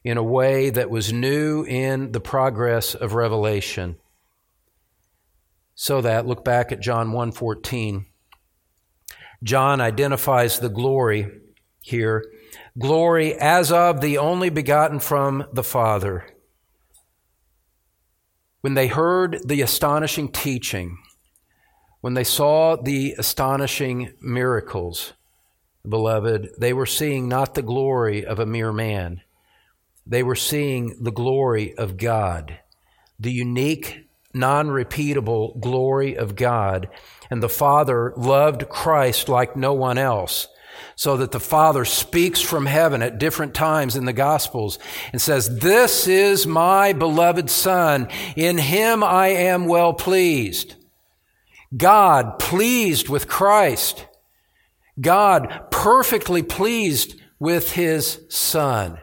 in 0.04 0.18
a 0.18 0.24
way 0.24 0.70
that 0.70 0.90
was 0.90 1.12
new 1.12 1.64
in 1.64 2.12
the 2.12 2.22
progress 2.22 2.96
of 2.96 3.14
revelation. 3.14 3.98
So 5.76 6.02
that 6.02 6.26
look 6.26 6.44
back 6.44 6.72
at 6.72 6.80
John 6.80 7.12
1:14. 7.12 8.06
John 9.44 9.80
identifies 9.80 10.60
the 10.60 10.70
glory 10.70 11.32
here, 11.82 12.26
glory 12.78 13.34
as 13.36 13.72
of 13.72 14.02
the 14.02 14.18
only 14.18 14.50
begotten 14.50 15.00
from 15.00 15.46
the 15.54 15.64
Father. 15.64 16.26
When 18.62 18.74
they 18.74 18.88
heard 18.88 19.40
the 19.46 19.62
astonishing 19.62 20.30
teaching, 20.32 20.98
when 22.02 22.14
they 22.14 22.26
saw 22.26 22.76
the 22.76 23.16
astonishing 23.18 24.14
miracles, 24.20 25.14
beloved, 25.88 26.50
they 26.58 26.74
were 26.74 26.86
seeing 26.86 27.30
not 27.30 27.56
the 27.56 27.62
glory 27.62 28.26
of 28.26 28.40
a 28.40 28.46
mere 28.46 28.74
man 28.74 29.22
they 30.10 30.24
were 30.24 30.36
seeing 30.36 30.96
the 31.00 31.12
glory 31.12 31.78
of 31.78 31.96
God, 31.96 32.60
the 33.20 33.32
unique, 33.32 34.08
non 34.34 34.68
repeatable 34.68 35.60
glory 35.62 36.18
of 36.18 36.36
God. 36.36 36.90
And 37.30 37.44
the 37.44 37.48
Father 37.48 38.12
loved 38.18 38.70
Christ 38.70 39.30
like 39.30 39.56
no 39.56 39.74
one 39.74 40.00
else. 40.00 40.48
So 40.96 41.18
that 41.18 41.32
the 41.32 41.40
Father 41.40 41.86
speaks 41.86 42.42
from 42.42 42.66
heaven 42.66 43.02
at 43.02 43.20
different 43.20 43.54
times 43.54 43.96
in 43.96 44.06
the 44.06 44.14
Gospels 44.14 44.80
and 45.12 45.22
says, 45.22 45.60
This 45.60 46.08
is 46.08 46.48
my 46.48 46.94
beloved 46.94 47.50
Son. 47.50 48.08
In 48.36 48.58
him 48.58 49.04
I 49.04 49.28
am 49.28 49.66
well 49.66 49.94
pleased. 49.94 50.76
God 51.76 52.40
pleased 52.40 53.10
with 53.10 53.28
Christ. 53.28 54.08
God 55.00 55.68
perfectly 55.70 56.44
pleased 56.44 57.22
with 57.40 57.74
his 57.74 58.22
Son. 58.30 59.00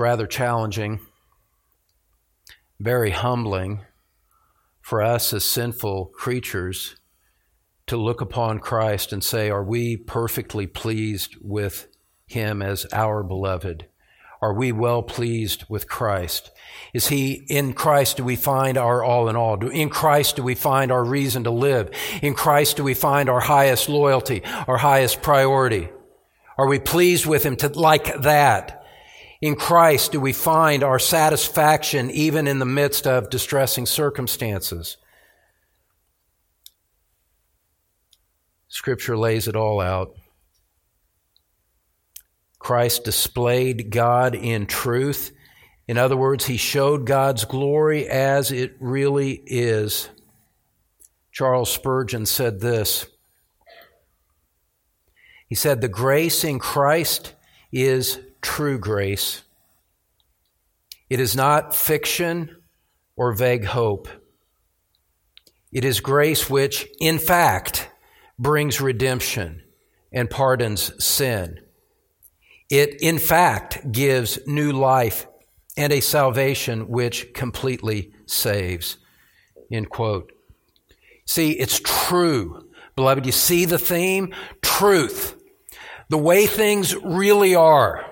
Rather 0.00 0.26
challenging 0.26 0.98
very 2.80 3.10
humbling 3.10 3.82
for 4.80 5.02
us 5.02 5.32
as 5.34 5.44
sinful 5.44 6.06
creatures 6.06 6.96
to 7.86 7.96
look 7.96 8.20
upon 8.20 8.58
Christ 8.58 9.12
and 9.12 9.22
say, 9.22 9.50
Are 9.50 9.62
we 9.62 9.96
perfectly 9.96 10.66
pleased 10.66 11.36
with 11.42 11.88
Him 12.26 12.62
as 12.62 12.86
our 12.92 13.22
beloved? 13.22 13.86
Are 14.42 14.54
we 14.54 14.72
well 14.72 15.02
pleased 15.02 15.64
with 15.68 15.86
Christ? 15.86 16.50
Is 16.94 17.08
He 17.08 17.44
in 17.48 17.74
Christ 17.74 18.16
do 18.16 18.24
we 18.24 18.36
find 18.36 18.78
our 18.78 19.04
all 19.04 19.28
in 19.28 19.36
all? 19.36 19.62
In 19.68 19.90
Christ 19.90 20.36
do 20.36 20.42
we 20.42 20.54
find 20.54 20.90
our 20.90 21.04
reason 21.04 21.44
to 21.44 21.50
live? 21.50 21.90
In 22.22 22.32
Christ 22.32 22.78
do 22.78 22.84
we 22.84 22.94
find 22.94 23.28
our 23.28 23.40
highest 23.40 23.90
loyalty, 23.90 24.42
our 24.66 24.78
highest 24.78 25.20
priority? 25.20 25.90
Are 26.56 26.66
we 26.66 26.78
pleased 26.78 27.26
with 27.26 27.44
Him 27.44 27.56
to 27.56 27.68
like 27.68 28.22
that? 28.22 28.79
In 29.40 29.56
Christ 29.56 30.12
do 30.12 30.20
we 30.20 30.34
find 30.34 30.82
our 30.82 30.98
satisfaction 30.98 32.10
even 32.10 32.46
in 32.46 32.58
the 32.58 32.66
midst 32.66 33.06
of 33.06 33.30
distressing 33.30 33.86
circumstances? 33.86 34.98
Scripture 38.68 39.16
lays 39.16 39.48
it 39.48 39.56
all 39.56 39.80
out. 39.80 40.14
Christ 42.58 43.04
displayed 43.04 43.90
God 43.90 44.34
in 44.34 44.66
truth. 44.66 45.32
In 45.88 45.96
other 45.96 46.16
words, 46.16 46.44
he 46.44 46.58
showed 46.58 47.06
God's 47.06 47.46
glory 47.46 48.06
as 48.06 48.52
it 48.52 48.76
really 48.78 49.42
is. 49.46 50.10
Charles 51.32 51.72
Spurgeon 51.72 52.26
said 52.26 52.60
this 52.60 53.06
He 55.48 55.54
said, 55.54 55.80
The 55.80 55.88
grace 55.88 56.44
in 56.44 56.58
Christ 56.58 57.34
is 57.72 58.20
true 58.40 58.78
grace. 58.78 59.42
It 61.08 61.20
is 61.20 61.34
not 61.34 61.74
fiction 61.74 62.56
or 63.16 63.32
vague 63.32 63.64
hope. 63.64 64.08
It 65.72 65.84
is 65.84 66.00
grace 66.00 66.48
which, 66.48 66.88
in 67.00 67.18
fact, 67.18 67.90
brings 68.38 68.80
redemption 68.80 69.62
and 70.12 70.30
pardons 70.30 70.92
sin. 71.04 71.60
It, 72.68 73.02
in 73.02 73.18
fact, 73.18 73.92
gives 73.92 74.38
new 74.46 74.72
life 74.72 75.26
and 75.76 75.92
a 75.92 76.00
salvation 76.00 76.88
which 76.88 77.32
completely 77.34 78.12
saves. 78.26 78.96
End 79.70 79.90
quote. 79.90 80.32
See, 81.26 81.52
it's 81.52 81.80
true. 81.84 82.68
Beloved, 82.96 83.26
you 83.26 83.32
see 83.32 83.64
the 83.64 83.78
theme? 83.78 84.34
Truth. 84.62 85.36
The 86.08 86.18
way 86.18 86.46
things 86.46 86.96
really 86.96 87.54
are. 87.54 88.04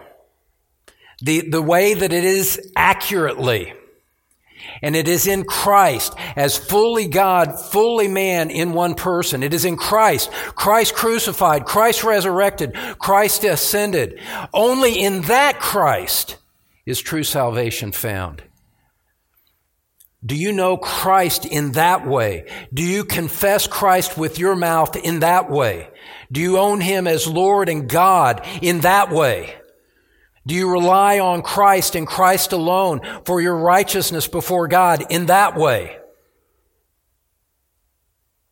The, 1.20 1.48
the 1.48 1.62
way 1.62 1.94
that 1.94 2.12
it 2.12 2.24
is 2.24 2.72
accurately. 2.76 3.72
And 4.82 4.94
it 4.94 5.08
is 5.08 5.26
in 5.26 5.44
Christ 5.44 6.14
as 6.36 6.56
fully 6.56 7.08
God, 7.08 7.58
fully 7.58 8.08
man 8.08 8.50
in 8.50 8.72
one 8.72 8.94
person. 8.94 9.42
It 9.42 9.54
is 9.54 9.64
in 9.64 9.76
Christ. 9.76 10.30
Christ 10.30 10.94
crucified, 10.94 11.64
Christ 11.64 12.04
resurrected, 12.04 12.74
Christ 12.98 13.44
ascended. 13.44 14.20
Only 14.52 15.02
in 15.02 15.22
that 15.22 15.58
Christ 15.58 16.36
is 16.86 17.00
true 17.00 17.24
salvation 17.24 17.92
found. 17.92 18.42
Do 20.24 20.34
you 20.34 20.52
know 20.52 20.76
Christ 20.76 21.46
in 21.46 21.72
that 21.72 22.06
way? 22.06 22.50
Do 22.74 22.82
you 22.82 23.04
confess 23.04 23.66
Christ 23.66 24.18
with 24.18 24.38
your 24.38 24.56
mouth 24.56 24.96
in 24.96 25.20
that 25.20 25.48
way? 25.48 25.88
Do 26.30 26.40
you 26.40 26.58
own 26.58 26.80
Him 26.80 27.06
as 27.06 27.26
Lord 27.26 27.68
and 27.68 27.88
God 27.88 28.44
in 28.60 28.80
that 28.80 29.10
way? 29.12 29.54
Do 30.48 30.54
you 30.54 30.70
rely 30.70 31.18
on 31.18 31.42
Christ 31.42 31.94
and 31.94 32.06
Christ 32.06 32.54
alone 32.54 33.02
for 33.26 33.38
your 33.38 33.58
righteousness 33.58 34.28
before 34.28 34.66
God 34.66 35.04
in 35.10 35.26
that 35.26 35.56
way? 35.56 35.98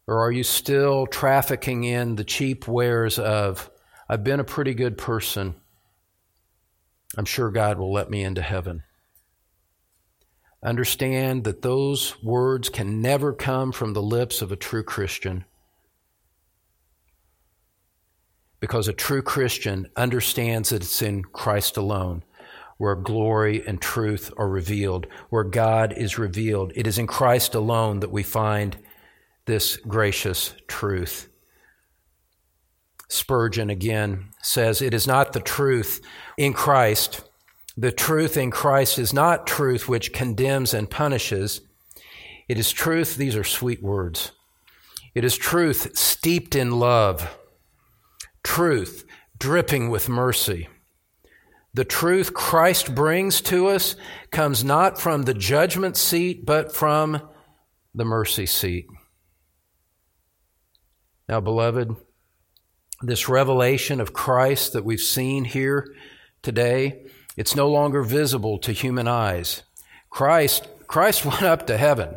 Or 0.07 0.27
are 0.27 0.31
you 0.31 0.43
still 0.43 1.07
trafficking 1.07 1.85
in 1.85 2.17
the 2.17 2.23
cheap 2.23 2.69
wares 2.69 3.19
of, 3.19 3.71
I've 4.11 4.23
been 4.25 4.41
a 4.41 4.45
pretty 4.45 4.75
good 4.75 4.99
person. 4.99 5.55
I'm 7.17 7.25
sure 7.25 7.51
God 7.51 7.79
will 7.79 7.95
let 7.95 8.11
me 8.11 8.23
into 8.23 8.43
heaven. 8.43 8.83
Understand 10.63 11.45
that 11.45 11.63
those 11.63 12.23
words 12.23 12.69
can 12.69 13.01
never 13.01 13.33
come 13.33 13.73
from 13.73 13.95
the 13.95 14.03
lips 14.03 14.43
of 14.43 14.53
a 14.53 14.57
true 14.57 14.83
Christian. 14.83 15.47
Because 18.61 18.89
a 18.89 18.93
true 18.93 19.23
Christian 19.23 19.89
understands 19.97 20.71
that 20.71 20.83
it's 20.83 21.03
in 21.03 21.23
Christ 21.23 21.77
alone 21.77 22.23
where 22.79 22.95
glory 22.95 23.67
and 23.67 23.81
truth 23.81 24.33
are 24.37 24.49
revealed, 24.49 25.07
where 25.31 25.45
God 25.45 25.95
is 25.97 26.19
revealed. 26.19 26.73
It 26.75 26.87
is 26.87 26.99
in 26.99 27.07
Christ 27.07 27.55
alone 27.55 28.01
that 28.01 28.13
we 28.13 28.23
find 28.23 28.77
this 29.47 29.77
gracious 29.77 30.55
truth. 30.69 31.29
Spurgeon 33.09 33.71
again 33.71 34.27
says, 34.43 34.83
It 34.83 34.93
is 34.93 35.07
not 35.07 35.33
the 35.33 35.41
truth 35.41 36.01
in 36.37 36.53
Christ. 36.53 37.23
The 37.77 37.93
truth 37.93 38.37
in 38.37 38.51
Christ 38.51 38.99
is 38.99 39.13
not 39.13 39.47
truth 39.47 39.89
which 39.89 40.13
condemns 40.13 40.75
and 40.75 40.91
punishes. 40.91 41.61
It 42.49 42.59
is 42.59 42.73
truth, 42.73 43.17
these 43.17 43.37
are 43.37 43.45
sweet 43.45 43.83
words. 43.83 44.33
It 45.15 45.25
is 45.25 45.37
truth 45.37 45.97
steeped 45.97 46.55
in 46.55 46.73
love 46.73 47.37
truth 48.47 49.05
dripping 49.37 49.91
with 49.91 50.09
mercy. 50.09 50.69
The 51.75 51.85
truth 51.85 52.33
Christ 52.33 52.95
brings 52.95 53.41
to 53.43 53.67
us 53.67 53.97
comes 54.31 54.63
not 54.63 55.01
from 55.01 55.25
the 55.25 55.35
judgment 55.35 55.97
seat, 55.97 56.47
but 56.47 56.73
from 56.73 57.21
the 57.93 58.05
mercy 58.05 58.47
seat. 58.47 58.87
Now, 61.29 61.41
beloved, 61.41 61.97
this 63.03 63.29
revelation 63.29 64.01
of 64.01 64.13
Christ 64.13 64.73
that 64.75 64.85
we've 64.85 65.01
seen 65.01 65.45
here 65.45 65.93
today, 66.41 67.05
it's 67.37 67.57
no 67.57 67.69
longer 67.69 68.03
visible 68.03 68.59
to 68.61 68.71
human 68.71 69.09
eyes. 69.09 69.65
Christ, 70.09 70.69
Christ 70.87 71.25
went 71.27 71.43
up 71.43 71.67
to 71.67 71.77
heaven. 71.77 72.15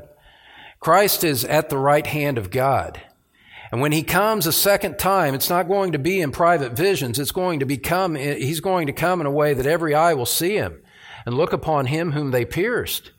Christ 0.80 1.24
is 1.24 1.44
at 1.44 1.70
the 1.70 1.78
right 1.80 2.06
hand 2.06 2.38
of 2.38 2.52
God. 2.52 3.02
And 3.72 3.82
when 3.82 3.92
he 3.92 4.04
comes 4.04 4.48
a 4.48 4.52
second 4.52 4.98
time, 4.98 5.36
it's 5.36 5.50
not 5.50 5.68
going 5.68 5.92
to 5.92 6.00
be 6.00 6.22
in 6.22 6.32
private 6.32 6.74
visions. 6.74 7.20
It's 7.20 7.32
going 7.32 7.60
to 7.60 7.66
become, 7.66 8.16
he's 8.16 8.62
going 8.62 8.88
to 8.88 8.94
come 8.94 9.22
in 9.22 9.28
a 9.28 9.32
way 9.32 9.54
that 9.54 9.68
every 9.68 9.94
eye 9.94 10.16
will 10.16 10.26
see 10.26 10.56
him 10.56 10.82
and 11.26 11.36
look 11.36 11.54
upon 11.54 11.86
him 11.86 12.14
whom 12.14 12.32
they 12.32 12.46
pierced. 12.46 13.12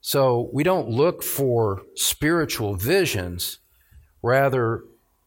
So 0.00 0.48
we 0.52 0.62
don't 0.64 0.88
look 0.88 1.22
for 1.22 1.82
spiritual 1.94 2.74
visions, 2.74 3.58
rather, 4.22 4.82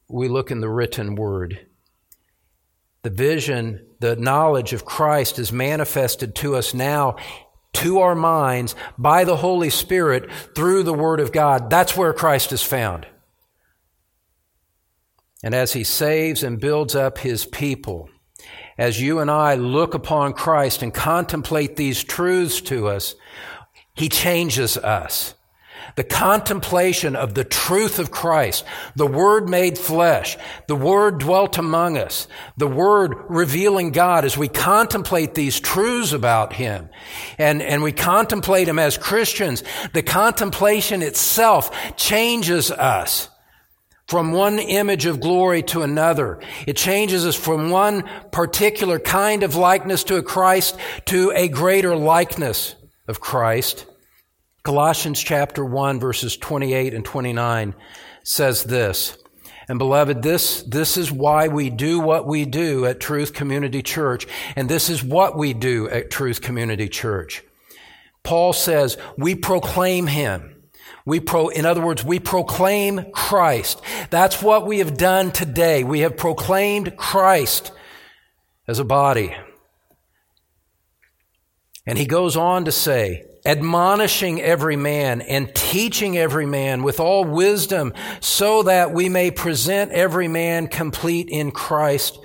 we 0.10 0.28
look 0.28 0.52
in 0.52 0.60
the 0.60 0.70
written 0.70 1.16
word. 1.16 1.68
The 3.04 3.10
vision, 3.10 3.86
the 4.00 4.16
knowledge 4.16 4.74
of 4.74 4.84
Christ 4.84 5.40
is 5.40 5.52
manifested 5.52 6.36
to 6.36 6.56
us 6.56 6.74
now 6.74 7.16
to 7.74 8.00
our 8.00 8.16
minds 8.16 8.76
by 8.98 9.24
the 9.24 9.38
Holy 9.38 9.70
Spirit 9.70 10.30
through 10.56 10.84
the 10.84 10.94
Word 10.94 11.20
of 11.20 11.32
God. 11.32 11.70
That's 11.70 11.96
where 11.96 12.14
Christ 12.14 12.52
is 12.52 12.64
found. 12.64 13.08
And 15.44 15.56
as 15.56 15.74
He 15.74 15.84
saves 15.84 16.44
and 16.44 16.60
builds 16.60 16.96
up 16.96 17.18
His 17.18 17.46
people, 17.46 18.10
as 18.78 19.02
you 19.02 19.20
and 19.20 19.30
I 19.30 19.56
look 19.56 19.94
upon 19.94 20.34
Christ 20.34 20.82
and 20.82 20.94
contemplate 20.94 21.76
these 21.76 22.04
truths 22.04 22.62
to 22.62 22.88
us, 22.88 23.16
He 23.96 24.10
changes 24.10 24.78
us 24.78 25.36
the 25.96 26.04
contemplation 26.04 27.16
of 27.16 27.34
the 27.34 27.44
truth 27.44 28.00
of 28.00 28.12
Christ, 28.12 28.66
the 28.96 29.08
Word 29.08 29.50
made 29.50 29.78
flesh, 29.78 30.38
the 30.68 30.76
Word 30.76 31.20
dwelt 31.20 31.58
among 31.58 31.98
us, 31.98 32.28
the 32.58 32.68
Word 32.68 33.16
revealing 33.30 33.92
God 33.92 34.26
as 34.26 34.38
we 34.38 34.48
contemplate 34.48 35.36
these 35.36 35.60
truths 35.60 36.14
about 36.14 36.54
Him 36.54 36.90
and, 37.38 37.62
and 37.62 37.84
we 37.84 37.92
contemplate 37.92 38.68
Him 38.68 38.80
as 38.80 38.98
Christians, 38.98 39.64
the 39.94 40.04
contemplation 40.04 41.02
itself 41.02 41.96
changes 41.98 42.72
us 42.72 43.30
from 44.12 44.34
one 44.34 44.60
image 44.60 45.06
of 45.06 45.22
glory 45.22 45.64
to 45.64 45.84
another. 45.84 46.38
It 46.68 46.76
changes 46.76 47.26
us 47.26 47.36
from 47.36 47.70
one 47.70 48.04
particular 48.32 49.00
kind 49.00 49.42
of 49.42 49.56
likeness 49.56 50.04
to 50.06 50.18
a 50.18 50.22
Christ 50.22 50.78
to 51.06 51.32
a 51.34 51.48
greater 51.48 51.96
likeness 51.96 52.76
of 53.08 53.22
Christ. 53.22 53.86
Colossians 54.64 55.20
chapter 55.20 55.66
1 55.66 56.00
verses 56.00 56.38
28 56.38 56.94
and 56.94 57.04
29 57.04 57.74
says 58.24 58.64
this. 58.64 59.18
And 59.68 59.80
beloved, 59.80 60.22
this, 60.22 60.64
this 60.64 60.98
is 60.98 61.12
why 61.12 61.48
we 61.48 61.70
do 61.70 62.00
what 62.00 62.28
we 62.28 62.46
do 62.46 62.86
at 62.86 63.00
Truth 63.00 63.34
Community 63.34 63.82
Church. 63.82 64.28
And 64.56 64.68
this 64.68 64.90
is 64.90 65.04
what 65.04 65.38
we 65.38 65.54
do 65.54 65.90
at 65.90 66.12
Truth 66.12 66.42
Community 66.42 66.90
Church. 66.90 67.44
Paul 68.24 68.54
says, 68.54 68.98
we 69.18 69.34
proclaim 69.34 70.08
him. 70.08 70.64
We 71.06 71.20
pro, 71.20 71.48
in 71.48 71.66
other 71.66 71.82
words, 71.82 72.04
we 72.04 72.20
proclaim 72.20 73.12
Christ. 73.12 73.82
That's 74.10 74.42
what 74.42 74.68
we 74.68 74.80
have 74.80 74.98
done 74.98 75.32
today. 75.32 75.84
We 75.84 76.02
have 76.02 76.18
proclaimed 76.18 76.98
Christ 76.98 77.72
as 78.68 78.78
a 78.78 78.84
body. 78.84 79.36
And 81.86 81.98
he 81.98 82.06
goes 82.06 82.38
on 82.38 82.66
to 82.66 82.72
say, 82.72 83.26
admonishing 83.46 84.42
every 84.42 84.76
man 84.76 85.22
and 85.22 85.54
teaching 85.56 86.18
every 86.18 86.46
man 86.46 86.84
with 86.84 87.00
all 87.00 87.24
wisdom 87.24 87.94
so 88.20 88.64
that 88.64 88.94
we 88.94 89.10
may 89.10 89.32
present 89.32 89.92
every 89.92 90.28
man 90.28 90.68
complete 90.68 91.30
in 91.30 91.52
Christ. 91.52 92.20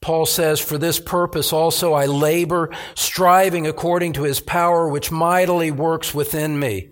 Paul 0.00 0.26
says, 0.26 0.60
for 0.60 0.78
this 0.78 0.98
purpose 0.98 1.52
also 1.52 1.92
I 1.92 2.06
labor, 2.06 2.70
striving 2.94 3.66
according 3.66 4.14
to 4.14 4.24
his 4.24 4.40
power, 4.40 4.88
which 4.88 5.12
mightily 5.12 5.70
works 5.70 6.12
within 6.14 6.58
me. 6.58 6.90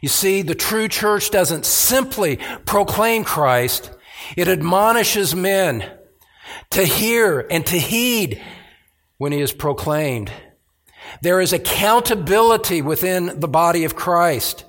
You 0.00 0.08
see, 0.08 0.42
the 0.42 0.54
true 0.54 0.88
church 0.88 1.30
doesn't 1.30 1.66
simply 1.66 2.38
proclaim 2.64 3.24
Christ. 3.24 3.90
It 4.36 4.48
admonishes 4.48 5.34
men 5.34 5.90
to 6.70 6.84
hear 6.84 7.46
and 7.50 7.64
to 7.66 7.78
heed 7.78 8.42
when 9.18 9.32
he 9.32 9.40
is 9.40 9.52
proclaimed. 9.52 10.32
There 11.22 11.40
is 11.40 11.52
accountability 11.52 12.82
within 12.82 13.40
the 13.40 13.48
body 13.48 13.84
of 13.84 13.96
Christ 13.96 14.64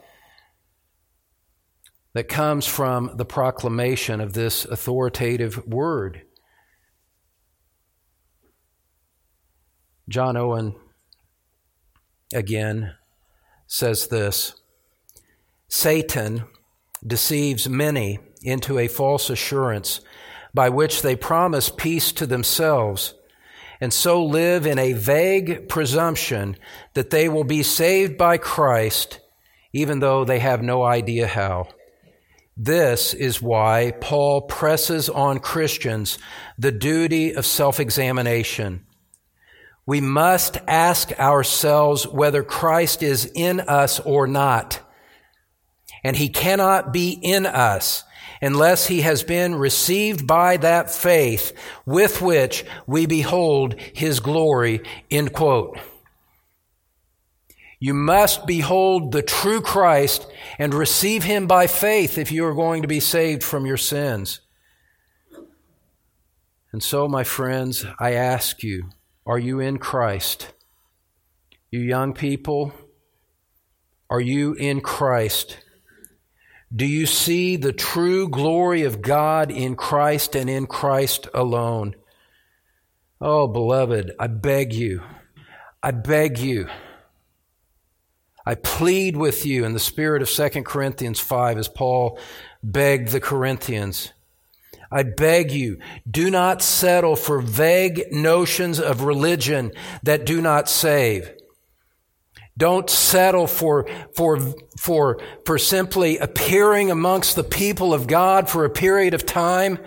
that 2.14 2.28
comes 2.28 2.66
from 2.66 3.12
the 3.16 3.26
proclamation 3.26 4.22
of 4.22 4.34
this 4.34 4.66
authoritative 4.66 5.66
word. 5.68 6.24
John 10.10 10.38
Owen 10.38 10.76
again 12.34 12.96
says 13.68 14.08
this 14.08 14.56
Satan 15.68 16.46
deceives 17.06 17.70
many 17.70 18.20
into 18.42 18.80
a 18.80 18.88
false 18.88 19.30
assurance 19.30 20.02
by 20.54 20.70
which 20.70 21.02
they 21.02 21.16
promise 21.16 21.70
peace 21.70 22.12
to 22.14 22.26
themselves 22.26 23.14
and 23.80 23.94
so 23.94 24.24
live 24.24 24.66
in 24.66 24.80
a 24.80 24.94
vague 24.94 25.70
presumption 25.70 26.58
that 26.94 27.10
they 27.10 27.30
will 27.30 27.44
be 27.44 27.64
saved 27.64 28.18
by 28.18 28.38
Christ, 28.38 29.20
even 29.74 30.00
though 30.00 30.26
they 30.26 30.40
have 30.40 30.62
no 30.62 30.84
idea 30.84 31.28
how. 31.28 31.68
This 32.56 33.14
is 33.14 33.40
why 33.42 33.94
Paul 34.02 34.42
presses 34.42 35.10
on 35.10 35.40
Christians 35.40 36.18
the 36.58 36.72
duty 36.72 37.34
of 37.34 37.46
self 37.46 37.80
examination. 37.80 38.86
We 39.86 40.02
must 40.02 40.58
ask 40.68 41.18
ourselves 41.20 42.08
whether 42.08 42.44
Christ 42.44 43.04
is 43.04 43.32
in 43.36 43.60
us 43.60 44.00
or 44.00 44.28
not. 44.28 44.82
And 46.04 46.16
he 46.16 46.30
cannot 46.30 46.92
be 46.92 47.12
in 47.12 47.46
us 47.46 48.04
unless 48.42 48.88
he 48.88 49.02
has 49.02 49.24
been 49.24 49.56
received 49.56 50.28
by 50.28 50.58
that 50.58 50.92
faith 50.92 51.54
with 51.86 52.22
which 52.22 52.66
we 52.86 53.06
behold 53.06 53.80
his 53.94 54.20
glory, 54.20 54.82
end 55.10 55.34
quote. 55.34 55.78
You 57.80 57.94
must 57.94 58.48
behold 58.48 59.12
the 59.12 59.22
true 59.22 59.62
Christ 59.62 60.28
and 60.58 60.74
receive 60.74 61.24
him 61.24 61.46
by 61.46 61.68
faith 61.68 62.18
if 62.18 62.32
you 62.32 62.46
are 62.46 62.56
going 62.56 62.82
to 62.82 62.88
be 62.88 63.00
saved 63.00 63.44
from 63.44 63.66
your 63.66 63.78
sins. 63.78 64.40
And 66.72 66.82
so, 66.82 67.08
my 67.08 67.24
friends, 67.24 67.86
I 68.00 68.14
ask 68.14 68.64
you, 68.64 68.90
are 69.26 69.38
you 69.40 69.60
in 69.60 69.78
Christ? 69.78 70.54
You 71.70 71.80
young 71.80 72.14
people, 72.14 72.74
are 74.10 74.22
you 74.22 74.54
in 74.54 74.82
Christ? 74.82 75.60
Do 76.76 76.86
you 76.86 77.05
see 77.05 77.55
the 77.55 77.72
true 77.72 78.28
glory 78.28 78.84
of 78.84 79.01
God 79.01 79.51
in 79.51 79.76
Christ 79.76 80.36
and 80.36 80.49
in 80.49 80.68
Christ 80.68 81.28
alone? 81.34 81.95
Oh, 83.22 83.47
beloved, 83.47 84.11
I 84.20 84.28
beg 84.28 84.74
you, 84.74 85.01
I 85.82 85.91
beg 85.91 86.38
you, 86.38 86.68
I 88.45 88.55
plead 88.55 89.18
with 89.18 89.45
you 89.45 89.65
in 89.65 89.74
the 89.74 89.80
spirit 89.80 90.22
of 90.22 90.30
2 90.30 90.63
Corinthians 90.63 91.20
5 91.20 91.57
as 91.57 91.68
Paul 91.68 92.20
begged 92.61 93.09
the 93.09 93.20
Corinthians. 93.20 94.13
I 94.91 95.03
beg 95.03 95.51
you, 95.51 95.80
do 96.09 96.30
not 96.30 96.61
settle 96.61 97.15
for 97.15 97.41
vague 97.41 98.11
notions 98.11 98.80
of 98.80 99.01
religion 99.01 99.72
that 100.03 100.26
do 100.26 100.41
not 100.41 100.70
save. 100.70 101.32
Don't 102.58 102.89
settle 102.89 103.45
for, 103.45 103.88
for, 104.16 104.39
for, 104.80 105.22
for 105.45 105.58
simply 105.60 106.18
appearing 106.18 106.89
amongst 106.89 107.36
the 107.36 107.43
people 107.43 107.93
of 107.93 108.08
God 108.08 108.49
for 108.49 108.66
a 108.66 108.70
period 108.70 109.14
of 109.14 109.26
time 109.26 109.78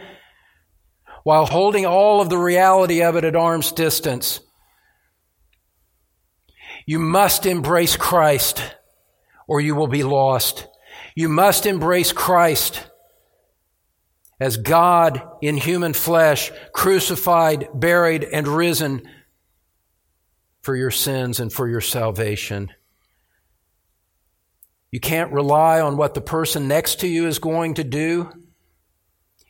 while 1.25 1.47
holding 1.47 1.85
all 1.85 2.21
of 2.21 2.31
the 2.31 2.39
reality 2.39 3.03
of 3.03 3.17
it 3.17 3.25
at 3.25 3.35
arm's 3.35 3.73
distance. 3.73 4.41
You 6.87 7.01
must 7.01 7.45
embrace 7.45 7.97
Christ 7.97 8.63
or 9.49 9.61
you 9.61 9.75
will 9.75 9.89
be 9.89 10.05
lost. 10.05 10.69
You 11.17 11.29
must 11.29 11.67
embrace 11.67 12.13
Christ 12.13 12.87
as 14.39 14.57
God 14.57 15.21
in 15.43 15.57
human 15.57 15.93
flesh, 15.93 16.53
crucified, 16.73 17.69
buried, 17.75 18.25
and 18.25 18.47
risen 18.47 19.03
for 20.71 20.77
your 20.77 20.93
sins 20.93 21.41
and 21.41 21.53
for 21.53 21.69
your 21.69 21.81
salvation. 21.81 22.71
You 24.93 25.01
can't 25.01 25.33
rely 25.33 25.81
on 25.81 25.97
what 25.97 26.15
the 26.15 26.21
person 26.21 26.69
next 26.69 27.01
to 27.01 27.09
you 27.09 27.27
is 27.27 27.41
going 27.41 27.75
to 27.75 27.83
do. 27.83 28.31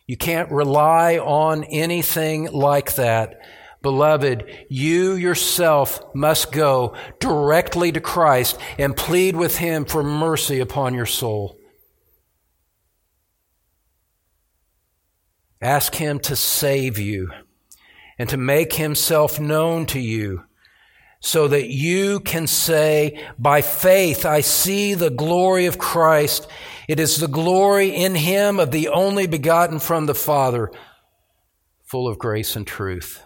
You 0.07 0.17
can't 0.17 0.51
rely 0.51 1.19
on 1.19 1.65
anything 1.65 2.51
like 2.53 2.95
that. 2.95 3.39
Beloved, 3.83 4.47
you 4.71 5.13
yourself 5.13 6.01
must 6.15 6.53
go 6.53 6.97
directly 7.19 7.93
to 7.93 8.01
Christ 8.01 8.59
and 8.79 8.97
plead 8.97 9.37
with 9.37 9.59
Him 9.59 9.85
for 9.85 10.03
mercy 10.03 10.59
upon 10.59 10.95
your 10.95 11.05
soul. 11.05 11.59
Ask 15.61 15.97
Him 15.97 16.19
to 16.21 16.35
save 16.35 16.99
you 16.99 17.31
and 18.19 18.27
to 18.31 18.39
make 18.39 18.73
Himself 18.73 19.39
known 19.39 19.85
to 19.85 20.01
you 20.01 20.45
so 21.21 21.47
that 21.49 21.69
you 21.69 22.21
can 22.21 22.47
say, 22.47 23.23
by 23.39 23.61
faith, 23.61 24.25
I 24.25 24.41
see 24.41 24.95
the 24.95 25.11
glory 25.11 25.67
of 25.67 25.79
Christ. 25.79 26.49
It 26.89 26.99
is 26.99 27.19
the 27.19 27.29
glory 27.29 27.95
in 27.95 28.15
him 28.15 28.59
of 28.59 28.71
the 28.71 28.89
only 28.89 29.27
begotten 29.27 29.79
from 29.79 30.07
the 30.07 30.15
Father, 30.15 30.71
full 31.85 32.09
of 32.09 32.19
grace 32.19 32.57
and 32.57 32.67
truth. 32.67 33.23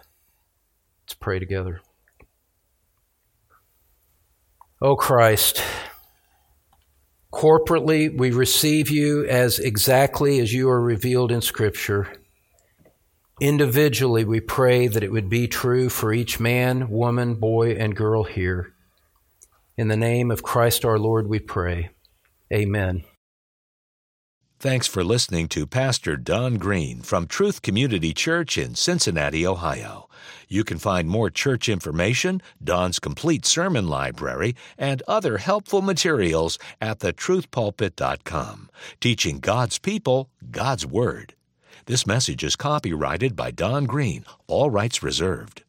Let's 1.03 1.13
pray 1.13 1.39
together. 1.39 1.79
O 4.81 4.97
Christ, 4.97 5.63
corporately 7.33 8.15
we 8.15 8.31
receive 8.31 8.89
you 8.89 9.25
as 9.25 9.57
exactly 9.57 10.39
as 10.39 10.53
you 10.53 10.69
are 10.69 10.81
revealed 10.81 11.31
in 11.31 11.39
Scripture. 11.39 12.11
Individually, 13.41 14.23
we 14.23 14.39
pray 14.39 14.87
that 14.87 15.03
it 15.03 15.11
would 15.11 15.29
be 15.29 15.47
true 15.47 15.89
for 15.89 16.13
each 16.13 16.39
man, 16.39 16.89
woman, 16.89 17.35
boy, 17.35 17.71
and 17.71 17.93
girl 17.93 18.23
here. 18.23 18.73
In 19.77 19.89
the 19.89 19.97
name 19.97 20.31
of 20.31 20.41
Christ 20.41 20.85
our 20.85 20.97
Lord, 20.97 21.27
we 21.27 21.39
pray. 21.39 21.89
Amen. 22.53 23.03
Thanks 24.57 24.87
for 24.87 25.03
listening 25.03 25.49
to 25.49 25.67
Pastor 25.67 26.15
Don 26.15 26.55
Green 26.55 27.01
from 27.01 27.27
Truth 27.27 27.61
Community 27.61 28.13
Church 28.13 28.57
in 28.57 28.73
Cincinnati, 28.73 29.45
Ohio. 29.45 30.07
You 30.47 30.63
can 30.63 30.77
find 30.77 31.09
more 31.09 31.29
church 31.29 31.67
information, 31.67 32.41
Don's 32.63 32.99
complete 32.99 33.45
sermon 33.45 33.89
library, 33.89 34.55
and 34.77 35.03
other 35.09 35.39
helpful 35.39 35.81
materials 35.81 36.57
at 36.79 36.99
thetruthpulpit.com, 36.99 38.69
teaching 39.01 39.39
God's 39.39 39.77
people 39.77 40.29
God's 40.49 40.85
Word. 40.85 41.35
This 41.87 42.07
message 42.07 42.43
is 42.43 42.55
copyrighted 42.55 43.35
by 43.35 43.51
Don 43.51 43.85
Green, 43.85 44.25
all 44.47 44.71
rights 44.71 45.03
reserved. 45.03 45.61